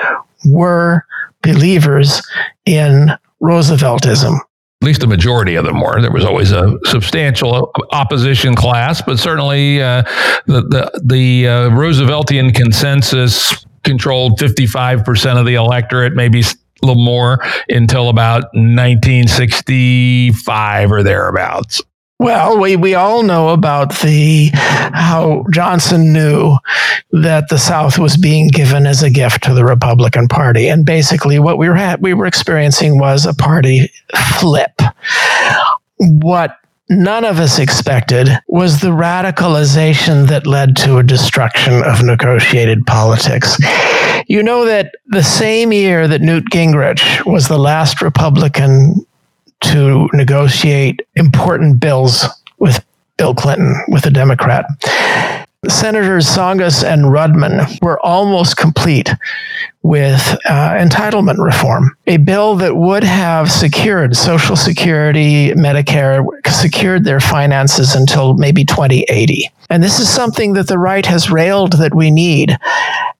were 0.45 1.05
believers 1.41 2.21
in 2.65 3.09
Rooseveltism 3.39 4.39
at 4.84 4.88
least 4.88 4.99
the 4.99 5.07
majority 5.07 5.55
of 5.55 5.63
them 5.63 5.80
were. 5.80 6.01
There 6.01 6.11
was 6.11 6.26
always 6.26 6.51
a 6.51 6.78
substantial 6.84 7.71
opposition 7.93 8.53
class, 8.53 9.01
but 9.01 9.17
certainly 9.17 9.82
uh, 9.82 10.03
the 10.45 10.61
the, 10.61 11.01
the 11.01 11.47
uh, 11.47 11.69
Rooseveltian 11.69 12.53
consensus 12.53 13.65
controlled 13.86 14.38
55% 14.39 15.39
of 15.39 15.45
the 15.45 15.55
electorate, 15.55 16.15
maybe 16.15 16.43
little 16.86 17.04
more 17.04 17.40
until 17.70 18.10
about 18.10 18.44
1965 18.54 20.92
or 20.92 21.04
thereabouts. 21.04 21.82
Well, 22.20 22.60
we, 22.60 22.76
we 22.78 22.96
all 22.96 23.24
know 23.24 23.50
about 23.50 23.90
the 24.00 24.50
how 24.54 25.46
Johnson 25.52 26.14
knew 26.14 26.56
that 27.12 27.50
the 27.50 27.58
South 27.58 28.00
was 28.00 28.16
being 28.16 28.48
given 28.48 28.86
as 28.86 29.04
a 29.04 29.10
gift 29.10 29.44
to 29.44 29.54
the 29.54 29.66
Republican 29.66 30.30
Party, 30.30 30.70
and 30.70 30.86
basically 30.86 31.40
what 31.40 31.58
we 31.58 31.68
were 31.68 31.98
we 32.00 32.14
were 32.14 32.26
experiencing 32.26 32.98
was 32.98 33.26
a 33.26 33.34
party 33.34 33.92
flip. 34.40 34.80
What 35.98 36.58
none 36.94 37.26
of 37.26 37.39
us 37.39 37.60
expected 37.60 38.30
was 38.48 38.80
the 38.80 38.89
radicalization 38.89 40.28
that 40.28 40.48
led 40.48 40.76
to 40.78 40.98
a 40.98 41.04
destruction 41.04 41.84
of 41.84 42.04
negotiated 42.04 42.86
politics. 42.86 43.58
You 44.28 44.44
know 44.44 44.66
that 44.66 44.94
the 45.08 45.24
same 45.24 45.74
year 45.74 46.08
that 46.08 46.22
Newt 46.22 46.46
Gingrich 46.52 47.26
was 47.26 47.48
the 47.48 47.58
last 47.58 48.02
Republican 48.02 49.06
to 49.62 50.10
negotiate 50.14 51.02
important 51.16 51.80
bills 51.80 52.26
with 52.60 52.84
Bill 53.18 53.34
Clinton, 53.34 53.76
with 53.88 54.06
a 54.06 54.12
Democrat. 54.12 54.66
Senators 55.68 56.26
Tsongas 56.26 56.84
and 56.84 57.03
Rudman 57.03 57.82
were 57.82 57.99
almost 58.05 58.57
complete 58.57 59.09
with 59.82 60.38
uh, 60.45 60.72
entitlement 60.76 61.43
reform, 61.43 61.95
a 62.07 62.18
bill 62.18 62.55
that 62.55 62.76
would 62.76 63.03
have 63.03 63.51
secured 63.51 64.16
Social 64.16 64.55
Security, 64.55 65.51
Medicare, 65.51 66.26
secured 66.47 67.03
their 67.03 67.20
finances 67.20 67.93
until 67.95 68.36
maybe 68.36 68.64
2080. 68.66 69.49
And 69.70 69.84
this 69.84 69.99
is 69.99 70.09
something 70.09 70.53
that 70.53 70.68
the 70.68 70.80
right 70.80 71.05
has 71.05 71.30
railed 71.32 71.74
that 71.74 71.93
we 71.93 72.11
need, 72.11 72.57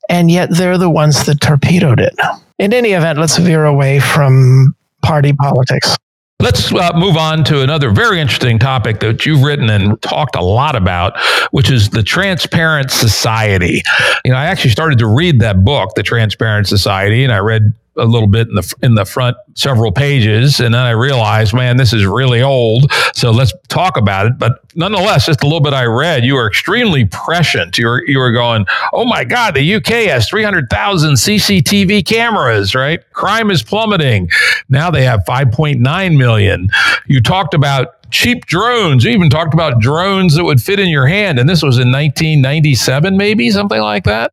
and 0.10 0.32
yet 0.32 0.50
they're 0.52 0.78
the 0.78 0.90
ones 0.90 1.26
that 1.26 1.42
torpedoed 1.42 2.00
it. 2.00 2.14
In 2.60 2.74
any 2.74 2.92
event, 2.92 3.20
let's 3.20 3.38
veer 3.38 3.66
away 3.66 4.00
from 4.00 4.76
party 5.02 5.34
politics. 5.34 5.98
Let's 6.44 6.74
uh, 6.74 6.92
move 6.96 7.16
on 7.16 7.46
to 7.46 7.62
another 7.62 7.90
very 7.90 8.20
interesting 8.20 8.60
topic 8.60 9.00
that 9.00 9.26
you've 9.26 9.44
written 9.44 9.70
and 9.70 10.02
talked 10.02 10.36
a 10.36 10.42
lot 10.42 10.76
about, 10.76 11.18
which 11.52 11.72
is 11.72 11.92
the 11.92 12.04
Transparent 12.04 12.92
Society. 12.92 13.82
You 14.26 14.32
know, 14.32 14.38
I 14.38 14.48
actually 14.48 14.72
started 14.72 15.00
to 15.00 15.08
read 15.08 15.40
that 15.40 15.64
book, 15.64 15.96
The 15.96 16.04
Transparent 16.04 16.68
Society, 16.68 17.24
and 17.24 17.32
I 17.32 17.38
read 17.38 17.74
a 17.98 18.06
little 18.06 18.28
bit 18.28 18.48
in 18.48 18.56
the 18.56 18.76
in 18.82 18.96
the 18.96 19.06
front 19.06 19.38
several 19.56 19.92
pages, 19.92 20.60
and 20.60 20.74
then 20.74 20.82
I 20.82 20.92
realized, 20.92 21.54
man, 21.54 21.78
this 21.78 21.94
is 21.94 22.06
really 22.06 22.42
old. 22.42 22.92
So 23.14 23.32
let's 23.32 23.54
talk 23.68 23.98
about 23.98 24.26
it. 24.26 24.40
But 24.40 24.60
nonetheless, 24.76 25.26
just 25.26 25.44
a 25.44 25.46
little 25.46 25.62
bit 25.62 25.74
I 25.74 25.86
read, 25.86 26.26
you 26.26 26.36
were 26.36 26.48
extremely 26.48 27.06
prescient. 27.06 27.78
You 27.78 27.88
were 27.88 28.06
you 28.06 28.20
were 28.20 28.32
going, 28.32 28.66
oh 28.92 29.06
my 29.06 29.24
God, 29.24 29.56
the 29.56 29.76
UK 29.76 30.08
has 30.08 30.28
three 30.28 30.44
hundred 30.44 30.70
thousand 30.70 31.14
CCTV 31.14 32.06
cameras, 32.06 32.74
right? 32.76 33.02
Crime 33.14 33.52
is 33.52 33.64
plummeting. 33.64 34.30
Now 34.70 34.90
they 34.90 35.04
have 35.04 35.24
five 35.26 35.52
point 35.52 35.80
nine 35.80 36.18
million. 36.18 36.70
You 37.08 37.22
talked 37.22 37.54
about 37.54 38.10
cheap 38.12 38.46
drones. 38.46 39.04
You 39.04 39.12
even 39.12 39.30
talked 39.30 39.54
about 39.54 39.80
drones 39.80 40.36
that 40.36 40.44
would 40.44 40.62
fit 40.62 40.80
in 40.80 40.88
your 40.90 41.08
hand, 41.08 41.40
and 41.40 41.50
this 41.50 41.62
was 41.62 41.78
in 41.78 41.92
1997, 41.92 43.18
maybe 43.18 43.50
something 43.50 43.82
like 43.82 44.06
that. 44.06 44.32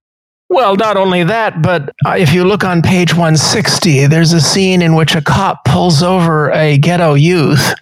Well, 0.51 0.75
not 0.75 0.97
only 0.97 1.23
that, 1.23 1.63
but 1.63 1.95
uh, 2.05 2.17
if 2.19 2.33
you 2.33 2.43
look 2.43 2.65
on 2.65 2.83
page 2.83 3.13
160, 3.13 4.09
there's 4.09 4.33
a 4.33 4.41
scene 4.41 4.83
in 4.83 4.97
which 4.97 5.15
a 5.15 5.23
cop 5.23 5.65
pulls 5.65 6.03
over 6.03 6.51
a 6.51 6.77
ghetto 6.77 7.15
youth, 7.15 7.73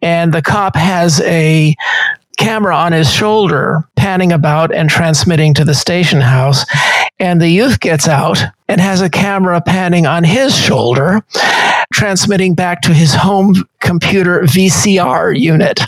and 0.00 0.32
the 0.32 0.40
cop 0.40 0.76
has 0.76 1.20
a 1.20 1.74
camera 2.38 2.74
on 2.74 2.92
his 2.92 3.12
shoulder, 3.12 3.86
panning 3.96 4.32
about 4.32 4.74
and 4.74 4.88
transmitting 4.88 5.52
to 5.54 5.64
the 5.64 5.74
station 5.74 6.22
house. 6.22 6.64
And 7.18 7.38
the 7.38 7.50
youth 7.50 7.80
gets 7.80 8.08
out 8.08 8.42
and 8.66 8.80
has 8.80 9.02
a 9.02 9.10
camera 9.10 9.60
panning 9.60 10.06
on 10.06 10.24
his 10.24 10.56
shoulder, 10.56 11.20
transmitting 11.92 12.54
back 12.54 12.80
to 12.82 12.94
his 12.94 13.14
home 13.14 13.56
computer 13.80 14.40
VCR 14.40 15.38
unit. 15.38 15.80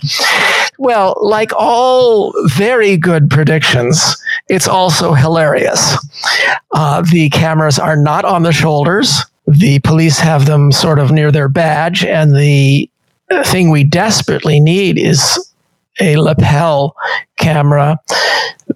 Well, 0.78 1.16
like 1.20 1.52
all 1.56 2.32
very 2.48 2.96
good 2.96 3.30
predictions, 3.30 4.16
it's 4.48 4.68
also 4.68 5.12
hilarious. 5.14 5.96
Uh, 6.72 7.02
the 7.02 7.30
cameras 7.30 7.78
are 7.78 7.96
not 7.96 8.24
on 8.24 8.42
the 8.42 8.52
shoulders. 8.52 9.22
The 9.46 9.78
police 9.80 10.18
have 10.18 10.46
them 10.46 10.72
sort 10.72 10.98
of 10.98 11.12
near 11.12 11.30
their 11.30 11.48
badge, 11.48 12.04
and 12.04 12.36
the 12.36 12.90
thing 13.44 13.70
we 13.70 13.84
desperately 13.84 14.60
need 14.60 14.98
is 14.98 15.52
a 16.00 16.16
lapel 16.16 16.94
camera 17.36 17.98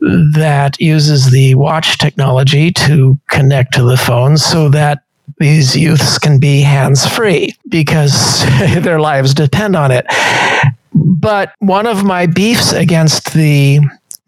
that 0.01 0.81
uses 0.81 1.31
the 1.31 1.55
watch 1.55 1.99
technology 1.99 2.73
to 2.73 3.19
connect 3.29 3.75
to 3.75 3.83
the 3.83 3.97
phone 3.97 4.37
so 4.37 4.69
that 4.69 5.03
these 5.39 5.77
youths 5.77 6.19
can 6.19 6.39
be 6.39 6.61
hands 6.61 7.07
free 7.07 7.55
because 7.69 8.45
their 8.83 9.01
lives 9.01 9.35
depend 9.35 9.77
on 9.77 9.91
it. 9.91 10.07
But 10.95 11.55
one 11.59 11.87
of 11.87 12.05
my 12.05 12.27
beefs 12.27 12.73
against 12.73 13.33
the 13.35 13.81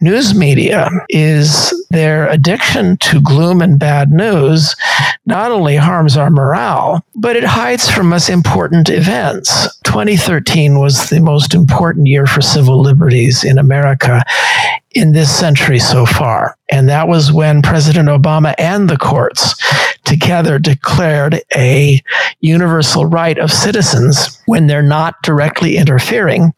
news 0.02 0.34
media 0.34 0.90
is 1.08 1.72
their 1.90 2.28
addiction 2.28 2.96
to 2.98 3.20
gloom 3.20 3.62
and 3.62 3.78
bad 3.78 4.10
news 4.10 4.74
not 5.26 5.52
only 5.52 5.76
harms 5.76 6.16
our 6.16 6.30
morale, 6.30 7.04
but 7.14 7.36
it 7.36 7.44
hides 7.44 7.88
from 7.88 8.12
us 8.12 8.28
important 8.28 8.90
events. 8.90 9.68
2013 9.84 10.78
was 10.78 11.08
the 11.08 11.20
most 11.20 11.54
important 11.54 12.08
year 12.08 12.26
for 12.26 12.40
civil 12.40 12.80
liberties 12.80 13.44
in 13.44 13.58
America 13.58 14.22
in 14.90 15.12
this 15.12 15.34
century 15.34 15.78
so 15.78 16.04
far. 16.04 16.56
And 16.70 16.88
that 16.88 17.06
was 17.08 17.32
when 17.32 17.62
President 17.62 18.08
Obama 18.08 18.54
and 18.58 18.90
the 18.90 18.98
courts 18.98 19.54
together 20.04 20.58
declared 20.58 21.40
a 21.56 22.02
universal 22.40 23.06
right 23.06 23.38
of 23.38 23.50
citizens 23.50 24.40
when 24.46 24.66
they're 24.66 24.82
not 24.82 25.14
directly 25.22 25.76
interfering 25.76 26.52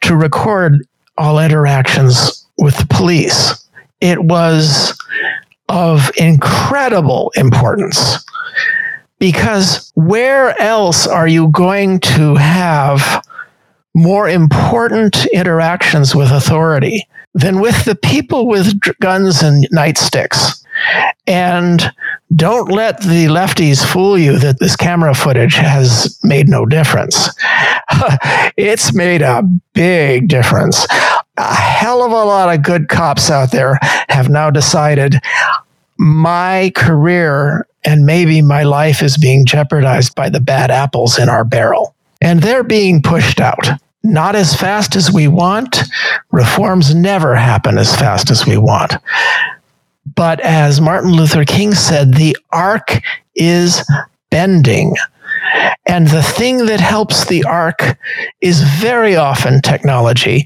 to 0.00 0.16
record 0.16 0.86
all 1.18 1.38
interactions 1.38 2.46
with 2.58 2.76
the 2.78 2.86
police. 2.86 3.68
It 4.00 4.24
was 4.24 4.96
of 5.68 6.10
incredible 6.16 7.32
importance 7.36 8.24
because 9.18 9.92
where 9.94 10.60
else 10.60 11.06
are 11.06 11.28
you 11.28 11.48
going 11.48 12.00
to 12.00 12.34
have 12.34 13.24
more 13.94 14.28
important 14.28 15.26
interactions 15.26 16.14
with 16.14 16.30
authority 16.30 17.06
than 17.34 17.60
with 17.60 17.84
the 17.84 17.94
people 17.94 18.46
with 18.46 18.74
guns 18.98 19.42
and 19.42 19.68
nightsticks? 19.70 20.64
And 21.26 21.88
don't 22.34 22.70
let 22.70 23.00
the 23.00 23.26
lefties 23.26 23.84
fool 23.84 24.16
you 24.18 24.38
that 24.38 24.58
this 24.58 24.76
camera 24.76 25.14
footage 25.14 25.54
has 25.54 26.18
made 26.22 26.48
no 26.48 26.64
difference. 26.64 27.28
it's 28.56 28.94
made 28.94 29.22
a 29.22 29.42
big 29.74 30.28
difference. 30.28 30.86
A 31.36 31.54
hell 31.54 32.02
of 32.02 32.12
a 32.12 32.24
lot 32.24 32.54
of 32.54 32.62
good 32.62 32.88
cops 32.88 33.30
out 33.30 33.50
there 33.50 33.78
have 34.08 34.28
now 34.28 34.50
decided 34.50 35.16
my 35.98 36.72
career 36.76 37.66
and 37.84 38.06
maybe 38.06 38.40
my 38.42 38.62
life 38.62 39.02
is 39.02 39.18
being 39.18 39.44
jeopardized 39.44 40.14
by 40.14 40.28
the 40.28 40.40
bad 40.40 40.70
apples 40.70 41.18
in 41.18 41.28
our 41.28 41.44
barrel. 41.44 41.94
And 42.20 42.40
they're 42.40 42.62
being 42.62 43.02
pushed 43.02 43.40
out. 43.40 43.66
Not 44.04 44.36
as 44.36 44.54
fast 44.54 44.96
as 44.96 45.12
we 45.12 45.28
want. 45.28 45.82
Reforms 46.30 46.94
never 46.94 47.34
happen 47.34 47.78
as 47.78 47.94
fast 47.94 48.30
as 48.30 48.46
we 48.46 48.56
want. 48.56 48.94
But 50.14 50.40
as 50.40 50.80
Martin 50.80 51.12
Luther 51.12 51.44
King 51.44 51.74
said, 51.74 52.14
the 52.14 52.36
arc 52.50 53.02
is 53.34 53.88
bending. 54.30 54.94
And 55.86 56.08
the 56.08 56.22
thing 56.22 56.66
that 56.66 56.80
helps 56.80 57.26
the 57.26 57.44
arc 57.44 57.98
is 58.40 58.62
very 58.62 59.16
often 59.16 59.60
technology. 59.60 60.44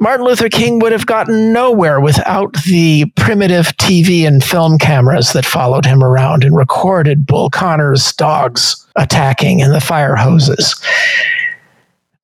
Martin 0.00 0.24
Luther 0.24 0.48
King 0.48 0.78
would 0.78 0.92
have 0.92 1.06
gotten 1.06 1.52
nowhere 1.52 2.00
without 2.00 2.52
the 2.64 3.06
primitive 3.16 3.66
TV 3.78 4.26
and 4.26 4.44
film 4.44 4.78
cameras 4.78 5.32
that 5.32 5.44
followed 5.44 5.84
him 5.84 6.04
around 6.04 6.44
and 6.44 6.56
recorded 6.56 7.26
Bull 7.26 7.50
Connor's 7.50 8.12
dogs 8.12 8.86
attacking 8.94 9.60
and 9.60 9.74
the 9.74 9.80
fire 9.80 10.14
hoses. 10.14 10.80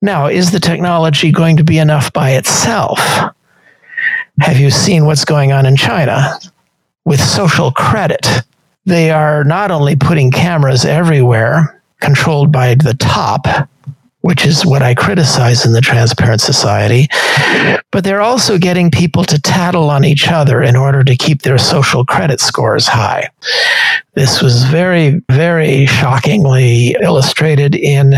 Now, 0.01 0.27
is 0.27 0.53
the 0.53 0.61
technology 0.61 1.33
going 1.33 1.57
to 1.57 1.65
be 1.65 1.79
enough 1.79 2.13
by 2.13 2.31
itself? 2.33 3.01
Have 4.39 4.59
you 4.59 4.71
seen 4.71 5.05
what's 5.05 5.25
going 5.25 5.51
on 5.51 5.67
in 5.67 5.77
China 5.77 6.39
with 7.05 7.21
social 7.21 7.71
credit? 7.73 8.27
They 8.87 9.11
are 9.11 9.45
not 9.45 9.71
only 9.71 9.97
putting 9.97 10.31
cameras 10.31 10.85
everywhere, 10.85 11.83
controlled 12.01 12.53
by 12.53 12.75
the 12.75 12.95
top, 12.95 13.47
which 14.21 14.47
is 14.47 14.65
what 14.65 14.83
I 14.83 14.95
criticize 14.95 15.67
in 15.67 15.73
the 15.73 15.83
Transparent 15.83 16.41
Society. 16.41 17.09
But 17.91 18.05
they're 18.05 18.23
also 18.23 18.57
getting 18.57 18.91
people 18.91 19.23
to 19.25 19.41
tattle 19.41 19.91
on 19.91 20.05
each 20.05 20.29
other 20.29 20.63
in 20.63 20.77
order 20.77 21.05
to 21.05 21.17
keep 21.17 21.43
their 21.43 21.59
social 21.59 22.07
credit 22.07 22.41
scores 22.41 22.87
high. 22.87 23.29
This 24.15 24.41
was 24.41 24.65
very, 24.65 25.21
very 25.31 25.87
shockingly 25.87 26.97
illustrated 27.03 27.75
in 27.75 28.15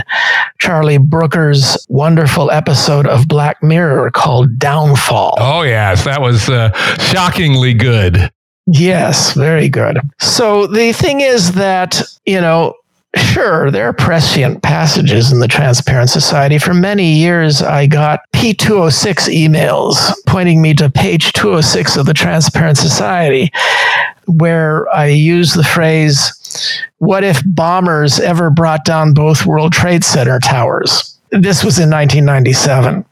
Charlie 0.58 0.98
Brooker's 0.98 1.84
wonderful 1.88 2.50
episode 2.50 3.06
of 3.06 3.26
Black 3.26 3.62
Mirror 3.62 4.10
called 4.12 4.58
Downfall. 4.58 5.34
Oh, 5.38 5.62
yes, 5.62 6.04
that 6.04 6.20
was 6.20 6.48
uh, 6.48 6.70
shockingly 6.98 7.74
good. 7.74 8.30
Yes, 8.66 9.32
very 9.32 9.68
good. 9.68 10.00
So 10.20 10.66
the 10.66 10.92
thing 10.92 11.20
is 11.20 11.52
that, 11.52 12.02
you 12.24 12.40
know, 12.40 12.74
Sure, 13.16 13.70
there 13.70 13.88
are 13.88 13.94
prescient 13.94 14.62
passages 14.62 15.32
in 15.32 15.40
the 15.40 15.48
Transparent 15.48 16.10
Society. 16.10 16.58
For 16.58 16.74
many 16.74 17.14
years, 17.14 17.62
I 17.62 17.86
got 17.86 18.20
P206 18.34 19.32
emails 19.32 20.12
pointing 20.26 20.60
me 20.60 20.74
to 20.74 20.90
page 20.90 21.32
206 21.32 21.96
of 21.96 22.04
the 22.04 22.12
Transparent 22.12 22.76
Society, 22.76 23.50
where 24.26 24.86
I 24.94 25.06
use 25.06 25.54
the 25.54 25.64
phrase, 25.64 26.30
What 26.98 27.24
if 27.24 27.42
bombers 27.46 28.20
ever 28.20 28.50
brought 28.50 28.84
down 28.84 29.14
both 29.14 29.46
World 29.46 29.72
Trade 29.72 30.04
Center 30.04 30.38
towers? 30.38 31.18
This 31.30 31.64
was 31.64 31.78
in 31.78 31.88
1997. 31.90 33.04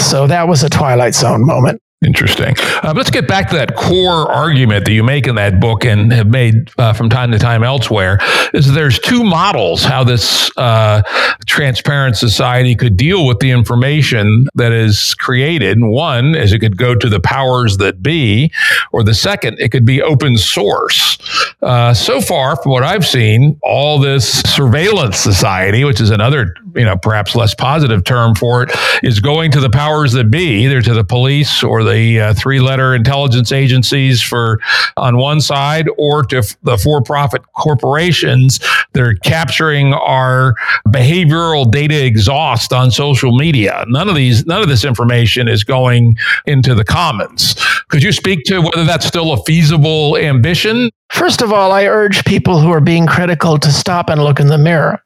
So 0.00 0.26
that 0.26 0.48
was 0.48 0.62
a 0.62 0.70
Twilight 0.70 1.14
Zone 1.14 1.46
moment. 1.46 1.80
Interesting. 2.04 2.56
Uh, 2.82 2.92
let's 2.96 3.10
get 3.10 3.28
back 3.28 3.48
to 3.50 3.56
that 3.56 3.76
core 3.76 4.30
argument 4.30 4.84
that 4.86 4.92
you 4.92 5.04
make 5.04 5.28
in 5.28 5.36
that 5.36 5.60
book 5.60 5.84
and 5.84 6.12
have 6.12 6.26
made 6.26 6.68
uh, 6.76 6.92
from 6.92 7.08
time 7.08 7.30
to 7.30 7.38
time 7.38 7.62
elsewhere. 7.62 8.18
Is 8.52 8.72
there's 8.72 8.98
two 8.98 9.22
models 9.22 9.84
how 9.84 10.02
this 10.02 10.50
uh, 10.56 11.02
transparent 11.46 12.16
society 12.16 12.74
could 12.74 12.96
deal 12.96 13.24
with 13.24 13.38
the 13.38 13.50
information 13.50 14.48
that 14.54 14.72
is 14.72 15.14
created. 15.14 15.80
One 15.80 16.34
is 16.34 16.52
it 16.52 16.58
could 16.58 16.76
go 16.76 16.96
to 16.96 17.08
the 17.08 17.20
powers 17.20 17.76
that 17.76 18.02
be, 18.02 18.50
or 18.90 19.04
the 19.04 19.14
second, 19.14 19.60
it 19.60 19.70
could 19.70 19.84
be 19.84 20.02
open 20.02 20.36
source. 20.36 21.18
Uh, 21.62 21.94
so 21.94 22.20
far, 22.20 22.56
from 22.56 22.72
what 22.72 22.82
I've 22.82 23.06
seen, 23.06 23.60
all 23.62 24.00
this 24.00 24.40
surveillance 24.40 25.18
society, 25.18 25.84
which 25.84 26.00
is 26.00 26.10
another 26.10 26.56
you 26.74 26.84
know 26.84 26.96
perhaps 26.96 27.36
less 27.36 27.54
positive 27.54 28.02
term 28.02 28.34
for 28.34 28.64
it, 28.64 28.72
is 29.04 29.20
going 29.20 29.52
to 29.52 29.60
the 29.60 29.70
powers 29.70 30.12
that 30.14 30.32
be, 30.32 30.64
either 30.64 30.82
to 30.82 30.94
the 30.94 31.04
police 31.04 31.62
or 31.62 31.84
the 31.84 31.91
the 31.92 32.20
uh, 32.20 32.34
three 32.34 32.60
letter 32.60 32.94
intelligence 32.94 33.52
agencies 33.52 34.22
for 34.22 34.58
on 34.96 35.16
one 35.16 35.40
side 35.40 35.88
or 35.98 36.22
to 36.24 36.38
f- 36.38 36.56
the 36.62 36.76
for 36.78 37.02
profit 37.02 37.42
corporations 37.52 38.58
that 38.92 39.02
are 39.02 39.14
capturing 39.16 39.92
our 39.94 40.54
behavioral 40.88 41.70
data 41.70 42.04
exhaust 42.04 42.72
on 42.72 42.90
social 42.90 43.36
media. 43.36 43.84
None 43.88 44.08
of 44.08 44.14
these, 44.14 44.46
none 44.46 44.62
of 44.62 44.68
this 44.68 44.84
information 44.84 45.48
is 45.48 45.64
going 45.64 46.16
into 46.46 46.74
the 46.74 46.84
commons. 46.84 47.54
Could 47.88 48.02
you 48.02 48.12
speak 48.12 48.44
to 48.44 48.60
whether 48.60 48.84
that's 48.84 49.06
still 49.06 49.32
a 49.32 49.42
feasible 49.44 50.16
ambition? 50.16 50.90
First 51.12 51.42
of 51.42 51.52
all, 51.52 51.72
I 51.72 51.84
urge 51.84 52.24
people 52.24 52.58
who 52.58 52.72
are 52.72 52.80
being 52.80 53.06
critical 53.06 53.58
to 53.58 53.70
stop 53.70 54.08
and 54.08 54.24
look 54.24 54.40
in 54.40 54.46
the 54.46 54.58
mirror. 54.58 55.02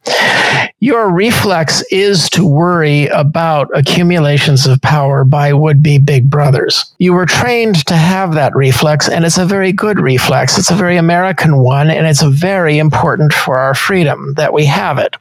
Your 0.79 1.11
reflex 1.11 1.83
is 1.91 2.31
to 2.31 2.47
worry 2.47 3.07
about 3.09 3.69
accumulations 3.75 4.67
of 4.67 4.81
power 4.83 5.25
by 5.25 5.53
would 5.53 5.83
be 5.83 5.99
big 5.99 6.31
brothers. 6.31 6.95
You 6.99 7.13
were 7.13 7.27
trained 7.27 7.85
to 7.87 7.97
have 7.97 8.35
that 8.35 8.55
reflex, 8.55 9.09
and 9.09 9.25
it's 9.25 9.37
a 9.37 9.45
very 9.45 9.73
good 9.73 9.99
reflex. 9.99 10.57
It's 10.59 10.71
a 10.71 10.75
very 10.75 10.97
American 10.97 11.59
one, 11.59 11.91
and 11.91 12.07
it's 12.07 12.23
very 12.23 12.79
important 12.79 13.33
for 13.33 13.59
our 13.59 13.75
freedom 13.75 14.35
that 14.35 14.53
we 14.53 14.65
have 14.67 14.99
it. 14.99 15.17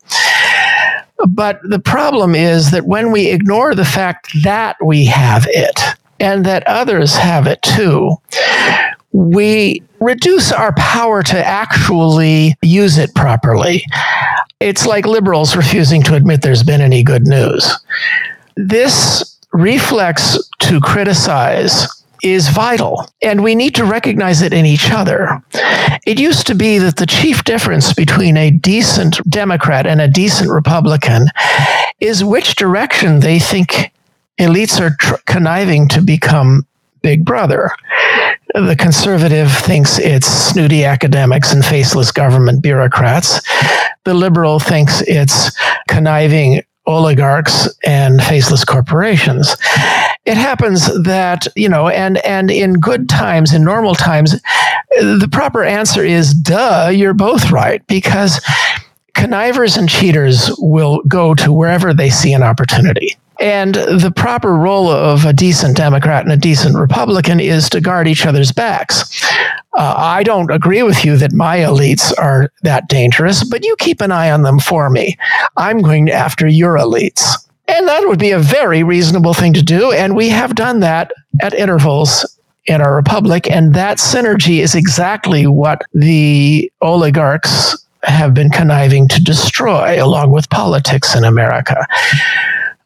But 1.27 1.61
the 1.63 1.79
problem 1.79 2.35
is 2.35 2.71
that 2.71 2.85
when 2.85 3.11
we 3.11 3.31
ignore 3.31 3.73
the 3.73 3.85
fact 3.85 4.43
that 4.43 4.77
we 4.83 5.05
have 5.05 5.47
it 5.49 5.79
and 6.19 6.45
that 6.45 6.65
others 6.67 7.15
have 7.15 7.47
it 7.47 7.61
too, 7.63 8.17
we 9.15 9.81
reduce 10.01 10.51
our 10.51 10.73
power 10.73 11.23
to 11.23 11.45
actually 11.45 12.53
use 12.61 12.97
it 12.97 13.15
properly. 13.15 13.81
It's 14.59 14.85
like 14.85 15.05
liberals 15.05 15.55
refusing 15.55 16.03
to 16.03 16.15
admit 16.15 16.41
there's 16.41 16.63
been 16.63 16.81
any 16.81 17.01
good 17.01 17.25
news. 17.25 17.79
This 18.57 19.39
reflex 19.53 20.37
to 20.59 20.81
criticize 20.81 21.87
is 22.23 22.49
vital, 22.49 23.07
and 23.21 23.41
we 23.41 23.55
need 23.55 23.75
to 23.75 23.85
recognize 23.85 24.41
it 24.41 24.51
in 24.51 24.65
each 24.65 24.91
other. 24.91 25.41
It 26.05 26.19
used 26.19 26.45
to 26.47 26.55
be 26.55 26.77
that 26.79 26.97
the 26.97 27.05
chief 27.05 27.45
difference 27.45 27.93
between 27.93 28.35
a 28.35 28.51
decent 28.51 29.21
Democrat 29.29 29.87
and 29.87 30.01
a 30.01 30.09
decent 30.09 30.49
Republican 30.49 31.27
is 32.01 32.21
which 32.21 32.55
direction 32.55 33.21
they 33.21 33.39
think 33.39 33.93
elites 34.39 34.81
are 34.81 34.95
tr- 34.99 35.15
conniving 35.25 35.87
to 35.89 36.01
become 36.01 36.65
Big 37.05 37.23
Brother. 37.23 37.69
The 38.53 38.75
conservative 38.77 39.51
thinks 39.51 39.97
it's 39.99 40.27
snooty 40.27 40.85
academics 40.85 41.51
and 41.51 41.65
faceless 41.65 42.11
government 42.11 42.61
bureaucrats. 42.61 43.41
The 44.03 44.13
liberal 44.13 44.59
thinks 44.59 45.01
it's 45.01 45.51
conniving 45.89 46.61
oligarchs 46.85 47.67
and 47.83 48.21
faceless 48.21 48.63
corporations. 48.63 49.57
It 50.25 50.37
happens 50.37 50.85
that, 51.03 51.47
you 51.55 51.67
know, 51.67 51.89
and 51.89 52.17
and 52.19 52.51
in 52.51 52.73
good 52.73 53.09
times, 53.09 53.53
in 53.53 53.63
normal 53.63 53.95
times, 53.95 54.39
the 54.91 55.29
proper 55.31 55.63
answer 55.63 56.03
is 56.03 56.33
duh, 56.33 56.91
you're 56.93 57.13
both 57.13 57.51
right 57.51 57.85
because 57.87 58.39
connivers 59.15 59.77
and 59.77 59.89
cheaters 59.89 60.51
will 60.59 61.01
go 61.07 61.33
to 61.35 61.51
wherever 61.51 61.93
they 61.93 62.09
see 62.09 62.33
an 62.33 62.43
opportunity. 62.43 63.17
And 63.39 63.75
the 63.75 64.13
proper 64.15 64.53
role 64.53 64.89
of 64.89 65.25
a 65.25 65.33
decent 65.33 65.77
Democrat 65.77 66.23
and 66.23 66.31
a 66.31 66.37
decent 66.37 66.75
Republican 66.75 67.39
is 67.39 67.69
to 67.69 67.81
guard 67.81 68.07
each 68.07 68.25
other's 68.25 68.51
backs. 68.51 69.23
Uh, 69.77 69.93
I 69.97 70.23
don't 70.23 70.51
agree 70.51 70.83
with 70.83 71.03
you 71.03 71.17
that 71.17 71.33
my 71.33 71.57
elites 71.57 72.17
are 72.17 72.51
that 72.63 72.87
dangerous, 72.87 73.43
but 73.43 73.65
you 73.65 73.75
keep 73.77 74.01
an 74.01 74.11
eye 74.11 74.31
on 74.31 74.43
them 74.43 74.59
for 74.59 74.89
me. 74.89 75.17
I'm 75.57 75.81
going 75.81 76.09
after 76.09 76.47
your 76.47 76.75
elites. 76.75 77.45
And 77.67 77.87
that 77.87 78.07
would 78.07 78.19
be 78.19 78.31
a 78.31 78.39
very 78.39 78.83
reasonable 78.83 79.33
thing 79.33 79.53
to 79.53 79.61
do. 79.61 79.91
And 79.91 80.15
we 80.15 80.29
have 80.29 80.55
done 80.55 80.79
that 80.81 81.11
at 81.41 81.53
intervals 81.53 82.39
in 82.65 82.81
our 82.81 82.95
republic. 82.95 83.49
And 83.49 83.73
that 83.73 83.97
synergy 83.97 84.59
is 84.59 84.75
exactly 84.75 85.47
what 85.47 85.81
the 85.93 86.71
oligarchs 86.81 87.85
have 88.03 88.33
been 88.33 88.51
conniving 88.51 89.07
to 89.07 89.23
destroy, 89.23 90.03
along 90.03 90.31
with 90.31 90.49
politics 90.51 91.15
in 91.15 91.23
America. 91.23 91.85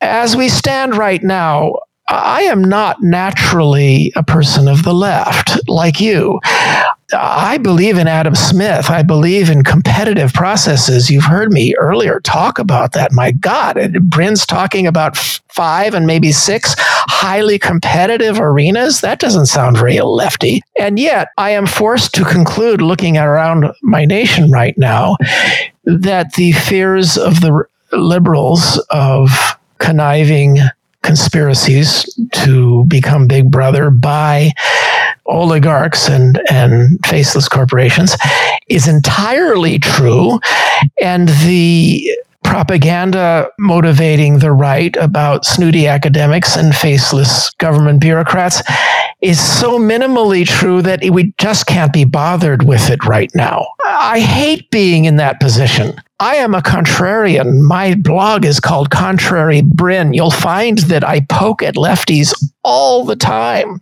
As 0.02 0.36
we 0.36 0.50
stand 0.50 0.96
right 0.96 1.22
now, 1.22 1.76
I 2.12 2.42
am 2.44 2.64
not 2.64 3.04
naturally 3.04 4.12
a 4.16 4.24
person 4.24 4.68
of 4.68 4.84
the 4.84 4.94
left 4.94 5.60
like 5.70 6.00
you. 6.00 6.40
I 7.14 7.58
believe 7.58 7.98
in 7.98 8.08
Adam 8.08 8.34
Smith. 8.34 8.90
I 8.90 9.04
believe 9.04 9.50
in 9.50 9.64
competitive 9.64 10.34
processes. 10.34 11.10
You've 11.10 11.26
heard 11.26 11.52
me 11.52 11.76
earlier 11.76 12.20
talk 12.22 12.58
about 12.58 12.94
that. 12.94 13.12
My 13.12 13.32
God, 13.32 13.78
Brin's 14.02 14.46
talking 14.46 14.88
about 14.88 15.18
five 15.18 15.94
and 15.94 16.08
maybe 16.08 16.32
six 16.32 16.74
highly 16.78 17.60
competitive 17.60 18.40
arenas. 18.40 19.02
That 19.02 19.20
doesn't 19.20 19.48
sound 19.48 19.78
very 19.78 20.00
lefty. 20.00 20.62
And 20.80 20.98
yet, 20.98 21.30
I 21.38 21.52
am 21.52 21.68
forced 21.68 22.14
to 22.16 22.26
conclude, 22.26 22.82
looking 22.82 23.18
around 23.18 23.66
my 23.84 24.06
nation 24.06 24.50
right 24.50 24.78
now, 24.78 25.18
that 25.84 26.34
the 26.34 26.54
fears 26.54 27.18
of 27.18 27.42
the 27.42 27.66
liberals 27.92 28.84
of 28.90 29.59
conniving 29.80 30.60
conspiracies 31.02 32.18
to 32.34 32.86
become 32.86 33.28
big 33.28 33.50
brother 33.50 33.90
by 33.90 34.52
oligarchs 35.26 36.10
and, 36.10 36.42
and 36.50 37.00
faceless 37.06 37.48
corporations 37.48 38.18
is 38.68 38.88
entirely 38.88 39.80
true. 39.80 40.40
And 41.02 41.30
the 41.30 42.10
propaganda 42.44 43.50
motivating 43.60 44.40
the 44.40 44.52
right 44.52 44.96
about 44.98 45.46
snooty 45.46 45.88
academics 45.88 46.56
and 46.56 46.76
faceless 46.76 47.52
government 47.52 48.02
bureaucrats 48.02 48.64
is 49.22 49.40
so 49.40 49.78
minimally 49.78 50.48
true 50.48 50.82
that 50.82 51.02
we 51.12 51.34
just 51.38 51.68
can't 51.68 51.94
be 51.94 52.06
bothered 52.06 52.64
with 52.64 52.90
it 52.90 53.04
right 53.06 53.30
now. 53.36 53.68
I 53.86 54.20
hate 54.20 54.70
being 54.72 55.06
in 55.06 55.18
that 55.18 55.40
position. 55.40 55.94
I 56.22 56.36
am 56.36 56.54
a 56.54 56.62
contrarian. 56.62 57.62
My 57.62 57.96
blog 57.96 58.44
is 58.44 58.60
called 58.60 58.90
Contrary 58.90 59.62
Brin. 59.62 60.14
You'll 60.14 60.32
find 60.32 60.80
that 60.80 61.04
I 61.04 61.22
poke 61.22 61.64
at 61.64 61.76
lefties 61.76 62.34
all 62.64 63.06
the 63.06 63.16
time. 63.16 63.80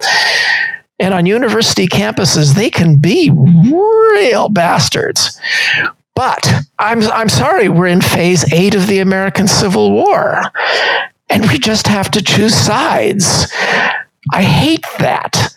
And 0.99 1.13
on 1.13 1.25
university 1.25 1.87
campuses, 1.87 2.53
they 2.53 2.69
can 2.69 2.97
be 2.97 3.31
real 3.31 4.49
bastards. 4.49 5.39
But 6.15 6.51
I'm, 6.79 7.01
I'm 7.03 7.29
sorry, 7.29 7.69
we're 7.69 7.87
in 7.87 8.01
phase 8.01 8.51
eight 8.53 8.75
of 8.75 8.87
the 8.87 8.99
American 8.99 9.47
Civil 9.47 9.91
War, 9.91 10.41
and 11.29 11.47
we 11.47 11.59
just 11.59 11.87
have 11.87 12.09
to 12.11 12.23
choose 12.23 12.55
sides. 12.55 13.51
I 14.31 14.41
hate 14.41 14.85
that. 14.99 15.55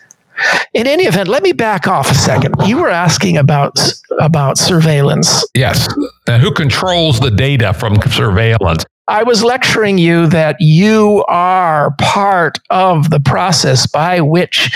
In 0.73 0.87
any 0.87 1.03
event, 1.03 1.27
let 1.27 1.43
me 1.43 1.51
back 1.51 1.87
off 1.87 2.09
a 2.09 2.15
second. 2.15 2.55
You 2.65 2.77
were 2.79 2.89
asking 2.89 3.37
about 3.37 3.77
about 4.19 4.57
surveillance. 4.57 5.45
Yes. 5.53 5.87
Uh, 6.27 6.37
who 6.37 6.51
controls 6.53 7.19
the 7.19 7.31
data 7.31 7.73
from 7.73 8.01
surveillance? 8.01 8.85
I 9.07 9.23
was 9.23 9.43
lecturing 9.43 9.97
you 9.97 10.27
that 10.27 10.55
you 10.59 11.25
are 11.27 11.93
part 11.99 12.59
of 12.69 13.09
the 13.09 13.19
process 13.19 13.85
by 13.87 14.21
which 14.21 14.73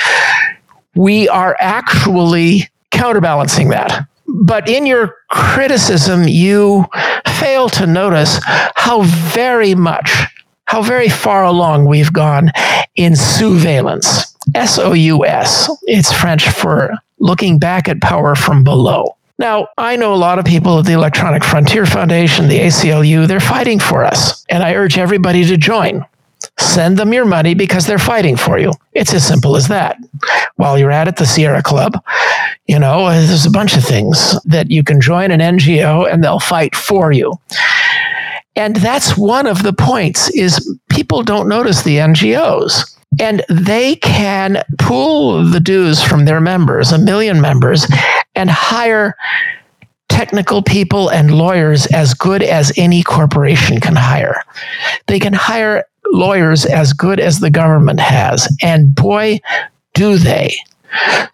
we 0.96 1.30
are 1.30 1.56
actually 1.60 2.70
counterbalancing 2.92 3.70
that. 3.70 4.08
But 4.28 4.68
in 4.68 4.86
your 4.86 5.16
criticism, 5.30 6.28
you 6.28 6.86
fail 7.40 7.70
to 7.70 7.86
notice 7.86 8.40
how 8.76 9.04
very 9.04 9.76
much, 9.76 10.12
how 10.66 10.82
very 10.82 11.10
far 11.10 11.44
along 11.44 11.86
we've 11.86 12.12
gone 12.12 12.52
in 12.96 13.14
sousveillance. 13.14 14.35
S 14.54 14.78
O 14.78 14.94
U 14.94 15.26
S. 15.26 15.70
It's 15.84 16.12
French 16.12 16.50
for 16.50 16.94
looking 17.20 17.60
back 17.60 17.88
at 17.88 18.02
power 18.02 18.36
from 18.36 18.64
below. 18.64 19.16
Now, 19.38 19.68
I 19.78 19.98
know 19.98 20.14
a 20.14 20.16
lot 20.16 20.40
of 20.40 20.46
people 20.46 20.80
at 20.80 20.86
the 20.86 20.94
Electronic 20.94 21.44
Frontier 21.44 21.86
Foundation, 21.86 22.48
the 22.48 22.60
ACLU, 22.60 23.28
they're 23.28 23.42
fighting 23.42 23.80
for 23.80 24.06
us, 24.06 24.46
and 24.50 24.64
I 24.64 24.76
urge 24.76 24.98
everybody 24.98 25.44
to 25.46 25.58
join. 25.58 26.06
Send 26.58 26.98
them 26.98 27.12
your 27.12 27.26
money 27.26 27.54
because 27.54 27.86
they're 27.86 27.98
fighting 27.98 28.38
for 28.38 28.58
you. 28.58 28.72
It's 28.94 29.14
as 29.14 29.28
simple 29.28 29.58
as 29.58 29.68
that. 29.68 29.98
While 30.56 30.80
you're 30.80 30.92
at 30.92 31.10
it, 31.10 31.18
the 31.18 31.26
Sierra 31.26 31.62
Club, 31.62 32.02
you 32.68 32.80
know, 32.80 33.10
there's 33.10 33.46
a 33.46 33.52
bunch 33.52 33.76
of 33.76 33.84
things 33.84 34.40
that 34.46 34.72
you 34.72 34.84
can 34.84 35.02
join 35.02 35.32
an 35.32 35.42
NGO 35.42 36.12
and 36.12 36.24
they'll 36.24 36.40
fight 36.40 36.76
for 36.76 37.12
you. 37.12 37.34
And 38.56 38.78
that's 38.78 39.18
one 39.18 39.48
of 39.48 39.64
the 39.64 39.74
points 39.74 40.30
is 40.30 40.78
people 40.90 41.24
don't 41.24 41.50
notice 41.50 41.82
the 41.82 41.98
NGOs 41.98 42.95
and 43.20 43.44
they 43.50 43.96
can 43.98 44.64
pool 44.80 45.44
the 45.44 45.60
dues 45.60 46.02
from 46.02 46.26
their 46.26 46.42
members, 46.42 46.92
a 46.92 46.98
million 46.98 47.42
members, 47.42 47.88
and 48.36 48.50
hire 48.50 49.16
technical 50.10 50.62
people 50.62 51.10
and 51.10 51.38
lawyers 51.38 51.86
as 51.88 52.14
good 52.14 52.42
as 52.42 52.72
any 52.78 53.04
corporation 53.04 53.80
can 53.80 53.96
hire. 53.96 54.42
They 55.08 55.20
can 55.20 55.34
hire 55.34 55.86
lawyers 56.12 56.66
as 56.66 56.94
good 56.94 57.20
as 57.20 57.40
the 57.40 57.50
government 57.50 58.00
has. 58.00 58.48
And 58.62 58.94
boy, 58.96 59.40
do 59.94 60.18
they. 60.18 60.56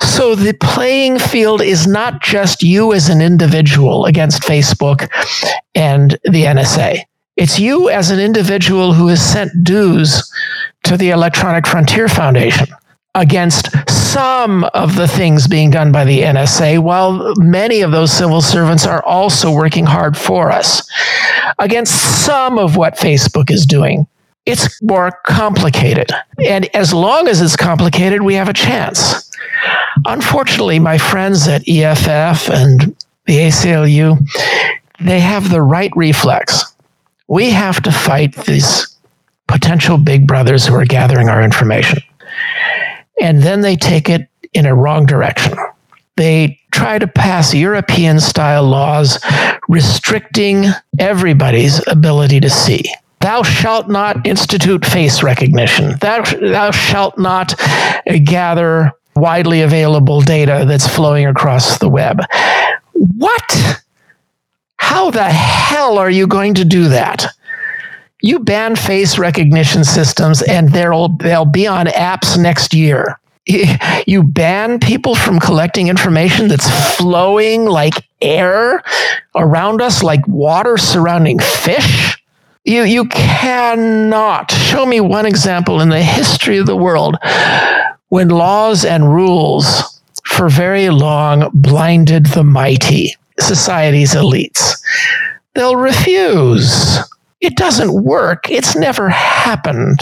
So 0.02 0.34
the 0.34 0.54
playing 0.54 1.20
field 1.20 1.62
is 1.62 1.86
not 1.86 2.22
just 2.22 2.64
you 2.64 2.94
as 2.94 3.10
an 3.10 3.22
individual 3.22 4.06
against 4.06 4.42
Facebook 4.44 5.08
and 5.76 6.12
the 6.24 6.46
NSA. 6.46 7.02
It's 7.38 7.60
you 7.60 7.90
as 7.90 8.10
an 8.10 8.20
individual 8.20 8.94
who 8.94 9.08
has 9.08 9.22
sent 9.22 9.52
dues 9.64 10.32
to 10.84 10.98
the 10.98 11.10
Electronic 11.10 11.68
Frontier 11.68 12.08
Foundation 12.08 12.68
against 13.16 13.70
some 13.90 14.64
of 14.74 14.96
the 14.96 15.08
things 15.08 15.48
being 15.48 15.70
done 15.70 15.92
by 15.92 16.06
the 16.06 16.22
NSA, 16.22 16.80
while 16.80 17.34
many 17.38 17.82
of 17.82 17.92
those 17.92 18.12
civil 18.12 18.42
servants 18.42 18.86
are 18.86 19.04
also 19.04 19.52
working 19.52 19.86
hard 19.86 20.18
for 20.18 20.52
us, 20.52 20.90
against 21.60 22.24
some 22.26 22.58
of 22.58 22.78
what 22.78 22.96
Facebook 22.96 23.52
is 23.52 23.66
doing. 23.66 24.08
It's 24.46 24.82
more 24.82 25.12
complicated. 25.26 26.12
And 26.44 26.74
as 26.76 26.94
long 26.94 27.28
as 27.28 27.42
it's 27.42 27.56
complicated, 27.56 28.22
we 28.22 28.34
have 28.36 28.50
a 28.50 28.54
chance. 28.54 29.30
Unfortunately, 30.06 30.80
my 30.80 30.98
friends 30.98 31.48
at 31.48 31.68
EFF 31.68 32.50
and 32.50 32.96
the 33.26 33.38
ACLU, 33.38 34.18
they 35.00 35.20
have 35.20 35.52
the 35.52 35.62
right 35.62 35.92
reflex. 35.96 36.74
We 37.28 37.52
have 37.52 37.82
to 37.84 37.92
fight 37.92 38.36
these 38.46 38.91
potential 39.52 39.98
big 39.98 40.26
brothers 40.28 40.66
who 40.66 40.74
are 40.76 40.86
gathering 40.86 41.30
our 41.30 41.44
information. 41.44 42.00
And 43.20 43.42
then 43.44 43.62
they 43.62 43.76
take 43.76 44.10
it 44.10 44.28
in 44.54 44.66
a 44.66 44.74
wrong 44.74 45.06
direction. 45.06 45.54
They 46.18 46.60
try 46.72 47.00
to 47.00 47.08
pass 47.08 47.54
European 47.54 48.20
style 48.20 48.64
laws 48.64 49.20
restricting 49.68 50.66
everybody's 51.00 51.86
ability 51.88 52.40
to 52.42 52.50
see. 52.50 52.84
Thou 53.20 53.44
shalt 53.44 53.88
not 53.88 54.26
institute 54.26 54.86
face 54.86 55.22
recognition. 55.22 55.98
Thou, 56.00 56.24
thou 56.24 56.72
shalt 56.72 57.18
not 57.18 57.54
gather 58.24 58.92
widely 59.16 59.62
available 59.62 60.22
data 60.22 60.66
that's 60.68 60.88
flowing 60.88 61.28
across 61.28 61.78
the 61.78 61.90
web. 61.90 62.22
What? 62.94 63.84
How 64.78 65.12
the 65.12 65.24
hell 65.24 65.98
are 66.00 66.10
you 66.10 66.28
going 66.28 66.56
to 66.56 66.66
do 66.66 66.90
that? 66.90 67.28
You 68.22 68.40
ban 68.40 68.76
face 68.76 69.18
recognition 69.18 69.84
systems 69.84 70.42
and 70.42 70.70
they'll, 70.70 71.10
they'll 71.10 71.46
be 71.46 71.68
on 71.68 71.88
apps 71.88 72.38
next 72.38 72.74
year. 72.74 73.20
You 74.08 74.24
ban 74.24 74.80
people 74.80 75.16
from 75.16 75.40
collecting 75.40 75.88
information 75.88 76.48
that's 76.48 76.70
flowing 76.98 77.66
like 77.66 78.06
air 78.22 78.84
around 79.36 79.82
us, 79.82 80.04
like 80.04 80.28
water 80.28 80.78
surrounding 80.78 81.40
fish. 81.40 82.22
You, 82.64 82.84
you 82.84 83.06
cannot 83.06 84.52
show 84.52 84.86
me 84.86 85.02
one 85.02 85.26
example 85.26 85.82
in 85.82 85.90
the 85.90 86.02
history 86.04 86.58
of 86.58 86.66
the 86.66 86.76
world 86.76 87.18
when 88.10 88.30
laws 88.30 88.86
and 88.86 89.14
rules 89.14 90.02
for 90.26 90.50
very 90.50 90.90
long 90.90 91.50
blinded 91.54 92.28
the 92.28 92.44
mighty, 92.44 93.16
society's 93.40 94.14
elites. 94.14 94.82
They'll 95.54 95.76
refuse. 95.76 97.00
It 97.42 97.56
doesn't 97.58 98.04
work. 98.04 98.50
It's 98.50 98.76
never 98.76 99.10
happened. 99.10 100.00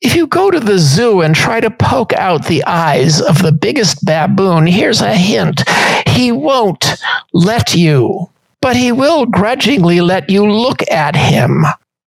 If 0.00 0.14
you 0.14 0.26
go 0.26 0.50
to 0.50 0.60
the 0.60 0.78
zoo 0.78 1.20
and 1.20 1.34
try 1.34 1.60
to 1.60 1.70
poke 1.70 2.12
out 2.14 2.46
the 2.46 2.64
eyes 2.64 3.20
of 3.20 3.42
the 3.42 3.52
biggest 3.52 4.04
baboon, 4.04 4.66
here's 4.66 5.00
a 5.00 5.14
hint 5.14 5.62
he 6.06 6.32
won't 6.32 6.96
let 7.32 7.74
you, 7.74 8.30
but 8.60 8.76
he 8.76 8.92
will 8.92 9.26
grudgingly 9.26 10.00
let 10.00 10.30
you 10.30 10.50
look 10.50 10.88
at 10.90 11.14
him. 11.14 11.64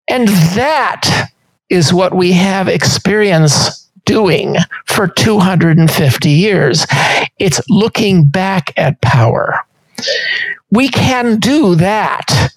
And 0.07 0.27
that 0.27 1.31
is 1.69 1.93
what 1.93 2.13
we 2.13 2.31
have 2.33 2.67
experience 2.67 3.89
doing 4.05 4.55
for 4.85 5.07
250 5.07 6.29
years. 6.29 6.85
It's 7.39 7.61
looking 7.69 8.27
back 8.27 8.73
at 8.77 8.99
power. 9.01 9.65
We 10.71 10.89
can 10.89 11.39
do 11.39 11.75
that 11.75 12.51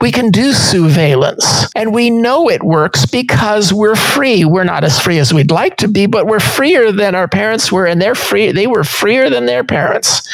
we 0.00 0.10
can 0.10 0.30
do 0.30 0.52
sousveillance 0.52 1.70
and 1.76 1.92
we 1.92 2.08
know 2.08 2.48
it 2.48 2.62
works 2.62 3.04
because 3.04 3.72
we're 3.72 3.96
free. 3.96 4.44
We're 4.44 4.64
not 4.64 4.82
as 4.82 4.98
free 4.98 5.18
as 5.18 5.34
we'd 5.34 5.50
like 5.50 5.76
to 5.78 5.88
be, 5.88 6.06
but 6.06 6.26
we're 6.26 6.40
freer 6.40 6.90
than 6.90 7.14
our 7.14 7.28
parents 7.28 7.70
were 7.70 7.86
and 7.86 8.00
they're 8.00 8.14
free. 8.14 8.50
They 8.52 8.66
were 8.66 8.84
freer 8.84 9.28
than 9.28 9.44
their 9.44 9.62
parents. 9.62 10.26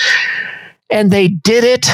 And 0.88 1.10
they 1.10 1.28
did 1.28 1.64
it 1.64 1.88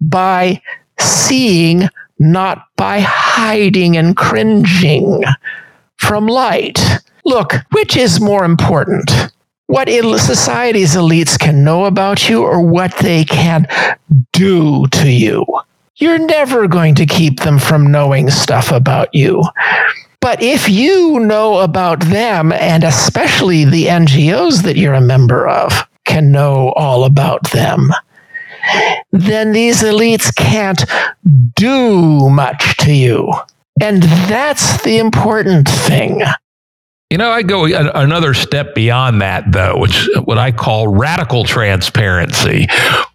by 0.00 0.60
seeing, 0.98 1.88
not 2.18 2.66
by 2.76 3.00
hiding 3.00 3.96
and 3.96 4.16
cringing 4.16 5.22
from 5.98 6.26
light. 6.26 6.80
Look, 7.24 7.54
which 7.70 7.96
is 7.96 8.20
more 8.20 8.44
important? 8.44 9.12
What 9.68 9.88
society's 9.88 10.96
elites 10.96 11.38
can 11.38 11.62
know 11.62 11.84
about 11.84 12.28
you 12.28 12.42
or 12.42 12.60
what 12.60 12.96
they 12.98 13.24
can 13.24 13.66
do 14.32 14.86
to 14.88 15.08
you? 15.08 15.46
You're 16.02 16.18
never 16.18 16.66
going 16.66 16.96
to 16.96 17.06
keep 17.06 17.40
them 17.40 17.60
from 17.60 17.92
knowing 17.92 18.28
stuff 18.28 18.72
about 18.72 19.08
you. 19.14 19.40
But 20.20 20.42
if 20.42 20.68
you 20.68 21.20
know 21.20 21.60
about 21.60 22.00
them, 22.00 22.52
and 22.52 22.82
especially 22.82 23.64
the 23.64 23.86
NGOs 23.86 24.64
that 24.64 24.76
you're 24.76 24.94
a 24.94 25.00
member 25.00 25.48
of 25.48 25.72
can 26.04 26.32
know 26.32 26.72
all 26.72 27.04
about 27.04 27.50
them, 27.52 27.90
then 29.12 29.52
these 29.52 29.82
elites 29.82 30.34
can't 30.34 30.84
do 31.54 32.28
much 32.30 32.76
to 32.78 32.92
you. 32.92 33.32
And 33.80 34.02
that's 34.02 34.82
the 34.82 34.98
important 34.98 35.68
thing. 35.68 36.22
You 37.10 37.18
know, 37.18 37.30
I 37.30 37.42
go 37.42 37.66
another 37.66 38.32
step 38.32 38.74
beyond 38.74 39.20
that, 39.20 39.52
though, 39.52 39.78
which 39.78 40.08
what 40.24 40.38
I 40.38 40.50
call 40.50 40.88
radical 40.88 41.44
transparency. 41.44 42.66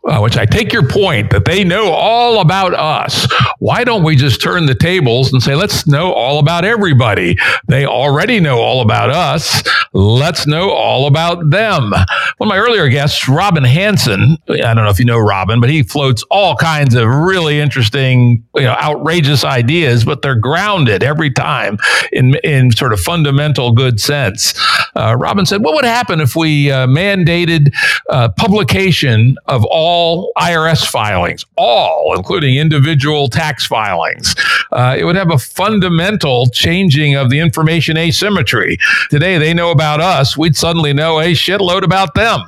Uh, 0.08 0.20
which 0.20 0.38
I 0.38 0.46
take 0.46 0.72
your 0.72 0.88
point 0.88 1.32
that 1.32 1.46
they 1.46 1.64
know 1.64 1.92
all 1.92 2.40
about 2.40 2.74
us. 2.74 3.28
Why 3.60 3.84
don't 3.84 4.04
we 4.04 4.16
just 4.16 4.42
turn 4.42 4.66
the 4.66 4.76
tables 4.76 5.34
and 5.34 5.44
say, 5.44 5.54
let's 5.54 5.86
know 5.86 6.14
all 6.14 6.40
about 6.40 6.64
everybody? 6.64 7.38
They 7.68 7.86
already 7.86 8.40
know 8.40 8.60
all 8.60 8.82
about 8.82 9.10
us. 9.10 9.64
Let's 9.94 10.48
know 10.48 10.70
all 10.70 11.08
about 11.08 11.50
them. 11.50 11.92
One 11.92 12.48
of 12.48 12.48
my 12.48 12.58
earlier 12.58 12.88
guests, 12.88 13.28
Robin 13.28 13.64
Hanson, 13.64 14.38
I 14.50 14.74
don't 14.74 14.78
know 14.78 14.90
if 14.90 15.00
you 15.00 15.06
know 15.06 15.20
Robin, 15.20 15.60
but 15.60 15.70
he 15.70 15.84
floats 15.84 16.24
all 16.30 16.56
kinds 16.56 16.96
of 16.96 17.08
really 17.08 17.60
interesting, 17.60 18.46
you 18.56 18.62
know, 18.62 18.76
outrageous 18.82 19.44
ideas, 19.44 20.06
but 20.06 20.22
they're 20.22 20.36
grounded 20.36 21.04
every 21.04 21.32
time 21.32 21.78
in, 22.12 22.36
in 22.44 22.72
sort 22.72 22.94
of 22.94 23.00
fundamental 23.00 23.72
good 23.72 24.00
sense. 24.00 24.54
Uh, 24.96 25.16
Robin 25.18 25.46
said, 25.46 25.64
what 25.64 25.74
would 25.76 25.86
happen 25.86 26.22
if 26.22 26.36
we 26.36 26.72
uh, 26.72 26.88
mandated 26.88 27.74
uh, 28.10 28.30
publication 28.30 29.36
of 29.48 29.66
all 29.66 29.97
IRS 30.38 30.86
filings, 30.86 31.46
all, 31.56 32.14
including 32.16 32.58
individual 32.58 33.28
tax 33.28 33.66
filings? 33.66 34.36
Uh, 34.72 34.96
it 34.98 35.04
would 35.06 35.16
have 35.16 35.32
a 35.32 35.38
fundamental 35.38 36.48
changing 36.48 37.16
of 37.16 37.30
the 37.30 37.40
information 37.40 37.98
asymmetry. 37.98 38.78
Today, 39.10 39.38
they 39.38 39.54
know 39.54 39.72
about 39.72 40.02
us. 40.02 40.38
We'd 40.38 40.56
suddenly 40.56 40.94
know 40.94 41.20
a 41.20 41.34
shitload 41.34 41.84
about 41.84 42.14
them. 42.16 42.42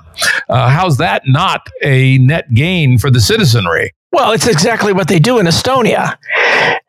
Uh, 0.50 0.70
how's 0.70 0.97
that 0.97 1.24
not 1.26 1.68
a 1.82 2.18
net 2.18 2.54
gain 2.54 2.97
for 2.97 3.10
the 3.10 3.22
citizenry? 3.22 3.93
Well, 4.12 4.32
it's 4.32 4.47
exactly 4.47 4.91
what 4.91 5.07
they 5.07 5.20
do 5.20 5.38
in 5.38 5.45
Estonia. 5.45 6.18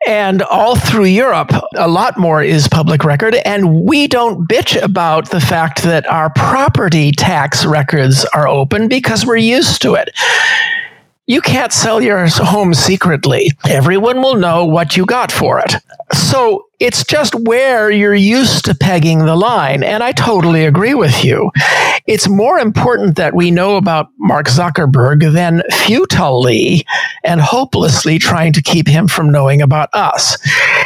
And 0.07 0.41
all 0.41 0.75
through 0.75 1.05
Europe, 1.05 1.51
a 1.75 1.87
lot 1.87 2.17
more 2.17 2.41
is 2.41 2.67
public 2.67 3.03
record. 3.03 3.35
And 3.45 3.83
we 3.83 4.07
don't 4.07 4.47
bitch 4.47 4.81
about 4.81 5.29
the 5.29 5.39
fact 5.39 5.83
that 5.83 6.07
our 6.07 6.31
property 6.31 7.11
tax 7.11 7.63
records 7.63 8.25
are 8.33 8.47
open 8.47 8.87
because 8.87 9.25
we're 9.25 9.37
used 9.37 9.83
to 9.83 9.93
it. 9.93 10.09
You 11.27 11.41
can't 11.41 11.71
sell 11.71 12.01
your 12.01 12.27
home 12.27 12.73
secretly. 12.73 13.51
Everyone 13.69 14.21
will 14.21 14.35
know 14.35 14.65
what 14.65 14.97
you 14.97 15.05
got 15.05 15.31
for 15.31 15.59
it. 15.59 15.75
So 16.13 16.65
it's 16.81 17.03
just 17.03 17.35
where 17.35 17.91
you're 17.91 18.15
used 18.15 18.65
to 18.65 18.73
pegging 18.73 19.19
the 19.19 19.35
line. 19.35 19.83
And 19.83 20.01
I 20.01 20.13
totally 20.13 20.65
agree 20.65 20.95
with 20.95 21.23
you. 21.23 21.51
It's 22.07 22.27
more 22.27 22.57
important 22.57 23.17
that 23.17 23.35
we 23.35 23.51
know 23.51 23.75
about 23.77 24.09
Mark 24.17 24.47
Zuckerberg 24.47 25.31
than 25.31 25.61
futilely 25.71 26.83
and 27.23 27.39
hopelessly 27.39 28.17
trying 28.17 28.53
to 28.53 28.63
keep 28.63 28.87
him 28.87 29.07
from 29.07 29.31
knowing 29.31 29.61
about 29.61 29.89
us. 29.93 30.39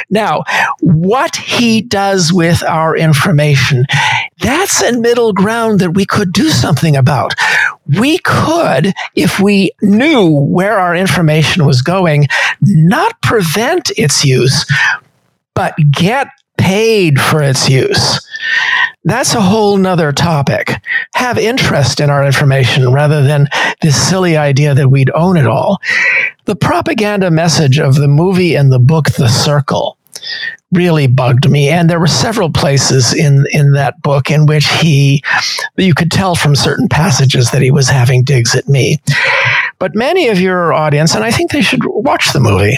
Now, 0.10 0.44
what 0.82 1.38
he 1.38 1.82
does 1.82 2.34
with 2.34 2.62
our 2.64 2.98
information, 2.98 3.86
that's 4.42 4.82
a 4.82 5.00
middle 5.00 5.32
ground 5.32 5.80
that 5.80 5.92
we 5.92 6.06
could 6.06 6.34
do 6.34 6.50
something 6.50 6.98
about. 6.98 7.36
We 7.98 8.18
could, 8.18 8.94
if 9.16 9.40
we 9.40 9.72
knew 9.82 10.30
where 10.30 10.78
our 10.78 10.94
information 10.94 11.66
was 11.66 11.82
going, 11.82 12.28
not 12.62 13.22
prevent 13.22 13.92
its 13.98 14.26
use, 14.26 14.66
but 15.56 15.76
get 15.92 16.28
paid 16.58 17.20
for 17.20 17.42
its 17.42 17.70
use. 17.70 18.26
That's 19.04 19.36
a 19.36 19.42
whole 19.42 19.78
nother 19.78 20.12
topic. 20.12 20.72
Have 21.16 21.38
interest 21.38 22.00
in 22.00 22.10
our 22.10 22.26
information 22.26 22.92
rather 22.92 23.24
than 23.24 23.48
this 23.82 23.96
silly 23.96 24.38
idea 24.38 24.74
that 24.74 24.90
we'd 24.90 25.12
own 25.12 25.38
it 25.38 25.48
all. 25.48 25.80
The 26.46 26.56
propaganda 26.56 27.30
message 27.32 27.80
of 27.80 27.96
the 27.96 28.08
movie 28.08 28.56
and 28.56 28.72
the 28.72 28.80
book, 28.80 29.12
The 29.12 29.28
Circle, 29.28 29.98
really 30.72 31.08
bugged 31.08 31.50
me. 31.50 31.70
And 31.70 31.90
there 31.90 32.00
were 32.00 32.08
several 32.08 32.50
places 32.50 33.14
in, 33.14 33.46
in 33.52 33.74
that 33.74 34.02
book 34.02 34.32
in 34.32 34.46
which 34.46 34.68
he, 34.68 35.24
you 35.78 35.94
could 35.94 36.12
tell 36.12 36.36
from 36.36 36.56
certain 36.56 36.90
passages 36.90 37.52
that 37.52 37.62
he 37.62 37.72
was 37.72 37.88
having 37.88 38.24
digs 38.24 38.56
at 38.56 38.68
me. 38.68 38.98
But 39.78 39.94
many 39.94 40.30
of 40.30 40.40
your 40.40 40.74
audience, 40.74 41.16
and 41.16 41.24
I 41.24 41.32
think 41.32 41.52
they 41.52 41.62
should 41.62 41.84
watch 41.86 42.34
the 42.34 42.40
movie, 42.40 42.78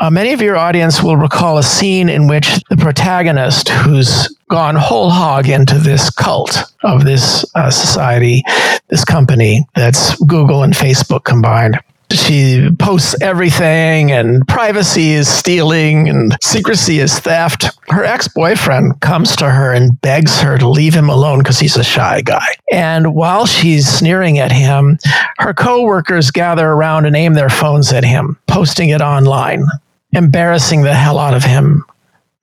uh, 0.00 0.10
many 0.10 0.32
of 0.32 0.42
your 0.42 0.56
audience 0.56 1.02
will 1.02 1.16
recall 1.16 1.58
a 1.58 1.62
scene 1.62 2.08
in 2.08 2.26
which 2.26 2.62
the 2.68 2.76
protagonist, 2.76 3.68
who's 3.68 4.28
gone 4.48 4.76
whole 4.76 5.10
hog 5.10 5.48
into 5.48 5.78
this 5.78 6.10
cult 6.10 6.64
of 6.82 7.04
this 7.04 7.44
uh, 7.54 7.70
society, 7.70 8.42
this 8.88 9.04
company 9.04 9.66
that's 9.74 10.16
Google 10.24 10.62
and 10.62 10.72
Facebook 10.72 11.24
combined, 11.24 11.78
she 12.12 12.70
posts 12.78 13.16
everything 13.20 14.12
and 14.12 14.46
privacy 14.46 15.10
is 15.10 15.28
stealing 15.28 16.08
and 16.08 16.36
secrecy 16.42 17.00
is 17.00 17.18
theft. 17.18 17.66
Her 17.88 18.04
ex-boyfriend 18.04 19.00
comes 19.00 19.34
to 19.36 19.50
her 19.50 19.72
and 19.72 20.00
begs 20.00 20.40
her 20.40 20.56
to 20.58 20.68
leave 20.68 20.94
him 20.94 21.08
alone 21.08 21.38
because 21.38 21.58
he's 21.58 21.76
a 21.76 21.84
shy 21.84 22.20
guy. 22.20 22.46
And 22.70 23.14
while 23.14 23.46
she's 23.46 23.88
sneering 23.88 24.38
at 24.38 24.52
him, 24.52 24.98
her 25.38 25.52
coworkers 25.52 26.30
gather 26.30 26.68
around 26.68 27.06
and 27.06 27.16
aim 27.16 27.34
their 27.34 27.50
phones 27.50 27.92
at 27.92 28.04
him, 28.04 28.38
posting 28.46 28.90
it 28.90 29.00
online 29.00 29.66
embarrassing 30.12 30.82
the 30.82 30.94
hell 30.94 31.18
out 31.18 31.34
of 31.34 31.44
him, 31.44 31.84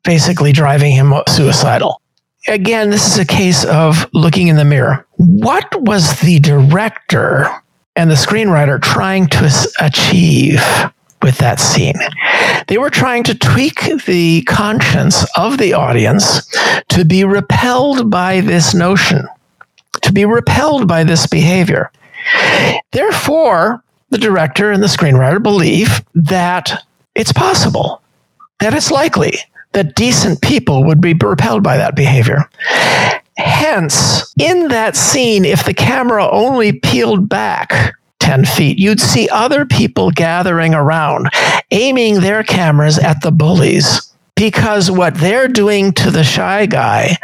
basically 0.03 0.51
driving 0.51 0.91
him 0.91 1.13
suicidal. 1.27 2.01
Again, 2.47 2.89
this 2.89 3.07
is 3.07 3.17
a 3.17 3.25
case 3.25 3.63
of 3.65 4.05
looking 4.13 4.49
in 4.49 4.57
the 4.57 4.65
mirror. 4.65 5.07
What 5.13 5.81
was 5.81 6.19
the 6.19 6.39
director 6.39 7.49
and 7.95 8.11
the 8.11 8.15
screenwriter 8.15 8.81
trying 8.81 9.27
to 9.27 9.49
achieve 9.79 10.61
with 11.21 11.37
that 11.37 11.59
scene? 11.61 11.95
They 12.67 12.77
were 12.77 12.89
trying 12.89 13.23
to 13.23 13.35
tweak 13.35 14.03
the 14.05 14.41
conscience 14.43 15.25
of 15.37 15.57
the 15.57 15.73
audience 15.73 16.45
to 16.89 17.05
be 17.05 17.23
repelled 17.23 18.11
by 18.11 18.41
this 18.41 18.73
notion, 18.73 19.25
to 20.01 20.11
be 20.11 20.25
repelled 20.25 20.85
by 20.85 21.05
this 21.05 21.25
behavior. 21.27 21.91
Therefore, 22.91 23.83
the 24.09 24.17
director 24.17 24.71
and 24.71 24.83
the 24.83 24.87
screenwriter 24.87 25.41
believe 25.41 26.03
that 26.13 26.83
it's 27.15 27.33
possible 27.33 28.01
that 28.59 28.73
it's 28.73 28.91
likely 28.91 29.37
that 29.73 29.95
decent 29.95 30.41
people 30.41 30.83
would 30.83 31.01
be 31.01 31.13
repelled 31.13 31.63
by 31.63 31.77
that 31.77 31.95
behavior. 31.95 32.49
Hence, 33.37 34.33
in 34.39 34.67
that 34.67 34.95
scene, 34.95 35.45
if 35.45 35.65
the 35.65 35.73
camera 35.73 36.29
only 36.29 36.73
peeled 36.73 37.27
back 37.27 37.95
10 38.19 38.45
feet, 38.45 38.79
you'd 38.79 39.01
see 39.01 39.27
other 39.29 39.65
people 39.65 40.11
gathering 40.11 40.73
around, 40.73 41.29
aiming 41.71 42.21
their 42.21 42.43
cameras 42.43 42.97
at 42.99 43.21
the 43.21 43.31
bullies. 43.31 44.09
Because 44.35 44.89
what 44.89 45.15
they're 45.15 45.47
doing 45.47 45.91
to 45.93 46.09
the 46.09 46.23
shy 46.23 46.65
guy 46.65 47.17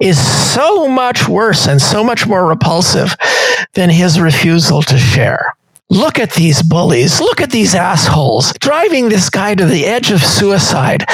is 0.00 0.18
so 0.54 0.88
much 0.88 1.28
worse 1.28 1.66
and 1.66 1.80
so 1.80 2.02
much 2.02 2.26
more 2.26 2.46
repulsive 2.46 3.14
than 3.74 3.90
his 3.90 4.20
refusal 4.20 4.82
to 4.82 4.96
share. 4.96 5.54
Look 5.90 6.18
at 6.18 6.32
these 6.32 6.62
bullies. 6.62 7.18
Look 7.18 7.40
at 7.40 7.50
these 7.50 7.74
assholes 7.74 8.52
driving 8.60 9.08
this 9.08 9.30
guy 9.30 9.54
to 9.54 9.64
the 9.64 9.86
edge 9.86 10.10
of 10.10 10.22
suicide. 10.22 11.04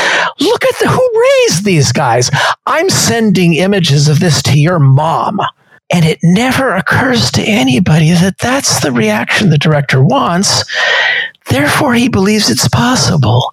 Look 0.40 0.64
at 0.64 0.78
the, 0.80 0.88
who 0.88 1.20
raised 1.20 1.64
these 1.64 1.92
guys. 1.92 2.28
I'm 2.66 2.90
sending 2.90 3.54
images 3.54 4.08
of 4.08 4.18
this 4.18 4.42
to 4.44 4.58
your 4.58 4.80
mom. 4.80 5.40
And 5.92 6.04
it 6.04 6.18
never 6.24 6.74
occurs 6.74 7.30
to 7.32 7.42
anybody 7.42 8.10
that 8.12 8.38
that's 8.38 8.80
the 8.80 8.90
reaction 8.90 9.50
the 9.50 9.58
director 9.58 10.02
wants. 10.02 10.64
Therefore, 11.48 11.94
he 11.94 12.08
believes 12.08 12.50
it's 12.50 12.68
possible. 12.68 13.52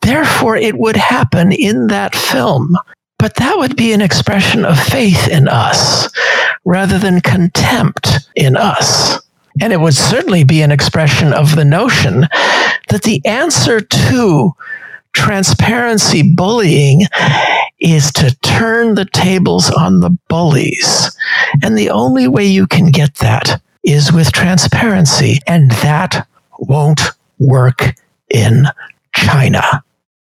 Therefore, 0.00 0.56
it 0.56 0.78
would 0.78 0.96
happen 0.96 1.52
in 1.52 1.88
that 1.88 2.14
film. 2.14 2.78
But 3.18 3.34
that 3.36 3.58
would 3.58 3.76
be 3.76 3.92
an 3.92 4.00
expression 4.00 4.64
of 4.64 4.78
faith 4.78 5.28
in 5.28 5.48
us 5.48 6.08
rather 6.64 6.98
than 6.98 7.20
contempt 7.20 8.28
in 8.36 8.56
us. 8.56 9.20
And 9.60 9.72
it 9.72 9.80
would 9.80 9.94
certainly 9.94 10.44
be 10.44 10.62
an 10.62 10.72
expression 10.72 11.32
of 11.32 11.56
the 11.56 11.64
notion 11.64 12.26
that 12.88 13.02
the 13.02 13.20
answer 13.24 13.80
to 13.80 14.52
transparency 15.12 16.34
bullying 16.34 17.02
is 17.80 18.12
to 18.12 18.34
turn 18.40 18.94
the 18.94 19.04
tables 19.04 19.70
on 19.70 20.00
the 20.00 20.10
bullies. 20.28 21.16
And 21.62 21.76
the 21.76 21.90
only 21.90 22.28
way 22.28 22.44
you 22.46 22.66
can 22.66 22.90
get 22.90 23.16
that 23.16 23.60
is 23.82 24.12
with 24.12 24.32
transparency. 24.32 25.38
And 25.46 25.70
that 25.82 26.26
won't 26.58 27.00
work 27.38 27.94
in 28.30 28.66
China. 29.14 29.84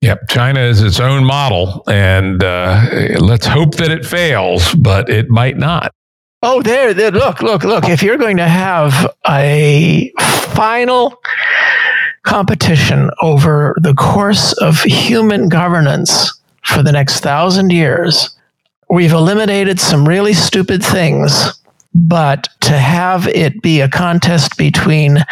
Yep, 0.02 0.28
China 0.30 0.60
is 0.60 0.84
its 0.84 1.00
own 1.00 1.24
model, 1.24 1.82
and 1.88 2.44
uh, 2.44 2.86
let's 3.18 3.48
hope 3.48 3.76
that 3.76 3.90
it 3.90 4.06
fails, 4.06 4.76
but 4.76 5.10
it 5.10 5.30
might 5.30 5.58
not. 5.58 5.96
Oh, 6.44 6.62
there, 6.62 6.94
there, 6.94 7.12
look, 7.12 7.42
look, 7.42 7.64
look. 7.64 7.90
If 7.90 8.04
you're 8.04 8.18
going 8.18 8.38
to 8.38 8.48
have 8.48 9.08
a 9.28 10.12
final 10.20 11.16
competition 12.24 13.10
over 13.22 13.76
the 13.82 13.94
course 13.94 14.54
of 14.54 14.82
human 14.84 15.50
governance 15.50 16.32
for 16.64 16.84
the 16.84 16.92
next 16.92 17.22
thousand 17.22 17.72
years, 17.72 18.30
we've 18.90 19.12
eliminated 19.14 19.80
some 19.80 20.08
really 20.08 20.34
stupid 20.34 20.84
things. 20.84 21.52
But 21.98 22.50
to 22.62 22.78
have 22.78 23.28
it 23.30 23.62
be 23.62 23.80
a 23.80 23.88
contest 23.88 24.58
between 24.58 25.24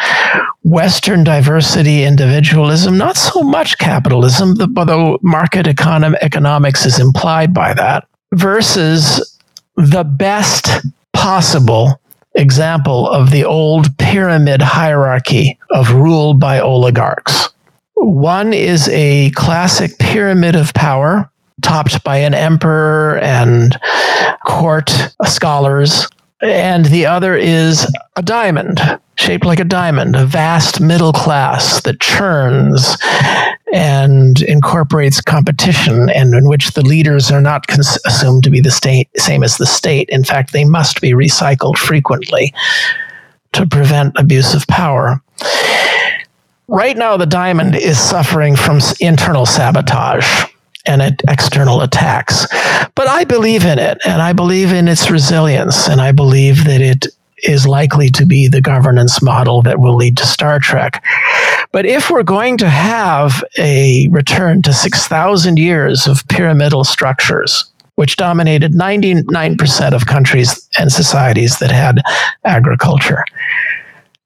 Western 0.62 1.22
diversity, 1.22 2.04
individualism, 2.04 2.96
not 2.96 3.16
so 3.18 3.42
much 3.42 3.76
capitalism, 3.76 4.56
although 4.76 5.18
market 5.22 5.66
econom- 5.66 6.16
economics 6.22 6.86
is 6.86 6.98
implied 6.98 7.52
by 7.52 7.74
that, 7.74 8.08
versus 8.32 9.33
the 9.76 10.04
best 10.04 10.68
possible 11.12 12.00
example 12.34 13.08
of 13.08 13.30
the 13.30 13.44
old 13.44 13.96
pyramid 13.98 14.60
hierarchy 14.60 15.58
of 15.70 15.92
rule 15.92 16.34
by 16.34 16.60
oligarchs. 16.60 17.48
One 17.94 18.52
is 18.52 18.88
a 18.88 19.30
classic 19.30 19.98
pyramid 19.98 20.56
of 20.56 20.74
power, 20.74 21.30
topped 21.62 22.02
by 22.04 22.18
an 22.18 22.34
emperor 22.34 23.18
and 23.18 23.78
court 24.46 24.92
scholars. 25.24 26.06
And 26.44 26.84
the 26.84 27.06
other 27.06 27.34
is 27.34 27.90
a 28.16 28.22
diamond, 28.22 28.78
shaped 29.16 29.46
like 29.46 29.60
a 29.60 29.64
diamond, 29.64 30.14
a 30.14 30.26
vast 30.26 30.78
middle 30.78 31.14
class 31.14 31.80
that 31.82 32.00
churns 32.00 32.98
and 33.72 34.42
incorporates 34.42 35.22
competition 35.22 36.10
and 36.10 36.34
in 36.34 36.46
which 36.46 36.72
the 36.72 36.82
leaders 36.82 37.30
are 37.30 37.40
not 37.40 37.66
cons- 37.66 37.98
assumed 38.04 38.44
to 38.44 38.50
be 38.50 38.60
the 38.60 38.70
state, 38.70 39.08
same 39.16 39.42
as 39.42 39.56
the 39.56 39.64
state. 39.64 40.06
In 40.10 40.22
fact, 40.22 40.52
they 40.52 40.66
must 40.66 41.00
be 41.00 41.12
recycled 41.12 41.78
frequently 41.78 42.52
to 43.52 43.66
prevent 43.66 44.12
abuse 44.18 44.52
of 44.52 44.66
power. 44.66 45.22
Right 46.68 46.96
now, 46.96 47.16
the 47.16 47.26
diamond 47.26 47.74
is 47.74 47.98
suffering 47.98 48.54
from 48.54 48.80
internal 49.00 49.46
sabotage 49.46 50.44
and 50.86 51.02
external 51.28 51.80
attacks. 51.80 52.46
But 52.94 53.08
I 53.08 53.24
believe 53.24 53.64
in 53.64 53.78
it, 53.78 53.98
and 54.04 54.20
I 54.20 54.32
believe 54.32 54.72
in 54.72 54.88
its 54.88 55.10
resilience, 55.10 55.88
and 55.88 56.00
I 56.00 56.12
believe 56.12 56.64
that 56.64 56.80
it 56.80 57.06
is 57.42 57.66
likely 57.66 58.08
to 58.08 58.24
be 58.24 58.48
the 58.48 58.60
governance 58.60 59.22
model 59.22 59.62
that 59.62 59.80
will 59.80 59.94
lead 59.94 60.16
to 60.16 60.26
Star 60.26 60.58
Trek. 60.58 61.04
But 61.72 61.86
if 61.86 62.10
we're 62.10 62.22
going 62.22 62.56
to 62.58 62.68
have 62.68 63.44
a 63.58 64.08
return 64.08 64.62
to 64.62 64.72
6,000 64.72 65.58
years 65.58 66.06
of 66.06 66.26
pyramidal 66.28 66.84
structures, 66.84 67.64
which 67.96 68.16
dominated 68.16 68.72
99% 68.72 69.92
of 69.92 70.06
countries 70.06 70.68
and 70.78 70.90
societies 70.90 71.58
that 71.58 71.70
had 71.70 72.00
agriculture, 72.44 73.24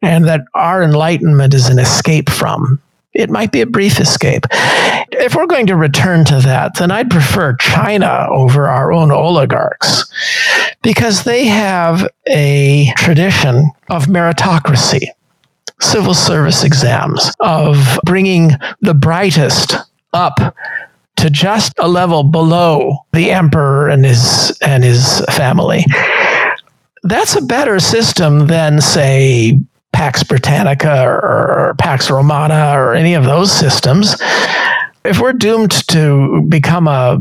and 0.01 0.25
that 0.27 0.43
our 0.55 0.83
enlightenment 0.83 1.55
is 1.55 1.69
an 1.69 1.79
escape 1.79 2.31
from. 2.31 2.81
It 3.15 3.31
might 3.31 3.53
be 3.53 3.61
a 3.61 3.67
brief 3.67 4.01
escape. 4.01 4.45
If 5.13 5.35
we're 5.35 5.47
going 5.47 5.67
to 5.67 5.77
return 5.77 6.25
to 6.27 6.41
that, 6.41 6.79
then 6.79 6.91
I'd 6.91 7.11
prefer 7.11 7.55
China 7.57 8.27
over 8.31 8.69
our 8.69 8.93
own 8.93 9.11
oligarchs 9.11 10.05
because 10.83 11.25
they 11.25 11.47
have 11.47 12.09
a 12.29 12.93
tradition 12.97 13.71
of 13.89 14.07
meritocracy, 14.07 15.07
civil 15.81 16.15
service 16.15 16.63
exams, 16.65 17.33
of 17.41 17.99
bringing 18.05 18.53
the 18.81 18.95
brightest 18.95 19.75
up 20.13 20.55
to 21.17 21.31
just 21.31 21.73
a 21.79 21.89
level 21.89 22.23
below 22.23 22.99
the 23.13 23.31
emperor 23.31 23.89
and 23.89 24.05
his 24.05 24.57
and 24.63 24.85
his 24.85 25.21
family. 25.31 25.85
That's 27.03 27.37
a 27.37 27.43
better 27.43 27.81
system 27.81 28.47
than 28.47 28.81
say 28.81 29.59
Pax 29.99 30.23
Britannica 30.23 31.09
or, 31.09 31.75
Pax 31.77 32.09
Romana 32.09 32.73
or 32.79 32.95
any 32.95 33.15
of 33.15 33.25
those 33.25 33.51
systems. 33.51 34.15
If 35.05 35.19
we're 35.19 35.33
doomed 35.33 35.73
to 35.89 36.43
become 36.43 36.87
a, 36.87 37.19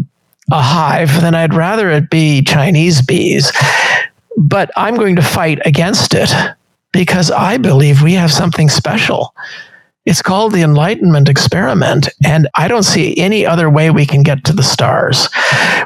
a 0.52 0.62
hive, 0.62 1.10
then 1.22 1.34
I'd 1.34 1.56
rather 1.56 1.90
it 1.90 2.12
be 2.12 2.44
Chinese 2.44 3.02
bees. 3.02 3.52
But 4.38 4.70
I'm 4.78 4.96
going 4.96 5.16
to 5.16 5.24
fight 5.24 5.60
against 5.66 6.14
it 6.14 6.32
because 6.94 7.32
I 7.32 7.58
believe 7.58 8.04
we 8.04 8.14
have 8.14 8.32
something 8.32 8.70
special. 8.70 9.34
It's 10.06 10.22
called 10.22 10.54
the 10.54 10.62
Enlightenment 10.62 11.30
Experiment, 11.30 12.10
and 12.24 12.48
I 12.54 12.68
don't 12.68 12.84
see 12.84 13.18
any 13.18 13.44
other 13.44 13.72
way 13.72 13.90
we 13.90 14.06
can 14.06 14.22
get 14.22 14.44
to 14.44 14.54
the 14.54 14.62
stars, 14.62 15.30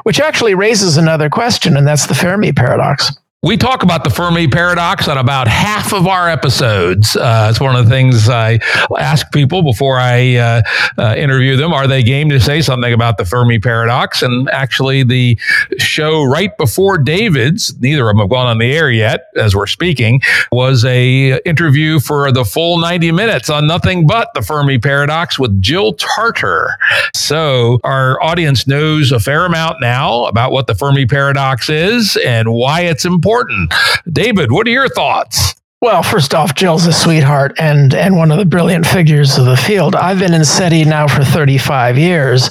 which 0.02 0.20
actually 0.20 0.54
raises 0.54 0.98
another 0.98 1.30
question, 1.30 1.74
and 1.74 1.86
that's 1.86 2.06
the 2.06 2.14
Fermi 2.14 2.52
paradox. 2.52 3.16
We 3.44 3.56
talk 3.56 3.82
about 3.82 4.04
the 4.04 4.10
Fermi 4.10 4.46
paradox 4.46 5.08
on 5.08 5.18
about 5.18 5.48
half 5.48 5.92
of 5.92 6.06
our 6.06 6.30
episodes. 6.30 7.16
Uh, 7.16 7.48
it's 7.50 7.58
one 7.58 7.74
of 7.74 7.84
the 7.84 7.90
things 7.90 8.28
I 8.28 8.60
ask 8.96 9.32
people 9.32 9.64
before 9.64 9.98
I 9.98 10.36
uh, 10.36 10.62
uh, 10.96 11.16
interview 11.16 11.56
them. 11.56 11.72
Are 11.72 11.88
they 11.88 12.04
game 12.04 12.28
to 12.28 12.38
say 12.38 12.62
something 12.62 12.92
about 12.92 13.18
the 13.18 13.24
Fermi 13.24 13.58
paradox? 13.58 14.22
And 14.22 14.48
actually, 14.50 15.02
the 15.02 15.36
show 15.78 16.22
right 16.22 16.56
before 16.56 16.98
David's, 16.98 17.76
neither 17.80 18.08
of 18.08 18.14
them 18.14 18.20
have 18.20 18.30
gone 18.30 18.46
on 18.46 18.58
the 18.58 18.76
air 18.76 18.92
yet 18.92 19.24
as 19.34 19.56
we're 19.56 19.66
speaking, 19.66 20.20
was 20.52 20.84
a 20.84 21.40
interview 21.44 21.98
for 21.98 22.30
the 22.30 22.44
full 22.44 22.78
90 22.78 23.10
minutes 23.10 23.50
on 23.50 23.66
nothing 23.66 24.06
but 24.06 24.28
the 24.34 24.42
Fermi 24.42 24.78
paradox 24.78 25.36
with 25.36 25.60
Jill 25.60 25.94
Tarter. 25.94 26.76
So 27.12 27.80
our 27.82 28.22
audience 28.22 28.68
knows 28.68 29.10
a 29.10 29.18
fair 29.18 29.46
amount 29.46 29.80
now 29.80 30.26
about 30.26 30.52
what 30.52 30.68
the 30.68 30.76
Fermi 30.76 31.06
paradox 31.06 31.68
is 31.68 32.16
and 32.24 32.52
why 32.52 32.82
it's 32.82 33.04
important 33.04 33.31
important. 33.32 33.72
David, 34.10 34.52
what 34.52 34.66
are 34.66 34.70
your 34.70 34.88
thoughts? 34.88 35.54
Well, 35.82 36.04
first 36.04 36.32
off, 36.32 36.54
Jill's 36.54 36.86
a 36.86 36.92
sweetheart 36.92 37.56
and, 37.58 37.92
and 37.92 38.16
one 38.16 38.30
of 38.30 38.38
the 38.38 38.44
brilliant 38.44 38.86
figures 38.86 39.36
of 39.36 39.46
the 39.46 39.56
field. 39.56 39.96
I've 39.96 40.20
been 40.20 40.32
in 40.32 40.44
SETI 40.44 40.84
now 40.84 41.08
for 41.08 41.24
35 41.24 41.98
years. 41.98 42.46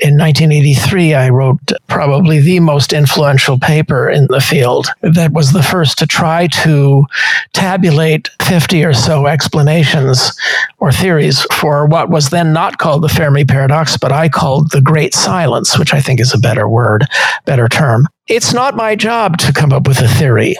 In 0.00 0.18
1983, 0.18 1.14
I 1.14 1.30
wrote 1.30 1.72
probably 1.86 2.38
the 2.38 2.60
most 2.60 2.92
influential 2.92 3.58
paper 3.58 4.10
in 4.10 4.26
the 4.26 4.42
field 4.42 4.88
that 5.00 5.32
was 5.32 5.54
the 5.54 5.62
first 5.62 5.96
to 6.00 6.06
try 6.06 6.48
to 6.48 7.06
tabulate 7.54 8.28
50 8.42 8.84
or 8.84 8.92
so 8.92 9.26
explanations 9.26 10.38
or 10.76 10.92
theories 10.92 11.46
for 11.54 11.86
what 11.86 12.10
was 12.10 12.28
then 12.28 12.52
not 12.52 12.76
called 12.76 13.02
the 13.02 13.08
Fermi 13.08 13.46
paradox, 13.46 13.96
but 13.96 14.12
I 14.12 14.28
called 14.28 14.72
the 14.72 14.82
Great 14.82 15.14
Silence, 15.14 15.78
which 15.78 15.94
I 15.94 16.02
think 16.02 16.20
is 16.20 16.34
a 16.34 16.38
better 16.38 16.68
word, 16.68 17.06
better 17.46 17.70
term. 17.70 18.06
It's 18.28 18.52
not 18.52 18.76
my 18.76 18.96
job 18.96 19.38
to 19.38 19.52
come 19.54 19.72
up 19.72 19.88
with 19.88 20.02
a 20.02 20.08
theory 20.08 20.56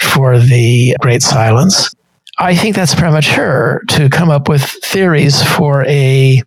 for 0.00 0.38
the 0.38 0.96
Great 1.00 1.22
Silence. 1.22 1.94
I 2.38 2.54
think 2.56 2.74
that's 2.74 2.94
premature 2.94 3.82
to 3.88 4.08
come 4.08 4.30
up 4.30 4.48
with 4.48 4.62
theories 4.62 5.42
for 5.42 5.84
a 5.86 6.42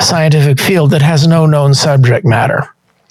scientific 0.00 0.58
field 0.58 0.90
that 0.90 1.02
has 1.02 1.26
no 1.26 1.46
known 1.46 1.74
subject 1.74 2.24
matter. 2.24 2.68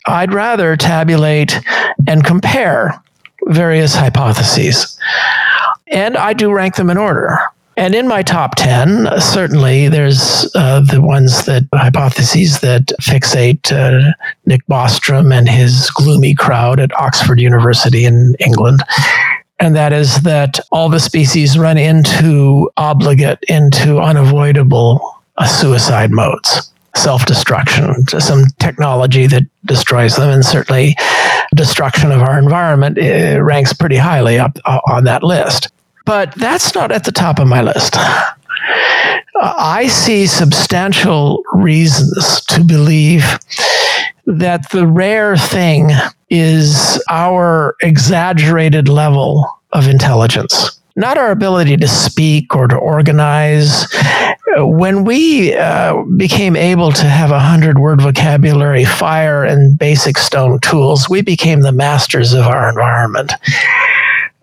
I'd 0.08 0.34
rather 0.34 0.76
tabulate 0.76 1.60
and 2.08 2.24
compare 2.24 3.02
various 3.48 3.96
hypotheses. 3.96 5.00
And 5.88 6.18
I 6.18 6.34
do 6.34 6.52
rank 6.52 6.76
them 6.76 6.90
in 6.90 6.98
order. 6.98 7.38
And 7.78 7.94
in 7.94 8.08
my 8.08 8.24
top 8.24 8.56
10, 8.56 9.20
certainly 9.20 9.90
there's 9.90 10.50
uh, 10.56 10.80
the 10.80 11.02
ones 11.02 11.46
that 11.46 11.64
hypotheses 11.74 12.62
that 12.62 12.86
fixate 13.02 13.72
uh, 13.72 14.14
Nick 14.46 14.66
Bostrom 14.68 15.34
and 15.34 15.50
his 15.50 15.90
gloomy 15.92 16.34
crowd 16.36 16.80
at 16.80 16.98
Oxford 16.98 17.40
University 17.40 18.06
in 18.06 18.36
England. 18.40 18.82
And 19.60 19.76
that 19.76 19.92
is 19.92 20.22
that 20.24 20.60
all 20.72 20.90
the 20.90 21.00
species 21.00 21.58
run 21.58 21.78
into 21.78 22.70
obligate, 22.78 23.40
into 23.48 24.00
unavoidable 24.00 25.02
uh, 25.38 25.46
suicide 25.46 26.12
modes, 26.12 26.72
self 26.96 27.26
destruction, 27.26 28.08
some 28.08 28.46
technology 28.60 29.28
that 29.28 29.44
destroys 29.66 30.16
them. 30.16 30.30
And 30.30 30.46
certainly, 30.46 30.96
destruction 31.56 32.12
of 32.12 32.22
our 32.22 32.40
environment 32.40 32.98
uh, 32.98 33.42
ranks 33.42 33.74
pretty 33.74 33.98
highly 33.98 34.40
up 34.40 34.58
uh, 34.66 34.80
on 34.88 35.04
that 35.06 35.24
list. 35.24 35.70
But 36.06 36.34
that's 36.36 36.76
not 36.76 36.92
at 36.92 37.04
the 37.04 37.12
top 37.12 37.40
of 37.40 37.48
my 37.48 37.62
list. 37.62 37.96
I 39.42 39.88
see 39.88 40.28
substantial 40.28 41.44
reasons 41.54 42.42
to 42.46 42.64
believe 42.64 43.40
that 44.26 44.70
the 44.72 44.88
rare 44.88 45.36
thing 45.36 45.90
is 46.30 47.02
our 47.10 47.76
exaggerated 47.82 48.88
level 48.88 49.46
of 49.74 49.88
intelligence, 49.88 50.80
not 50.96 51.18
our 51.18 51.32
ability 51.32 51.78
to 51.78 51.88
speak 51.88 52.56
or 52.56 52.68
to 52.68 52.76
organize. 52.76 53.86
When 54.58 55.04
we 55.04 55.54
uh, 55.54 56.02
became 56.16 56.56
able 56.56 56.92
to 56.94 57.06
have 57.06 57.32
a 57.32 57.40
hundred 57.40 57.78
word 57.78 58.02
vocabulary, 58.02 58.86
fire, 58.86 59.44
and 59.44 59.78
basic 59.78 60.18
stone 60.18 60.60
tools, 60.60 61.10
we 61.10 61.22
became 61.22 61.62
the 61.62 61.74
masters 61.74 62.34
of 62.34 62.46
our 62.48 62.70
environment. 62.70 63.34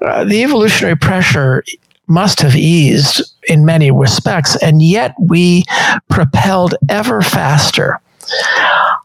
Uh, 0.05 0.25
the 0.25 0.43
evolutionary 0.43 0.97
pressure 0.97 1.63
must 2.09 2.41
have 2.41 2.57
eased 2.57 3.23
in 3.49 3.65
many 3.65 3.91
respects, 3.91 4.57
and 4.57 4.83
yet 4.83 5.15
we 5.19 5.65
propelled 6.09 6.75
ever 6.89 7.23
faster. 7.23 8.01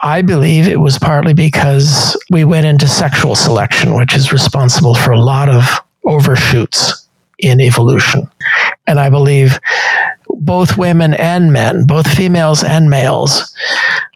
I 0.01 0.21
believe 0.21 0.67
it 0.67 0.79
was 0.79 0.97
partly 0.97 1.33
because 1.33 2.17
we 2.29 2.43
went 2.43 2.65
into 2.65 2.87
sexual 2.87 3.35
selection, 3.35 3.95
which 3.95 4.15
is 4.15 4.31
responsible 4.31 4.95
for 4.95 5.11
a 5.11 5.19
lot 5.19 5.49
of 5.49 5.63
overshoots 6.05 7.07
in 7.39 7.59
evolution. 7.59 8.29
And 8.85 8.99
I 8.99 9.09
believe 9.09 9.59
both 10.29 10.77
women 10.77 11.13
and 11.13 11.51
men, 11.51 11.85
both 11.85 12.07
females 12.07 12.63
and 12.63 12.89
males, 12.89 13.53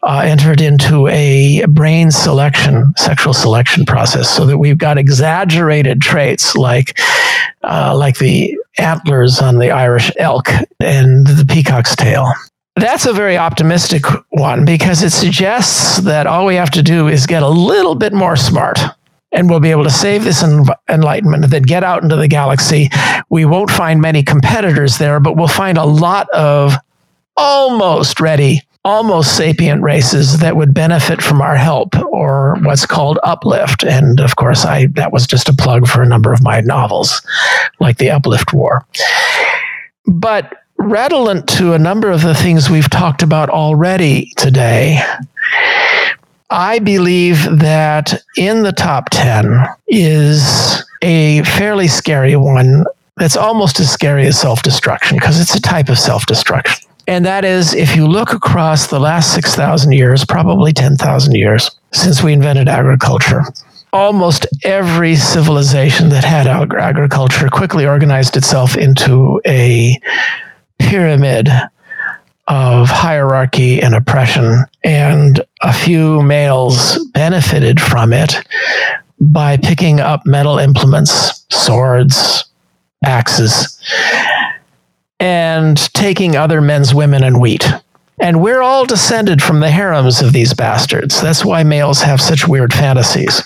uh, 0.02 0.22
entered 0.24 0.60
into 0.60 1.06
a 1.08 1.64
brain 1.66 2.10
selection, 2.10 2.92
sexual 2.96 3.34
selection 3.34 3.84
process, 3.84 4.28
so 4.28 4.46
that 4.46 4.58
we've 4.58 4.78
got 4.78 4.98
exaggerated 4.98 6.00
traits 6.00 6.56
like, 6.56 6.98
uh, 7.62 7.96
like 7.96 8.18
the 8.18 8.56
antlers 8.78 9.40
on 9.40 9.58
the 9.58 9.70
Irish 9.70 10.10
elk 10.18 10.48
and 10.80 11.26
the 11.26 11.44
peacock's 11.46 11.94
tail. 11.96 12.32
That's 12.76 13.04
a 13.04 13.12
very 13.12 13.36
optimistic 13.36 14.04
one 14.30 14.64
because 14.64 15.02
it 15.02 15.10
suggests 15.10 15.98
that 15.98 16.26
all 16.26 16.46
we 16.46 16.54
have 16.54 16.70
to 16.70 16.82
do 16.82 17.08
is 17.08 17.26
get 17.26 17.42
a 17.42 17.48
little 17.48 17.94
bit 17.94 18.14
more 18.14 18.34
smart 18.34 18.78
and 19.32 19.48
we'll 19.48 19.60
be 19.60 19.70
able 19.70 19.84
to 19.84 19.90
save 19.90 20.24
this 20.24 20.42
enlightenment 20.88 21.44
and 21.44 21.52
then 21.52 21.62
get 21.62 21.84
out 21.84 22.02
into 22.02 22.16
the 22.16 22.28
galaxy. 22.28 22.90
We 23.30 23.44
won't 23.44 23.70
find 23.70 24.00
many 24.00 24.22
competitors 24.22 24.98
there, 24.98 25.20
but 25.20 25.36
we'll 25.36 25.48
find 25.48 25.78
a 25.78 25.84
lot 25.84 26.28
of 26.30 26.74
almost 27.36 28.20
ready, 28.20 28.60
almost 28.84 29.36
sapient 29.36 29.82
races 29.82 30.38
that 30.40 30.56
would 30.56 30.74
benefit 30.74 31.22
from 31.22 31.40
our 31.40 31.56
help 31.56 31.96
or 32.04 32.56
what's 32.62 32.84
called 32.84 33.18
uplift. 33.22 33.84
And 33.84 34.20
of 34.20 34.36
course, 34.36 34.64
I 34.64 34.86
that 34.94 35.12
was 35.12 35.26
just 35.26 35.48
a 35.48 35.54
plug 35.54 35.86
for 35.86 36.02
a 36.02 36.08
number 36.08 36.32
of 36.32 36.42
my 36.42 36.60
novels, 36.60 37.22
like 37.80 37.98
the 37.98 38.10
Uplift 38.10 38.52
War. 38.52 38.86
But 40.06 40.52
redolent 40.78 41.48
to 41.48 41.72
a 41.72 41.78
number 41.78 42.10
of 42.10 42.22
the 42.22 42.34
things 42.34 42.68
we've 42.68 42.90
talked 42.90 43.22
about 43.22 43.48
already 43.48 44.32
today, 44.36 45.00
I 46.52 46.80
believe 46.80 47.44
that 47.60 48.22
in 48.36 48.62
the 48.62 48.72
top 48.72 49.08
10 49.10 49.66
is 49.88 50.84
a 51.00 51.42
fairly 51.44 51.88
scary 51.88 52.36
one 52.36 52.84
that's 53.16 53.38
almost 53.38 53.80
as 53.80 53.90
scary 53.90 54.26
as 54.26 54.38
self 54.38 54.62
destruction 54.62 55.16
because 55.16 55.40
it's 55.40 55.54
a 55.54 55.60
type 55.60 55.88
of 55.88 55.98
self 55.98 56.26
destruction. 56.26 56.88
And 57.08 57.24
that 57.24 57.44
is 57.44 57.74
if 57.74 57.96
you 57.96 58.06
look 58.06 58.34
across 58.34 58.88
the 58.88 59.00
last 59.00 59.34
6,000 59.34 59.92
years, 59.92 60.24
probably 60.24 60.72
10,000 60.72 61.34
years 61.34 61.70
since 61.92 62.22
we 62.22 62.34
invented 62.34 62.68
agriculture, 62.68 63.42
almost 63.92 64.46
every 64.62 65.16
civilization 65.16 66.10
that 66.10 66.22
had 66.22 66.46
agriculture 66.46 67.48
quickly 67.48 67.86
organized 67.86 68.36
itself 68.36 68.76
into 68.76 69.40
a 69.46 69.98
pyramid 70.78 71.48
of 72.48 72.88
hierarchy 72.88 73.80
and 73.80 73.94
oppression, 73.94 74.64
and 74.84 75.40
a 75.62 75.72
few 75.72 76.22
males 76.22 76.98
benefited 77.08 77.80
from 77.80 78.12
it 78.12 78.34
by 79.20 79.56
picking 79.56 80.00
up 80.00 80.26
metal 80.26 80.58
implements, 80.58 81.44
swords, 81.50 82.44
axes, 83.04 83.80
and 85.20 85.76
taking 85.94 86.36
other 86.36 86.60
men's 86.60 86.94
women 86.94 87.22
and 87.22 87.40
wheat. 87.40 87.70
And 88.20 88.42
we're 88.42 88.62
all 88.62 88.84
descended 88.84 89.42
from 89.42 89.60
the 89.60 89.70
harems 89.70 90.20
of 90.20 90.32
these 90.32 90.54
bastards. 90.54 91.20
That's 91.20 91.44
why 91.44 91.62
males 91.62 92.02
have 92.02 92.20
such 92.20 92.46
weird 92.46 92.72
fantasies. 92.72 93.42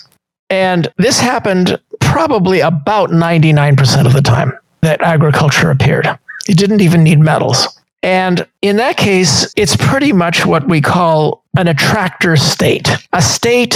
And 0.51 0.93
this 0.97 1.19
happened 1.21 1.81
probably 2.01 2.61
about 2.61 3.11
99% 3.11 4.07
of 4.07 4.13
the 4.13 4.23
time 4.23 4.53
that 4.83 5.03
agriculture 5.03 5.71
appeared. 5.71 6.07
It 6.49 6.57
didn't 6.57 6.81
even 6.81 7.03
need 7.03 7.19
metals. 7.19 7.81
And 8.07 8.47
in 8.63 8.77
that 8.77 8.97
case, 8.97 9.53
it's 9.57 9.75
pretty 9.75 10.13
much 10.13 10.47
what 10.47 10.69
we 10.69 10.81
call 10.81 11.43
an 11.57 11.67
attractor 11.67 12.37
state, 12.37 12.89
a 13.13 13.21
state 13.21 13.75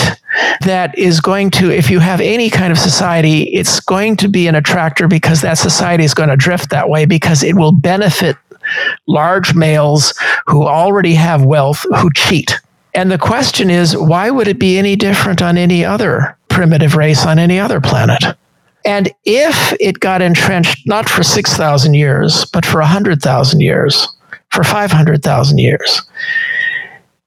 that 0.61 0.97
is 0.97 1.21
going 1.21 1.51
to, 1.51 1.73
if 1.73 1.91
you 1.91 1.99
have 1.99 2.21
any 2.21 2.49
kind 2.49 2.71
of 2.71 2.79
society, 2.79 3.53
it's 3.53 3.81
going 3.81 4.15
to 4.19 4.29
be 4.29 4.47
an 4.47 4.55
attractor 4.55 5.09
because 5.09 5.41
that 5.41 5.59
society 5.59 6.05
is 6.05 6.15
going 6.15 6.29
to 6.29 6.37
drift 6.37 6.71
that 6.71 6.89
way 6.89 7.07
because 7.07 7.43
it 7.43 7.57
will 7.57 7.73
benefit 7.73 8.37
large 9.09 9.57
males 9.57 10.15
who 10.47 10.65
already 10.65 11.15
have 11.15 11.45
wealth 11.45 11.85
who 11.97 12.09
cheat. 12.13 12.57
And 12.95 13.11
the 13.11 13.19
question 13.19 13.69
is, 13.69 13.97
why 13.97 14.31
would 14.31 14.47
it 14.47 14.61
be 14.61 14.79
any 14.79 14.95
different 14.95 15.43
on 15.43 15.59
any 15.59 15.85
other 15.85 16.39
primitive 16.47 16.95
race 16.95 17.27
on 17.27 17.41
any 17.41 17.59
other 17.59 17.81
planet? 17.81 18.23
And 18.85 19.11
if 19.25 19.75
it 19.81 19.99
got 19.99 20.23
entrenched 20.23 20.87
not 20.87 21.09
for 21.09 21.25
6,000 21.25 21.95
years, 21.95 22.45
but 22.53 22.65
for 22.65 22.79
100,000 22.79 23.59
years, 23.59 24.07
for 24.51 24.65
500,000 24.65 25.59
years, 25.59 26.03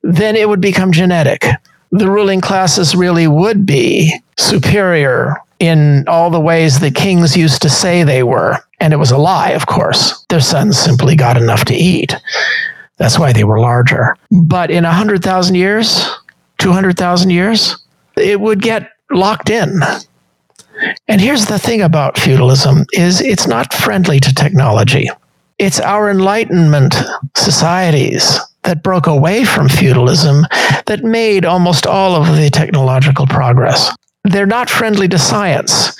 then 0.01 0.35
it 0.35 0.47
would 0.47 0.61
become 0.61 0.91
genetic. 0.91 1.45
The 1.91 2.09
ruling 2.09 2.41
classes 2.41 2.95
really 2.95 3.27
would 3.27 3.65
be 3.65 4.13
superior 4.37 5.37
in 5.59 6.05
all 6.07 6.29
the 6.29 6.39
ways 6.39 6.79
that 6.79 6.95
kings 6.95 7.37
used 7.37 7.61
to 7.61 7.69
say 7.69 8.03
they 8.03 8.23
were. 8.23 8.57
And 8.79 8.91
it 8.91 8.97
was 8.97 9.11
a 9.11 9.17
lie, 9.17 9.51
of 9.51 9.65
course. 9.65 10.25
Their 10.29 10.41
sons 10.41 10.77
simply 10.77 11.15
got 11.15 11.37
enough 11.37 11.63
to 11.65 11.75
eat. 11.75 12.15
That's 12.97 13.17
why 13.17 13.31
they 13.31 13.43
were 13.43 13.59
larger. 13.59 14.17
But 14.31 14.71
in 14.71 14.83
100,000 14.83 15.55
years, 15.55 16.09
200,000 16.57 17.29
years, 17.29 17.77
it 18.17 18.41
would 18.41 18.61
get 18.61 18.91
locked 19.09 19.49
in. 19.49 19.79
And 21.07 21.21
here's 21.21 21.45
the 21.45 21.59
thing 21.59 21.81
about 21.81 22.17
feudalism 22.17 22.85
is 22.91 23.21
it's 23.21 23.47
not 23.47 23.73
friendly 23.73 24.19
to 24.19 24.33
technology. 24.33 25.07
It's 25.63 25.79
our 25.79 26.11
Enlightenment 26.11 26.93
societies 27.37 28.37
that 28.63 28.83
broke 28.83 29.07
away 29.07 29.45
from 29.45 29.69
feudalism 29.69 30.45
that 30.87 31.05
made 31.05 31.45
almost 31.45 31.87
all 31.87 32.17
of 32.17 32.35
the 32.35 32.49
technological 32.49 33.25
progress. 33.25 33.95
They're 34.25 34.45
not 34.45 34.69
friendly 34.69 35.07
to 35.07 35.17
science. 35.17 35.97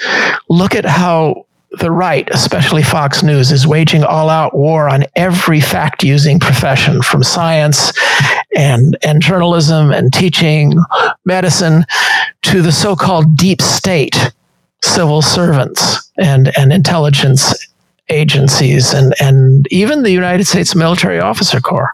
Look 0.50 0.76
at 0.76 0.84
how 0.84 1.46
the 1.80 1.92
right, 1.92 2.28
especially 2.34 2.84
Fox 2.84 3.24
News, 3.24 3.54
is 3.54 3.66
waging 3.66 4.04
all 4.04 4.28
out 4.30 4.54
war 4.54 4.90
on 4.90 5.06
every 5.16 5.62
fact 5.62 6.04
using 6.04 6.42
profession 6.42 7.02
from 7.02 7.24
science 7.24 7.94
and, 8.58 8.98
and 9.02 9.22
journalism 9.22 9.94
and 9.94 10.12
teaching, 10.12 10.78
medicine, 11.24 11.86
to 12.42 12.62
the 12.62 12.74
so 12.74 12.98
called 12.98 13.38
deep 13.38 13.62
state 13.62 14.34
civil 14.84 15.22
servants 15.22 16.12
and, 16.18 16.52
and 16.58 16.74
intelligence 16.74 17.56
agencies 18.10 18.94
and, 18.94 19.14
and 19.20 19.68
even 19.72 20.04
the 20.04 20.12
United 20.12 20.46
States 20.46 20.76
Military 20.76 21.20
Officer 21.20 21.60
Corps. 21.60 21.94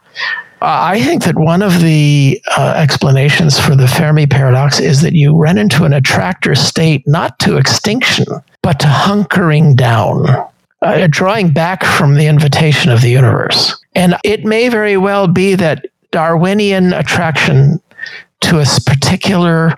Uh, 0.62 0.92
I 0.92 1.02
think 1.02 1.24
that 1.24 1.38
one 1.38 1.62
of 1.62 1.80
the 1.80 2.42
uh, 2.58 2.74
explanations 2.76 3.58
for 3.58 3.76
the 3.76 3.88
Fermi 3.88 4.28
paradox 4.28 4.80
is 4.80 5.02
that 5.02 5.14
you 5.14 5.38
run 5.38 5.58
into 5.58 5.86
an 5.86 5.94
attractor 5.94 6.54
state 6.54 7.08
not 7.08 7.40
to 7.40 7.56
extinction, 7.56 8.26
but 8.62 8.78
to 8.82 8.88
hunkering 8.88 9.78
down, 9.78 10.28
uh, 10.82 11.08
drawing 11.10 11.54
back 11.54 11.86
from 11.86 12.16
the 12.16 12.28
invitation 12.28 12.92
of 12.92 13.02
the 13.02 13.10
universe. 13.10 13.80
And 13.96 14.18
it 14.26 14.44
may 14.44 14.68
very 14.68 14.98
well 14.98 15.28
be 15.28 15.56
that 15.56 15.86
Darwinian 16.12 16.92
attraction 16.92 17.82
to 18.42 18.60
a 18.60 18.66
particular 18.86 19.78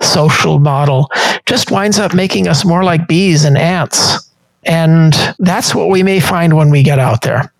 social 0.00 0.58
model 0.58 1.10
just 1.44 1.70
winds 1.70 1.98
up 1.98 2.14
making 2.14 2.48
us 2.48 2.64
more 2.64 2.84
like 2.84 3.08
bees 3.08 3.44
and 3.44 3.58
ants 3.58 4.23
and 4.66 5.12
that's 5.38 5.74
what 5.74 5.88
we 5.88 6.02
may 6.02 6.20
find 6.20 6.56
when 6.56 6.70
we 6.70 6.82
get 6.82 6.98
out 6.98 7.22
there. 7.22 7.52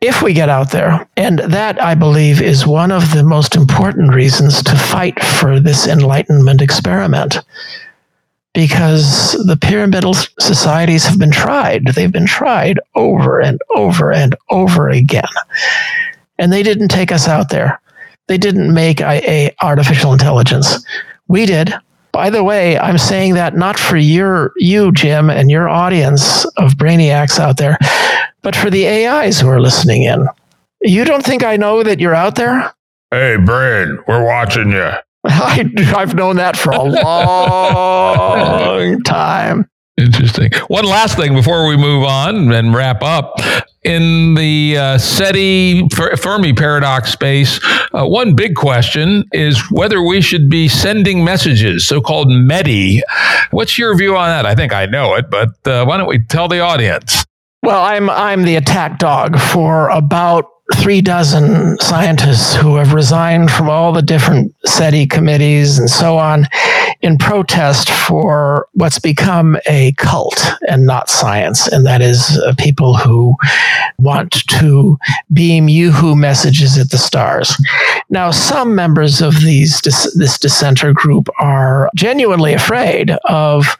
If 0.00 0.22
we 0.22 0.32
get 0.32 0.48
out 0.48 0.70
there. 0.70 1.08
And 1.16 1.40
that, 1.40 1.82
I 1.82 1.94
believe, 1.94 2.40
is 2.40 2.66
one 2.66 2.92
of 2.92 3.12
the 3.12 3.24
most 3.24 3.56
important 3.56 4.14
reasons 4.14 4.62
to 4.62 4.76
fight 4.76 5.22
for 5.22 5.58
this 5.58 5.88
Enlightenment 5.88 6.60
experiment. 6.60 7.40
Because 8.54 9.32
the 9.46 9.56
pyramidal 9.56 10.14
societies 10.14 11.04
have 11.04 11.18
been 11.18 11.30
tried. 11.30 11.86
They've 11.86 12.10
been 12.12 12.26
tried 12.26 12.80
over 12.94 13.40
and 13.40 13.60
over 13.70 14.12
and 14.12 14.34
over 14.50 14.88
again. 14.88 15.28
And 16.38 16.52
they 16.52 16.62
didn't 16.62 16.88
take 16.88 17.12
us 17.12 17.28
out 17.28 17.50
there. 17.50 17.80
They 18.28 18.38
didn't 18.38 18.72
make 18.72 19.00
a, 19.00 19.20
a 19.28 19.54
artificial 19.60 20.12
intelligence. 20.12 20.84
We 21.26 21.46
did. 21.46 21.74
By 22.18 22.30
the 22.30 22.42
way, 22.42 22.76
I'm 22.76 22.98
saying 22.98 23.34
that 23.34 23.54
not 23.54 23.78
for 23.78 23.96
your 23.96 24.50
you, 24.56 24.90
Jim, 24.90 25.30
and 25.30 25.48
your 25.52 25.68
audience 25.68 26.44
of 26.56 26.72
brainiacs 26.72 27.38
out 27.38 27.58
there, 27.58 27.78
but 28.42 28.56
for 28.56 28.70
the 28.70 28.88
AIs 28.88 29.38
who 29.38 29.46
are 29.48 29.60
listening 29.60 30.02
in. 30.02 30.26
You 30.82 31.04
don't 31.04 31.24
think 31.24 31.44
I 31.44 31.56
know 31.56 31.84
that 31.84 32.00
you're 32.00 32.16
out 32.16 32.34
there? 32.34 32.74
Hey, 33.12 33.36
Brain, 33.36 34.00
we're 34.08 34.24
watching 34.24 34.72
you. 34.72 34.90
I, 35.26 35.70
I've 35.96 36.16
known 36.16 36.34
that 36.38 36.56
for 36.56 36.72
a 36.72 36.82
long 38.82 39.00
time. 39.04 39.70
Interesting. 39.98 40.52
One 40.68 40.84
last 40.84 41.16
thing 41.16 41.34
before 41.34 41.66
we 41.66 41.76
move 41.76 42.04
on 42.04 42.52
and 42.52 42.72
wrap 42.72 43.02
up. 43.02 43.40
In 43.82 44.34
the 44.34 44.76
uh, 44.78 44.98
SETI 44.98 45.88
Fermi 45.88 46.52
paradox 46.52 47.10
space, 47.10 47.58
uh, 47.92 48.06
one 48.06 48.36
big 48.36 48.54
question 48.54 49.24
is 49.32 49.60
whether 49.70 50.00
we 50.00 50.20
should 50.20 50.48
be 50.48 50.68
sending 50.68 51.24
messages, 51.24 51.86
so 51.86 52.00
called 52.00 52.28
METI. 52.28 53.00
What's 53.50 53.76
your 53.76 53.96
view 53.96 54.16
on 54.16 54.28
that? 54.28 54.46
I 54.46 54.54
think 54.54 54.72
I 54.72 54.86
know 54.86 55.14
it, 55.14 55.30
but 55.30 55.50
uh, 55.66 55.84
why 55.84 55.96
don't 55.96 56.08
we 56.08 56.20
tell 56.20 56.46
the 56.46 56.60
audience? 56.60 57.24
Well, 57.64 57.82
I'm 57.82 58.08
I'm 58.08 58.44
the 58.44 58.54
attack 58.54 58.98
dog 58.98 59.38
for 59.38 59.88
about 59.88 60.44
three 60.76 61.00
dozen 61.00 61.78
scientists 61.80 62.54
who 62.54 62.76
have 62.76 62.92
resigned 62.92 63.50
from 63.50 63.68
all 63.70 63.92
the 63.92 64.02
different 64.02 64.54
SETI 64.66 65.06
committees 65.06 65.78
and 65.78 65.88
so 65.88 66.18
on 66.18 66.46
in 67.00 67.16
protest 67.16 67.90
for 67.90 68.66
what's 68.72 68.98
become 68.98 69.56
a 69.66 69.92
cult 69.92 70.44
and 70.68 70.84
not 70.84 71.08
science. 71.08 71.68
And 71.68 71.86
that 71.86 72.00
is 72.00 72.38
uh, 72.38 72.54
people 72.58 72.96
who 72.96 73.36
want 73.98 74.32
to 74.48 74.98
beam 75.32 75.68
Yoo-hoo 75.68 76.16
messages 76.16 76.76
at 76.76 76.90
the 76.90 76.98
stars. 76.98 77.54
Now, 78.10 78.30
some 78.30 78.74
members 78.74 79.20
of 79.20 79.40
these 79.40 79.80
this 79.80 80.38
dissenter 80.38 80.92
group 80.92 81.28
are 81.38 81.90
genuinely 81.94 82.54
afraid 82.54 83.10
of 83.28 83.76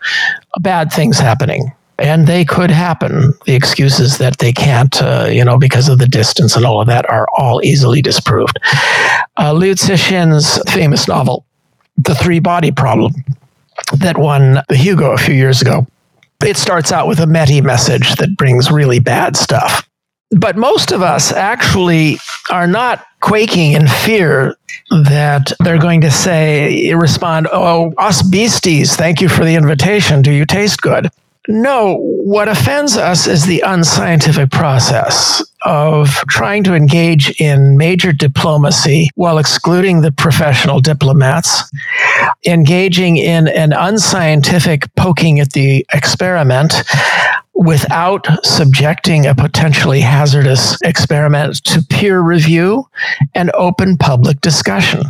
bad 0.61 0.93
things 0.93 1.19
happening 1.19 1.73
and 1.99 2.27
they 2.27 2.45
could 2.45 2.71
happen. 2.71 3.35
The 3.45 3.55
excuses 3.55 4.19
that 4.19 4.39
they 4.39 4.53
can't, 4.53 5.03
uh, 5.03 5.29
you 5.31 5.45
know, 5.45 5.59
because 5.59 5.89
of 5.89 5.99
the 5.99 6.07
distance 6.07 6.55
and 6.55 6.65
all 6.65 6.81
of 6.81 6.87
that 6.87 7.09
are 7.11 7.27
all 7.37 7.63
easily 7.65 8.01
disproved. 8.01 8.59
Uh, 9.37 9.53
Liu 9.53 9.75
Cixin's 9.75 10.63
famous 10.73 11.09
novel, 11.09 11.45
The 11.99 12.15
Three 12.15 12.39
Body 12.39 12.71
Problem, 12.71 13.13
that 13.99 14.17
won 14.17 14.63
the 14.69 14.77
Hugo 14.77 15.13
a 15.13 15.19
few 15.19 15.35
years 15.35 15.61
ago. 15.61 15.87
It 16.45 16.57
starts 16.57 16.93
out 16.93 17.09
with 17.09 17.19
a 17.19 17.27
METI 17.27 17.63
message 17.63 18.15
that 18.17 18.37
brings 18.37 18.71
really 18.71 19.01
bad 19.01 19.37
stuff. 19.37 19.89
But 20.31 20.57
most 20.57 20.93
of 20.93 21.03
us 21.03 21.33
actually 21.33 22.19
are 22.51 22.67
not 22.67 23.05
quaking 23.21 23.73
in 23.73 23.89
fear 23.89 24.57
that 25.05 25.53
they're 25.61 25.79
going 25.79 26.03
to 26.03 26.11
say, 26.11 26.93
respond, 26.95 27.49
Oh, 27.53 27.93
us 27.99 28.23
beasties, 28.23 28.95
thank 28.95 29.21
you 29.21 29.29
for 29.29 29.45
the 29.45 29.55
invitation. 29.55 30.23
Do 30.23 30.31
you 30.31 30.45
taste 30.45 30.81
good? 30.81 31.11
No, 31.51 31.97
what 31.97 32.47
offends 32.47 32.99
us 32.99 33.27
is 33.27 33.47
the 33.47 33.63
unscientific 33.67 34.51
process 34.51 35.43
of 35.63 36.11
trying 36.29 36.63
to 36.65 36.75
engage 36.75 37.31
in 37.41 37.79
major 37.79 38.13
diplomacy 38.13 39.09
while 39.15 39.39
excluding 39.39 40.03
the 40.03 40.13
professional 40.13 40.79
diplomats, 40.79 41.63
engaging 42.47 43.17
in 43.17 43.49
an 43.49 43.73
unscientific 43.73 44.95
poking 44.95 45.41
at 45.41 45.55
the 45.55 45.87
experiment 45.95 46.83
without 47.55 48.27
subjecting 48.45 49.25
a 49.27 49.35
potentially 49.35 50.01
hazardous 50.01 50.77
experiment 50.83 51.65
to 51.65 51.83
peer 51.89 52.21
review 52.21 52.87
and 53.35 53.51
open 53.55 53.97
public 53.97 54.41
discussion 54.43 55.03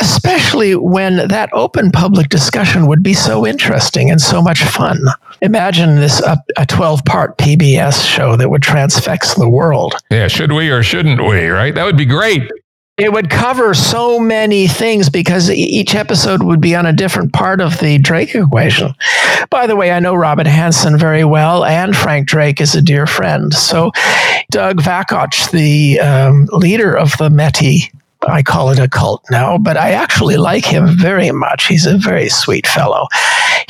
especially 0.00 0.74
when 0.74 1.28
that 1.28 1.50
open 1.52 1.90
public 1.90 2.28
discussion 2.28 2.86
would 2.86 3.02
be 3.02 3.14
so 3.14 3.46
interesting 3.46 4.10
and 4.10 4.20
so 4.20 4.40
much 4.40 4.62
fun. 4.62 4.98
Imagine 5.40 5.96
this 5.96 6.20
uh, 6.22 6.36
a 6.56 6.66
12 6.66 7.04
part 7.04 7.38
PBS 7.38 8.04
show 8.04 8.36
that 8.36 8.50
would 8.50 8.62
transfix 8.62 9.34
the 9.34 9.48
world. 9.48 9.94
Yeah, 10.10 10.28
should 10.28 10.52
we 10.52 10.70
or 10.70 10.82
shouldn't 10.82 11.24
we, 11.24 11.46
right? 11.46 11.74
That 11.74 11.84
would 11.84 11.96
be 11.96 12.06
great. 12.06 12.50
It 12.98 13.12
would 13.12 13.30
cover 13.30 13.74
so 13.74 14.18
many 14.18 14.66
things 14.66 15.08
because 15.08 15.48
each 15.50 15.94
episode 15.94 16.42
would 16.42 16.60
be 16.60 16.74
on 16.74 16.84
a 16.84 16.92
different 16.92 17.32
part 17.32 17.60
of 17.60 17.78
the 17.78 17.98
Drake 17.98 18.34
equation. 18.34 18.92
By 19.50 19.68
the 19.68 19.76
way, 19.76 19.92
I 19.92 20.00
know 20.00 20.16
Robin 20.16 20.46
Hanson 20.46 20.98
very 20.98 21.22
well, 21.22 21.64
and 21.64 21.96
Frank 21.96 22.26
Drake 22.26 22.60
is 22.60 22.74
a 22.74 22.82
dear 22.82 23.06
friend. 23.06 23.54
So, 23.54 23.92
Doug 24.50 24.80
Vakoch, 24.80 25.48
the 25.52 26.00
um, 26.00 26.48
leader 26.50 26.92
of 26.92 27.16
the 27.18 27.28
METI 27.28 27.92
I 28.26 28.42
call 28.42 28.70
it 28.70 28.78
a 28.78 28.88
cult 28.88 29.24
now, 29.30 29.58
but 29.58 29.76
I 29.76 29.92
actually 29.92 30.36
like 30.36 30.64
him 30.64 30.88
very 30.88 31.30
much. 31.30 31.66
He's 31.66 31.86
a 31.86 31.98
very 31.98 32.28
sweet 32.28 32.66
fellow. 32.66 33.06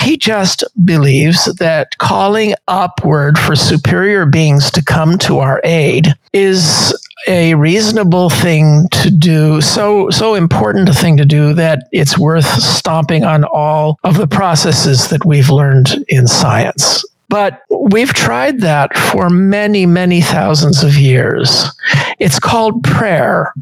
He 0.01 0.17
just 0.17 0.65
believes 0.85 1.45
that 1.57 1.99
calling 1.99 2.55
upward 2.67 3.39
for 3.39 3.55
superior 3.55 4.25
beings 4.25 4.71
to 4.71 4.83
come 4.83 5.19
to 5.19 5.39
our 5.39 5.61
aid 5.65 6.15
is 6.33 6.97
a 7.27 7.55
reasonable 7.57 8.31
thing 8.31 8.87
to 8.93 9.11
do, 9.11 9.61
so 9.61 10.09
so 10.11 10.35
important 10.35 10.89
a 10.89 10.95
thing 10.95 11.17
to 11.17 11.25
do 11.25 11.53
that 11.55 11.89
it's 11.93 12.17
worth 12.17 12.47
stomping 12.47 13.25
on 13.25 13.45
all 13.45 13.99
of 14.05 14.17
the 14.17 14.29
processes 14.29 15.09
that 15.09 15.25
we've 15.25 15.51
learned 15.51 16.05
in 16.09 16.27
science. 16.27 17.05
But 17.29 17.61
we've 17.69 18.15
tried 18.15 18.61
that 18.61 18.97
for 18.97 19.29
many, 19.29 19.85
many 19.85 20.23
thousands 20.23 20.83
of 20.83 20.97
years. 20.97 21.71
It's 22.19 22.39
called 22.39 22.83
prayer 22.85 23.53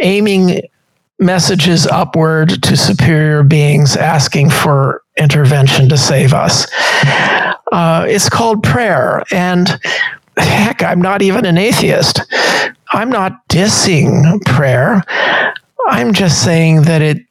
aiming 0.00 0.62
messages 1.18 1.86
upward 1.86 2.62
to 2.62 2.76
superior 2.76 3.42
beings 3.42 3.96
asking 3.96 4.50
for 4.50 5.02
intervention 5.18 5.88
to 5.88 5.98
save 5.98 6.32
us. 6.32 6.66
Uh, 7.72 8.04
it's 8.08 8.28
called 8.28 8.62
prayer. 8.62 9.22
And 9.30 9.68
heck, 10.36 10.82
I'm 10.82 11.00
not 11.00 11.22
even 11.22 11.44
an 11.44 11.58
atheist. 11.58 12.20
I'm 12.92 13.10
not 13.10 13.46
dissing 13.48 14.40
prayer. 14.46 15.02
I'm 15.88 16.12
just 16.12 16.42
saying 16.42 16.82
that 16.82 17.02
it 17.02 17.24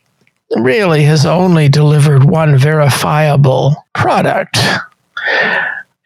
really 0.55 1.03
has 1.03 1.25
only 1.25 1.67
delivered 1.67 2.23
one 2.23 2.57
verifiable 2.57 3.75
product. 3.93 4.57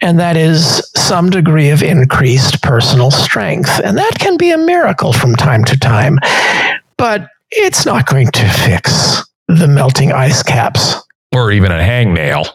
And 0.04 0.20
that 0.20 0.38
is 0.38 0.88
some 0.96 1.30
degree 1.30 1.70
of 1.70 1.82
increased 1.82 2.62
personal 2.62 3.10
strength. 3.10 3.80
And 3.84 3.98
that 3.98 4.20
can 4.20 4.38
be 4.38 4.52
a 4.52 4.58
miracle 4.58 5.14
from 5.14 5.36
time 5.36 5.64
to 5.66 5.80
time 5.80 6.20
but 7.04 7.28
it's 7.52 7.86
not 7.86 8.06
going 8.06 8.28
to 8.28 8.48
fix 8.48 9.26
the 9.50 9.68
melting 9.68 10.14
ice 10.14 10.42
caps. 10.42 10.96
Or 11.34 11.52
even 11.52 11.70
a 11.70 11.80
hangnail. 11.80 12.48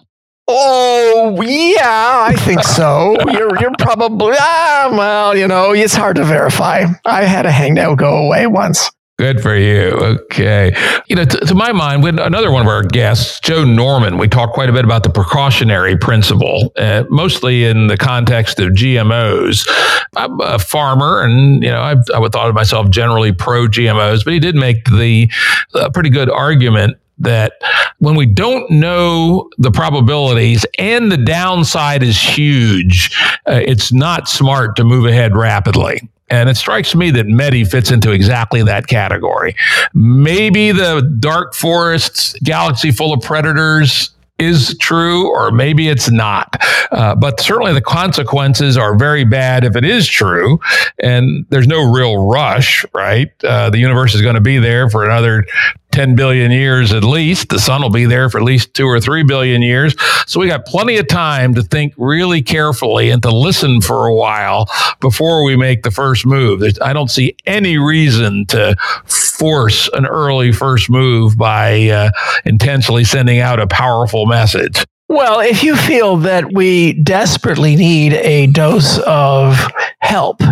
Oh 0.48 1.42
yeah, 1.42 2.24
I 2.26 2.34
think 2.34 2.62
so. 2.62 3.14
you're 3.30 3.60
you're 3.60 3.74
probably 3.78 4.36
ah, 4.40 4.88
well, 4.90 5.36
you 5.36 5.46
know, 5.46 5.72
it's 5.72 5.94
hard 5.94 6.16
to 6.16 6.24
verify. 6.24 6.86
I 7.04 7.24
had 7.24 7.44
a 7.44 7.50
hangnail 7.50 7.98
go 7.98 8.16
away 8.16 8.46
once. 8.46 8.90
Good 9.18 9.42
for 9.42 9.56
you. 9.56 9.90
Okay. 10.30 10.72
You 11.08 11.16
know, 11.16 11.24
to, 11.24 11.38
to, 11.38 11.54
my 11.56 11.72
mind, 11.72 12.04
when 12.04 12.20
another 12.20 12.52
one 12.52 12.62
of 12.62 12.68
our 12.68 12.84
guests, 12.84 13.40
Joe 13.40 13.64
Norman, 13.64 14.16
we 14.16 14.28
talked 14.28 14.54
quite 14.54 14.70
a 14.70 14.72
bit 14.72 14.84
about 14.84 15.02
the 15.02 15.10
precautionary 15.10 15.96
principle, 15.96 16.72
uh, 16.76 17.02
mostly 17.10 17.64
in 17.64 17.88
the 17.88 17.96
context 17.96 18.60
of 18.60 18.74
GMOs. 18.74 19.68
I'm 20.16 20.40
a 20.40 20.60
farmer, 20.60 21.20
and 21.20 21.64
you 21.64 21.68
know, 21.68 21.82
I've, 21.82 22.04
I 22.14 22.20
would 22.20 22.30
thought 22.30 22.48
of 22.48 22.54
myself 22.54 22.90
generally 22.90 23.32
pro 23.32 23.66
GMOs, 23.66 24.22
but 24.22 24.34
he 24.34 24.38
did 24.38 24.54
make 24.54 24.84
the 24.84 25.28
uh, 25.74 25.90
pretty 25.90 26.10
good 26.10 26.30
argument 26.30 26.96
that 27.18 27.54
when 27.98 28.14
we 28.14 28.24
don't 28.24 28.70
know 28.70 29.50
the 29.58 29.72
probabilities 29.72 30.64
and 30.78 31.10
the 31.10 31.16
downside 31.16 32.04
is 32.04 32.20
huge, 32.20 33.10
uh, 33.48 33.60
it's 33.64 33.92
not 33.92 34.28
smart 34.28 34.76
to 34.76 34.84
move 34.84 35.06
ahead 35.06 35.36
rapidly. 35.36 36.08
And 36.30 36.48
it 36.48 36.56
strikes 36.56 36.94
me 36.94 37.10
that 37.12 37.26
METI 37.26 37.68
fits 37.70 37.90
into 37.90 38.12
exactly 38.12 38.62
that 38.62 38.86
category. 38.86 39.56
Maybe 39.94 40.72
the 40.72 41.16
dark 41.20 41.54
forests, 41.54 42.34
galaxy 42.42 42.90
full 42.90 43.12
of 43.12 43.20
predators, 43.22 44.10
is 44.38 44.76
true 44.78 45.28
or 45.30 45.50
maybe 45.50 45.88
it's 45.88 46.10
not. 46.10 46.56
Uh, 46.92 47.14
but 47.14 47.40
certainly 47.40 47.72
the 47.72 47.82
consequences 47.82 48.76
are 48.76 48.96
very 48.96 49.24
bad 49.24 49.64
if 49.64 49.74
it 49.74 49.84
is 49.84 50.06
true. 50.06 50.60
And 51.02 51.44
there's 51.50 51.66
no 51.66 51.90
real 51.90 52.24
rush, 52.26 52.84
right? 52.94 53.32
Uh, 53.42 53.70
the 53.70 53.78
universe 53.78 54.14
is 54.14 54.22
going 54.22 54.36
to 54.36 54.40
be 54.40 54.58
there 54.58 54.88
for 54.88 55.04
another 55.04 55.44
10 55.92 56.14
billion 56.14 56.50
years 56.50 56.92
at 56.92 57.04
least. 57.04 57.48
The 57.48 57.58
sun 57.58 57.82
will 57.82 57.90
be 57.90 58.04
there 58.04 58.28
for 58.28 58.38
at 58.38 58.44
least 58.44 58.74
two 58.74 58.86
or 58.86 59.00
three 59.00 59.22
billion 59.22 59.62
years. 59.62 59.94
So 60.26 60.40
we 60.40 60.46
got 60.46 60.66
plenty 60.66 60.96
of 60.98 61.08
time 61.08 61.54
to 61.54 61.62
think 61.62 61.94
really 61.96 62.42
carefully 62.42 63.10
and 63.10 63.22
to 63.22 63.30
listen 63.30 63.80
for 63.80 64.06
a 64.06 64.14
while 64.14 64.68
before 65.00 65.44
we 65.44 65.56
make 65.56 65.82
the 65.82 65.90
first 65.90 66.26
move. 66.26 66.62
I 66.82 66.92
don't 66.92 67.10
see 67.10 67.36
any 67.46 67.78
reason 67.78 68.46
to 68.46 68.76
force 69.06 69.88
an 69.92 70.06
early 70.06 70.52
first 70.52 70.90
move 70.90 71.36
by 71.36 71.88
uh, 71.88 72.10
intentionally 72.44 73.04
sending 73.04 73.38
out 73.38 73.60
a 73.60 73.66
powerful 73.66 74.26
message. 74.26 74.84
Well, 75.08 75.40
if 75.40 75.62
you 75.62 75.74
feel 75.74 76.18
that 76.18 76.52
we 76.52 76.92
desperately 76.92 77.76
need 77.76 78.12
a 78.12 78.46
dose 78.48 78.98
of 79.06 79.56
help, 80.00 80.42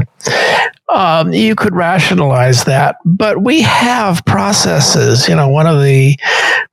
um, 0.89 1.33
you 1.35 1.55
could 1.55 1.75
rationalize 1.75 2.65
that. 2.65 2.97
But 3.05 3.43
we 3.43 3.61
have 3.61 4.25
processes. 4.25 5.29
You 5.29 5.35
know, 5.37 5.49
one 5.49 5.67
of 5.67 5.83
the 5.83 6.17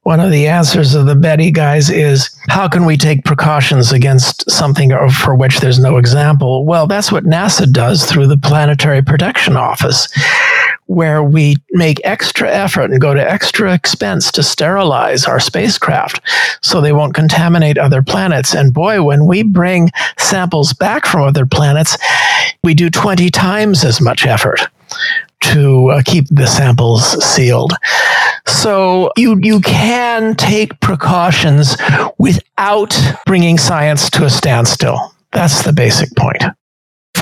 one 0.04 0.22
of 0.22 0.32
the 0.32 0.48
answers 0.48 0.96
of 0.96 1.08
the 1.08 1.16
METI 1.16 1.54
guys 1.54 1.90
is 1.90 2.34
how 2.48 2.70
can 2.70 2.86
we 2.86 2.96
take 2.96 3.26
precautions 3.26 3.92
against 3.92 4.50
something 4.50 4.92
for 5.10 5.36
which 5.36 5.60
there's 5.60 5.80
no 5.80 5.98
example? 5.98 6.66
Well, 6.66 6.88
that's 6.88 7.12
what 7.12 7.26
NASA 7.26 7.70
does 7.70 8.06
through 8.06 8.28
the 8.28 8.38
Planetary 8.38 9.02
Protection 9.02 9.58
Office 9.58 10.08
where 10.86 11.24
we 11.24 11.56
make 11.72 12.00
extra 12.04 12.50
effort 12.50 12.92
and 12.92 13.00
go 13.00 13.14
to 13.14 13.32
extra 13.32 13.74
expense 13.74 14.32
to 14.32 14.44
sterilize 14.44 15.26
our 15.26 15.40
spacecraft 15.40 16.22
so 16.62 16.82
they 16.82 16.94
won't 16.94 17.14
contaminate 17.14 17.78
other 17.78 18.02
planets. 18.02 18.54
And 18.54 18.74
boy, 18.74 19.04
when 19.04 19.26
we 19.26 19.44
bring 19.44 19.90
samples 20.18 20.74
back 20.74 21.06
from 21.06 21.24
other 21.24 21.46
planets, 21.46 21.98
we 22.64 22.74
do 22.74 22.90
20 22.90 23.30
times 23.30 23.84
as 23.84 24.02
much 24.02 24.26
effort 24.26 24.60
to 25.42 25.90
uh, 25.90 26.02
keep 26.06 26.26
the 26.30 26.48
samples 26.48 27.24
sealed. 27.24 27.74
So 28.46 29.12
you 29.18 29.38
you 29.42 29.60
can 29.62 30.36
take 30.36 30.80
precautions 30.80 31.76
without 32.18 32.98
bringing 33.26 33.58
science 33.58 34.10
to 34.12 34.26
a 34.26 34.30
standstill. 34.30 35.14
That's 35.32 35.64
the 35.64 35.74
basic 35.74 36.16
point 36.16 36.44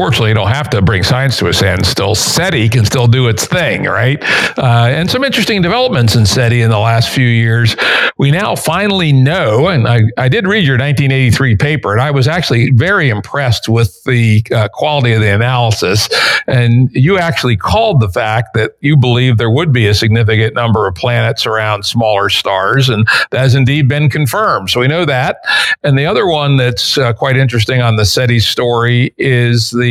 fortunately, 0.02 0.30
you 0.30 0.34
don't 0.34 0.48
have 0.50 0.68
to 0.68 0.82
bring 0.82 1.04
science 1.04 1.38
to 1.38 1.48
a 1.48 1.54
standstill. 1.54 2.16
SETI 2.16 2.70
can 2.70 2.84
still 2.86 3.06
do 3.06 3.28
its 3.28 3.46
thing, 3.46 3.84
right? 3.84 4.18
Uh, 4.58 4.88
and 4.90 5.08
some 5.08 5.24
interesting 5.24 5.62
developments 5.62 6.16
in 6.16 6.26
SETI 6.26 6.64
in 6.64 6.72
the 6.72 6.80
last 6.80 7.10
few 7.10 7.28
years. 7.28 7.76
We 8.18 8.32
now 8.32 8.56
finally 8.56 9.14
know, 9.14 9.68
and 9.68 9.88
I, 9.88 10.02
I 10.18 10.28
did 10.28 10.48
read 10.48 10.66
your 10.66 10.80
1983 10.80 11.56
paper, 11.56 11.92
and 11.92 12.02
I 12.02 12.10
was 12.10 12.28
actually 12.28 12.72
very 12.72 13.10
impressed 13.10 13.70
with 13.70 14.04
the 14.06 14.44
uh, 14.52 14.70
quality 14.74 15.14
of 15.14 15.22
the 15.22 15.32
analysis. 15.32 16.10
And 16.48 16.90
you 16.94 17.20
actually 17.20 17.56
called 17.56 18.00
the 18.00 18.10
fact 18.10 18.56
that 18.56 18.72
you 18.80 18.98
believe 18.98 19.38
there 19.38 19.52
would 19.52 19.72
be 19.72 19.86
a 19.86 19.94
significant 19.94 20.56
number 20.56 20.88
of 20.88 20.96
planets 20.96 21.46
around 21.46 21.86
smaller 21.86 22.30
stars, 22.30 22.90
and 22.90 23.08
that 23.30 23.42
has 23.42 23.54
indeed 23.54 23.88
been 23.88 24.10
confirmed. 24.10 24.72
So 24.72 24.80
we 24.80 24.88
know 24.88 25.06
that. 25.06 25.46
And 25.84 25.96
the 25.96 26.08
other 26.08 26.26
one 26.26 26.58
that's 26.58 26.98
uh, 26.98 27.14
quite 27.14 27.38
interesting 27.38 27.82
on 27.82 27.98
the 27.98 28.06
SETI 28.06 28.40
story 28.40 29.14
is 29.20 29.70
the 29.70 29.91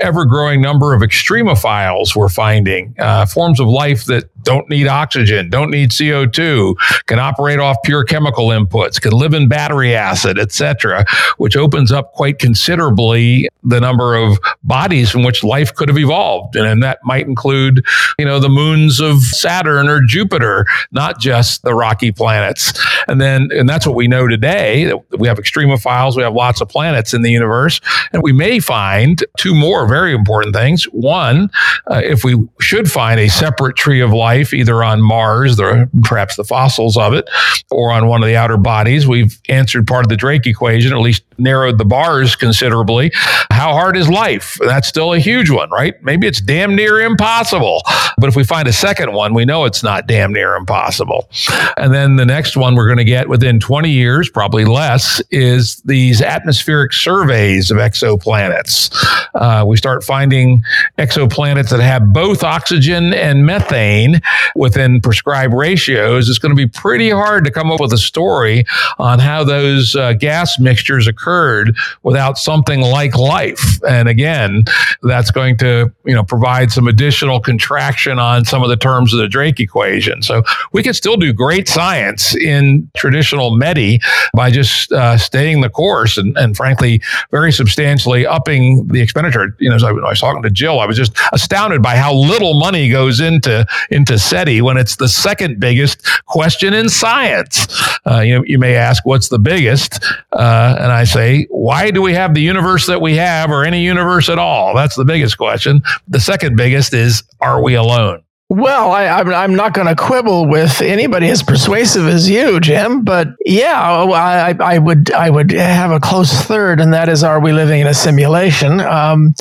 ever 0.00 0.24
growing 0.24 0.60
number 0.60 0.94
of 0.94 1.02
extremophiles 1.02 2.14
we're 2.16 2.28
finding, 2.28 2.94
uh, 2.98 3.26
forms 3.26 3.60
of 3.60 3.68
life 3.68 4.04
that 4.06 4.24
don't 4.42 4.68
need 4.68 4.86
oxygen, 4.86 5.50
don't 5.50 5.70
need 5.70 5.90
CO2, 5.90 6.74
can 7.06 7.18
operate 7.18 7.58
off 7.58 7.76
pure 7.84 8.04
chemical 8.04 8.48
inputs, 8.48 9.00
can 9.00 9.12
live 9.12 9.34
in 9.34 9.48
battery 9.48 9.94
acid, 9.94 10.38
etc., 10.38 11.04
which 11.36 11.56
opens 11.56 11.92
up 11.92 12.12
quite 12.12 12.38
considerably 12.38 13.48
the 13.62 13.80
number 13.80 14.14
of 14.14 14.38
bodies 14.62 15.10
from 15.10 15.22
which 15.22 15.44
life 15.44 15.74
could 15.74 15.88
have 15.88 15.98
evolved. 15.98 16.56
And, 16.56 16.66
and 16.66 16.82
that 16.82 16.98
might 17.04 17.26
include, 17.26 17.84
you 18.18 18.24
know, 18.24 18.38
the 18.38 18.48
moons 18.48 19.00
of 19.00 19.20
Saturn 19.22 19.88
or 19.88 20.00
Jupiter, 20.02 20.66
not 20.92 21.20
just 21.20 21.62
the 21.62 21.74
rocky 21.74 22.12
planets. 22.12 22.72
And 23.06 23.20
then, 23.20 23.48
and 23.52 23.68
that's 23.68 23.86
what 23.86 23.96
we 23.96 24.08
know 24.08 24.26
today. 24.26 24.92
We 25.18 25.28
have 25.28 25.38
extremophiles, 25.38 26.16
we 26.16 26.22
have 26.22 26.34
lots 26.34 26.60
of 26.60 26.68
planets 26.68 27.12
in 27.12 27.22
the 27.22 27.30
universe, 27.30 27.80
and 28.12 28.22
we 28.22 28.32
may 28.32 28.60
find 28.60 29.19
two 29.38 29.54
more 29.54 29.86
very 29.86 30.14
important 30.14 30.54
things. 30.54 30.84
One, 30.84 31.50
uh, 31.90 32.00
if 32.04 32.24
we 32.24 32.36
should 32.60 32.90
find 32.90 33.20
a 33.20 33.28
separate 33.28 33.76
tree 33.76 34.00
of 34.00 34.12
life, 34.12 34.52
either 34.52 34.82
on 34.82 35.02
Mars, 35.02 35.56
the, 35.56 35.88
perhaps 36.02 36.36
the 36.36 36.44
fossils 36.44 36.96
of 36.96 37.14
it, 37.14 37.28
or 37.70 37.90
on 37.90 38.06
one 38.06 38.22
of 38.22 38.26
the 38.26 38.36
outer 38.36 38.56
bodies, 38.56 39.06
we've 39.06 39.40
answered 39.48 39.86
part 39.86 40.04
of 40.04 40.08
the 40.08 40.16
Drake 40.16 40.46
equation, 40.46 40.92
at 40.92 41.00
least 41.00 41.22
narrowed 41.38 41.78
the 41.78 41.84
bars 41.84 42.36
considerably. 42.36 43.10
How 43.50 43.72
hard 43.72 43.96
is 43.96 44.08
life? 44.08 44.58
That's 44.60 44.88
still 44.88 45.12
a 45.12 45.18
huge 45.18 45.50
one, 45.50 45.70
right? 45.70 46.00
Maybe 46.02 46.26
it's 46.26 46.40
damn 46.40 46.74
near 46.74 47.00
impossible. 47.00 47.82
But 48.18 48.28
if 48.28 48.36
we 48.36 48.44
find 48.44 48.68
a 48.68 48.72
second 48.72 49.12
one, 49.12 49.34
we 49.34 49.44
know 49.44 49.64
it's 49.64 49.82
not 49.82 50.06
damn 50.06 50.32
near 50.32 50.54
impossible. 50.54 51.30
And 51.76 51.92
then 51.92 52.16
the 52.16 52.26
next 52.26 52.56
one 52.56 52.74
we're 52.74 52.86
going 52.86 52.98
to 52.98 53.04
get 53.04 53.28
within 53.28 53.60
20 53.60 53.90
years, 53.90 54.28
probably 54.28 54.64
less, 54.64 55.22
is 55.30 55.76
these 55.84 56.20
atmospheric 56.20 56.92
surveys 56.92 57.70
of 57.70 57.78
exoplanets. 57.78 58.90
Uh, 59.34 59.64
we 59.66 59.76
start 59.76 60.04
finding 60.04 60.62
exoplanets 60.98 61.70
that 61.70 61.80
have 61.80 62.12
both 62.12 62.42
oxygen 62.42 63.12
and 63.14 63.46
methane 63.46 64.20
within 64.54 65.00
prescribed 65.00 65.54
ratios. 65.54 66.28
It's 66.28 66.38
going 66.38 66.54
to 66.54 66.56
be 66.56 66.68
pretty 66.68 67.10
hard 67.10 67.44
to 67.44 67.50
come 67.50 67.70
up 67.70 67.80
with 67.80 67.92
a 67.92 67.98
story 67.98 68.64
on 68.98 69.18
how 69.18 69.44
those 69.44 69.94
uh, 69.96 70.14
gas 70.14 70.58
mixtures 70.58 71.06
occurred 71.06 71.76
without 72.02 72.38
something 72.38 72.80
like 72.80 73.16
life. 73.16 73.82
And 73.88 74.08
again, 74.08 74.64
that's 75.02 75.30
going 75.30 75.56
to 75.58 75.92
you 76.04 76.14
know 76.14 76.24
provide 76.24 76.70
some 76.70 76.88
additional 76.88 77.40
contraction 77.40 78.18
on 78.18 78.44
some 78.44 78.62
of 78.62 78.68
the 78.68 78.76
terms 78.76 79.12
of 79.12 79.20
the 79.20 79.28
Drake 79.28 79.60
equation. 79.60 80.22
So 80.22 80.42
we 80.72 80.82
can 80.82 80.94
still 80.94 81.16
do 81.16 81.32
great 81.32 81.68
science 81.68 82.34
in 82.36 82.90
traditional 82.96 83.56
METI 83.56 84.00
by 84.34 84.50
just 84.50 84.92
uh, 84.92 85.16
staying 85.16 85.60
the 85.60 85.70
course 85.70 86.18
and, 86.18 86.36
and 86.36 86.56
frankly 86.56 87.00
very 87.30 87.52
substantially 87.52 88.26
upping 88.26 88.86
the 88.92 89.00
expenditure. 89.00 89.54
You 89.58 89.70
know, 89.70 89.76
as 89.76 89.84
I, 89.84 89.90
I 89.90 90.10
was 90.10 90.20
talking 90.20 90.42
to 90.42 90.50
Jill, 90.50 90.80
I 90.80 90.86
was 90.86 90.96
just 90.96 91.16
astounded 91.32 91.82
by 91.82 91.96
how 91.96 92.14
little 92.14 92.58
money 92.58 92.88
goes 92.88 93.20
into 93.20 93.66
into 93.90 94.18
SETI 94.18 94.62
when 94.62 94.76
it's 94.76 94.96
the 94.96 95.08
second 95.08 95.60
biggest 95.60 96.06
question 96.26 96.74
in 96.74 96.88
science. 96.88 97.66
Uh, 98.06 98.20
you 98.20 98.42
you 98.46 98.58
may 98.58 98.74
ask, 98.74 99.04
what's 99.06 99.28
the 99.28 99.38
biggest? 99.38 100.04
Uh, 100.32 100.76
and 100.78 100.92
I 100.92 101.04
say, 101.04 101.46
why 101.50 101.90
do 101.90 102.02
we 102.02 102.14
have 102.14 102.34
the 102.34 102.42
universe 102.42 102.86
that 102.86 103.00
we 103.00 103.16
have, 103.16 103.50
or 103.50 103.64
any 103.64 103.82
universe 103.82 104.28
at 104.28 104.38
all? 104.38 104.74
That's 104.74 104.96
the 104.96 105.04
biggest 105.04 105.38
question. 105.38 105.82
The 106.08 106.20
second 106.20 106.56
biggest 106.56 106.94
is, 106.94 107.22
are 107.40 107.62
we 107.62 107.74
alone? 107.74 108.22
Well, 108.50 108.90
I, 108.90 109.04
am 109.04 109.28
I'm, 109.28 109.34
I'm 109.34 109.54
not 109.54 109.74
going 109.74 109.86
to 109.86 109.94
quibble 109.94 110.44
with 110.46 110.82
anybody 110.82 111.28
as 111.28 111.40
persuasive 111.40 112.08
as 112.08 112.28
you, 112.28 112.58
Jim. 112.58 113.04
But 113.04 113.28
yeah, 113.46 113.80
I, 113.80 114.56
I 114.58 114.76
would 114.76 115.12
I 115.12 115.30
would 115.30 115.52
have 115.52 115.92
a 115.92 116.00
close 116.00 116.32
third, 116.32 116.80
and 116.80 116.92
that 116.92 117.08
is, 117.08 117.22
are 117.22 117.38
we 117.38 117.52
living 117.52 117.80
in 117.80 117.86
a 117.86 117.94
simulation? 117.94 118.80
Um, 118.80 119.36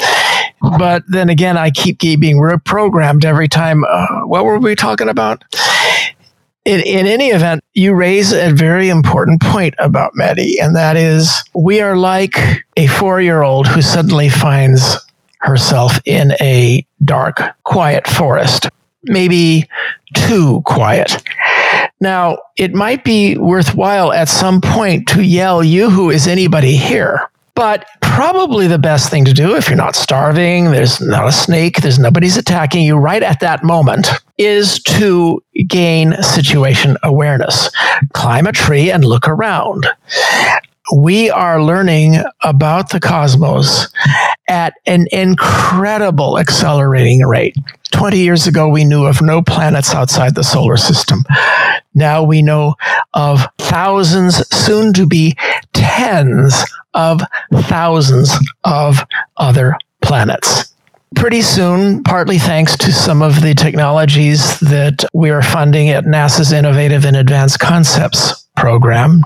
but 0.77 1.01
then 1.07 1.27
again, 1.27 1.57
I 1.57 1.71
keep 1.71 1.97
being 1.97 2.37
reprogrammed 2.37 3.25
every 3.25 3.47
time. 3.47 3.83
Uh, 3.83 4.27
what 4.27 4.45
were 4.45 4.59
we 4.59 4.75
talking 4.75 5.09
about? 5.09 5.43
In, 6.65 6.79
in 6.81 7.07
any 7.07 7.29
event, 7.29 7.63
you 7.73 7.95
raise 7.95 8.31
a 8.31 8.51
very 8.51 8.89
important 8.89 9.41
point 9.41 9.73
about 9.79 10.13
METI, 10.13 10.61
and 10.61 10.75
that 10.75 10.95
is 10.95 11.43
we 11.55 11.81
are 11.81 11.97
like 11.97 12.37
a 12.77 12.85
four 12.85 13.19
year 13.19 13.41
old 13.41 13.65
who 13.65 13.81
suddenly 13.81 14.29
finds 14.29 15.03
herself 15.39 15.99
in 16.05 16.33
a 16.39 16.85
dark, 17.03 17.41
quiet 17.63 18.05
forest 18.05 18.69
maybe 19.03 19.67
too 20.13 20.61
quiet. 20.65 21.23
Now, 22.01 22.37
it 22.57 22.73
might 22.73 23.03
be 23.03 23.37
worthwhile 23.37 24.13
at 24.13 24.29
some 24.29 24.61
point 24.61 25.07
to 25.09 25.23
yell, 25.23 25.63
Yoo-hoo, 25.63 26.09
is 26.09 26.27
anybody 26.27 26.75
here? 26.75 27.29
But 27.55 27.87
probably 28.01 28.67
the 28.67 28.79
best 28.79 29.09
thing 29.09 29.25
to 29.25 29.33
do 29.33 29.55
if 29.55 29.67
you're 29.67 29.75
not 29.75 29.95
starving, 29.95 30.71
there's 30.71 31.01
not 31.01 31.27
a 31.27 31.31
snake, 31.31 31.81
there's 31.81 31.99
nobody's 31.99 32.37
attacking 32.37 32.83
you 32.83 32.95
right 32.95 33.21
at 33.21 33.41
that 33.41 33.65
moment, 33.65 34.07
is 34.37 34.81
to 34.83 35.43
gain 35.67 36.15
situation 36.23 36.95
awareness. 37.03 37.69
Climb 38.13 38.47
a 38.47 38.53
tree 38.53 38.89
and 38.91 39.03
look 39.03 39.27
around 39.27 39.85
we 40.95 41.29
are 41.29 41.61
learning 41.61 42.17
about 42.41 42.89
the 42.89 42.99
cosmos 42.99 43.87
at 44.47 44.73
an 44.85 45.07
incredible 45.11 46.39
accelerating 46.39 47.25
rate. 47.25 47.55
20 47.91 48.17
years 48.17 48.47
ago, 48.47 48.69
we 48.69 48.85
knew 48.85 49.05
of 49.05 49.21
no 49.21 49.41
planets 49.41 49.93
outside 49.93 50.35
the 50.35 50.43
solar 50.43 50.77
system. 50.77 51.23
Now 51.93 52.23
we 52.23 52.41
know 52.41 52.75
of 53.13 53.45
thousands, 53.57 54.47
soon 54.55 54.93
to 54.93 55.05
be 55.05 55.35
tens 55.73 56.63
of 56.93 57.21
thousands 57.53 58.31
of 58.63 58.99
other 59.37 59.75
planets. 60.01 60.73
Pretty 61.15 61.41
soon, 61.41 62.03
partly 62.03 62.37
thanks 62.37 62.77
to 62.77 62.91
some 62.91 63.21
of 63.21 63.41
the 63.41 63.55
technologies 63.55 64.59
that 64.59 65.03
we 65.13 65.31
are 65.31 65.41
funding 65.41 65.89
at 65.89 66.05
NASA's 66.05 66.51
Innovative 66.51 67.03
and 67.05 67.17
Advanced 67.17 67.59
Concepts 67.59 68.45
program, 68.55 69.23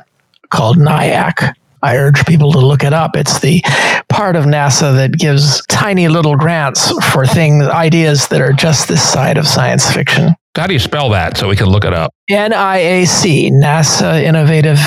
called 0.54 0.78
NIAC. 0.78 1.54
I 1.82 1.98
urge 1.98 2.26
people 2.26 2.52
to 2.54 2.60
look 2.60 2.84
it 2.84 2.94
up. 2.94 3.18
It's 3.18 3.40
the 3.42 3.62
part 4.08 4.38
of 4.38 4.46
NASA 4.46 4.96
that 4.96 5.18
gives 5.18 5.66
tiny 5.66 6.08
little 6.08 6.38
grants 6.38 6.92
for 7.12 7.26
things, 7.26 7.66
ideas 7.66 8.30
that 8.30 8.40
are 8.40 8.54
just 8.54 8.88
this 8.88 9.04
side 9.04 9.38
of 9.38 9.46
science 9.46 9.92
fiction. 9.92 10.34
How 10.56 10.68
do 10.68 10.74
you 10.74 10.80
spell 10.80 11.10
that 11.10 11.36
so 11.36 11.50
we 11.50 11.58
can 11.58 11.68
look 11.68 11.84
it 11.84 11.94
up? 11.94 12.14
NIAC, 12.30 13.52
NASA 13.52 14.24
Innovative 14.24 14.80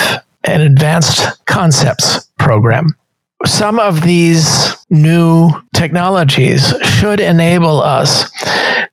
and 0.44 0.62
Advanced 0.62 1.44
Concepts 1.44 2.28
Program. 2.38 2.94
Some 3.44 3.78
of 3.78 4.02
these 4.02 4.74
new 4.88 5.50
technologies 5.74 6.72
should 6.82 7.20
enable 7.20 7.82
us 7.82 8.30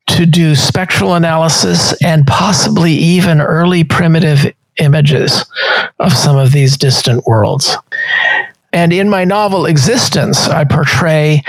to 0.08 0.26
do 0.26 0.56
spectral 0.56 1.14
analysis 1.14 1.94
and 2.04 2.28
possibly 2.28 2.91
even 2.91 3.40
early 3.40 3.84
primitive 3.84 4.54
images 4.80 5.45
of 6.00 6.14
some 6.14 6.38
of 6.38 6.52
these 6.52 6.78
distant 6.78 7.26
worlds. 7.26 7.78
And 8.74 8.91
in 8.91 9.08
my 9.08 9.24
novel 9.24 9.68
Existence, 9.68 10.48
I 10.48 10.64
portray 10.64 11.44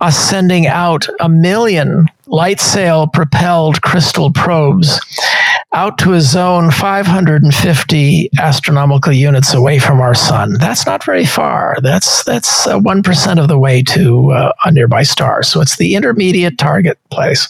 us 0.00 0.16
sending 0.16 0.68
out 0.68 1.08
a 1.18 1.28
million 1.28 2.06
light 2.26 2.60
sail 2.60 3.08
propelled 3.08 3.82
crystal 3.82 4.30
probes 4.32 5.00
out 5.72 5.98
to 5.98 6.14
a 6.14 6.20
zone 6.20 6.70
550 6.70 8.30
astronomical 8.38 9.12
units 9.12 9.52
away 9.52 9.78
from 9.78 10.00
our 10.00 10.14
sun. 10.14 10.54
That's 10.54 10.86
not 10.86 11.04
very 11.04 11.26
far. 11.26 11.76
That's 11.82 12.24
that's 12.24 12.66
uh, 12.66 12.78
one 12.78 13.02
of 13.38 13.48
the 13.48 13.58
way 13.58 13.82
to 13.82 14.30
uh, 14.30 14.52
a 14.64 14.70
nearby 14.70 15.02
star. 15.02 15.42
So 15.42 15.60
it's 15.60 15.76
the 15.76 15.94
intermediate 15.94 16.58
target 16.58 16.98
place. 17.10 17.48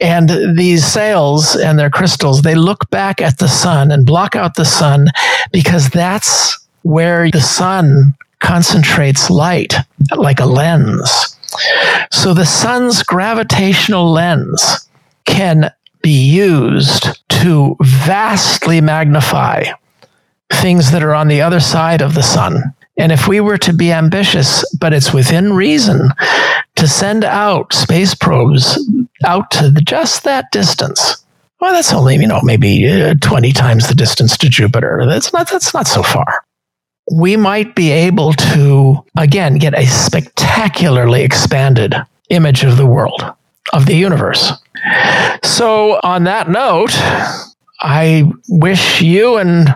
And 0.00 0.30
these 0.56 0.86
sails 0.86 1.56
and 1.56 1.78
their 1.78 1.90
crystals, 1.90 2.42
they 2.42 2.54
look 2.54 2.88
back 2.90 3.20
at 3.20 3.38
the 3.38 3.48
sun 3.48 3.90
and 3.90 4.06
block 4.06 4.36
out 4.36 4.54
the 4.54 4.64
sun 4.64 5.08
because 5.52 5.88
that's 5.90 6.58
where 6.82 7.30
the 7.30 7.40
sun 7.40 8.14
concentrates 8.40 9.30
light 9.30 9.74
like 10.16 10.40
a 10.40 10.46
lens. 10.46 11.36
So 12.10 12.34
the 12.34 12.46
sun's 12.46 13.02
gravitational 13.02 14.10
lens 14.10 14.88
can 15.24 15.72
be 16.02 16.28
used 16.30 17.20
to 17.28 17.76
vastly 17.80 18.80
magnify 18.80 19.64
things 20.50 20.92
that 20.92 21.02
are 21.02 21.14
on 21.14 21.28
the 21.28 21.42
other 21.42 21.60
side 21.60 22.00
of 22.00 22.14
the 22.14 22.22
sun. 22.22 22.62
And 22.96 23.12
if 23.12 23.28
we 23.28 23.40
were 23.40 23.58
to 23.58 23.72
be 23.72 23.92
ambitious, 23.92 24.64
but 24.76 24.92
it's 24.92 25.12
within 25.12 25.52
reason, 25.52 26.10
to 26.78 26.88
send 26.88 27.24
out 27.24 27.72
space 27.72 28.14
probes 28.14 28.78
out 29.24 29.50
to 29.52 29.70
the, 29.70 29.80
just 29.80 30.24
that 30.24 30.50
distance, 30.52 31.24
well, 31.60 31.72
that's 31.72 31.92
only 31.92 32.16
you 32.16 32.26
know 32.26 32.40
maybe 32.42 32.88
uh, 32.88 33.14
twenty 33.20 33.52
times 33.52 33.88
the 33.88 33.94
distance 33.94 34.36
to 34.38 34.48
Jupiter. 34.48 35.04
That's 35.06 35.32
not 35.32 35.50
that's 35.50 35.74
not 35.74 35.86
so 35.86 36.02
far. 36.02 36.44
We 37.12 37.36
might 37.36 37.74
be 37.74 37.90
able 37.90 38.32
to 38.34 39.04
again 39.16 39.58
get 39.58 39.76
a 39.76 39.86
spectacularly 39.86 41.22
expanded 41.22 41.94
image 42.30 42.64
of 42.64 42.76
the 42.76 42.86
world, 42.86 43.24
of 43.72 43.86
the 43.86 43.96
universe. 43.96 44.52
So, 45.42 45.98
on 46.04 46.24
that 46.24 46.48
note, 46.48 46.92
I 47.80 48.30
wish 48.48 49.00
you 49.02 49.36
and 49.36 49.74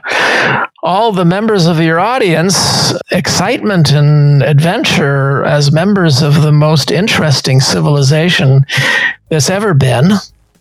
all 0.83 1.13
the 1.13 1.25
members 1.25 1.67
of 1.67 1.81
your 1.81 2.01
audience 2.01 2.93
excitement 3.13 3.93
and 3.93 4.43
adventure 4.43 5.45
as 5.45 5.71
members 5.71 6.23
of 6.23 6.43
the 6.43 6.53
most 6.53 6.91
interesting 6.91 7.61
civilization 7.61 8.67
that's 9.29 9.49
ever 9.49 9.75
been. 9.75 10.11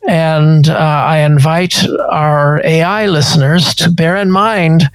And 0.08 0.68
uh, 0.68 0.76
I 0.76 1.20
invite 1.20 1.76
our 2.10 2.60
AI 2.66 3.08
listeners 3.08 3.76
to 3.76 3.92
bear 3.92 4.16
in 4.16 4.32
mind 4.32 4.90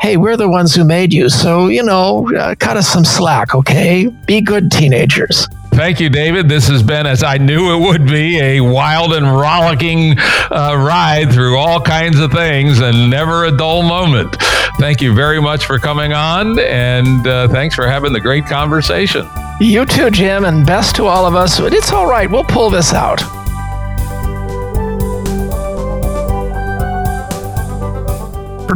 hey, 0.00 0.16
we're 0.16 0.36
the 0.36 0.48
ones 0.48 0.74
who 0.74 0.84
made 0.84 1.12
you. 1.12 1.28
So, 1.28 1.68
you 1.68 1.82
know, 1.82 2.30
uh, 2.36 2.54
cut 2.58 2.76
us 2.76 2.88
some 2.88 3.04
slack, 3.04 3.54
okay? 3.54 4.06
Be 4.26 4.40
good 4.40 4.70
teenagers. 4.70 5.48
Thank 5.70 6.00
you, 6.00 6.08
David. 6.08 6.48
This 6.48 6.68
has 6.68 6.82
been, 6.82 7.06
as 7.06 7.22
I 7.22 7.36
knew 7.38 7.74
it 7.74 7.86
would 7.86 8.06
be, 8.06 8.40
a 8.40 8.60
wild 8.60 9.12
and 9.12 9.26
rollicking 9.26 10.18
uh, 10.18 10.74
ride 10.78 11.32
through 11.32 11.58
all 11.58 11.80
kinds 11.80 12.18
of 12.18 12.32
things 12.32 12.80
and 12.80 13.10
never 13.10 13.44
a 13.44 13.56
dull 13.56 13.82
moment. 13.82 14.36
Thank 14.78 15.02
you 15.02 15.14
very 15.14 15.40
much 15.40 15.66
for 15.66 15.78
coming 15.78 16.12
on, 16.12 16.58
and 16.60 17.26
uh, 17.26 17.48
thanks 17.48 17.74
for 17.74 17.86
having 17.86 18.12
the 18.12 18.20
great 18.20 18.46
conversation. 18.46 19.28
You 19.60 19.84
too, 19.84 20.10
Jim, 20.10 20.44
and 20.44 20.64
best 20.64 20.96
to 20.96 21.06
all 21.06 21.26
of 21.26 21.34
us. 21.34 21.58
It's 21.58 21.92
all 21.92 22.06
right. 22.06 22.30
We'll 22.30 22.44
pull 22.44 22.70
this 22.70 22.92
out. 22.94 23.22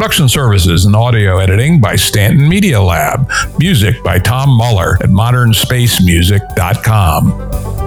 Production 0.00 0.30
services 0.30 0.86
and 0.86 0.96
audio 0.96 1.36
editing 1.36 1.78
by 1.78 1.94
Stanton 1.94 2.48
Media 2.48 2.80
Lab. 2.80 3.30
Music 3.58 4.02
by 4.02 4.18
Tom 4.18 4.48
Muller 4.48 4.94
at 5.02 5.10
modernspacemusic.com. 5.10 7.79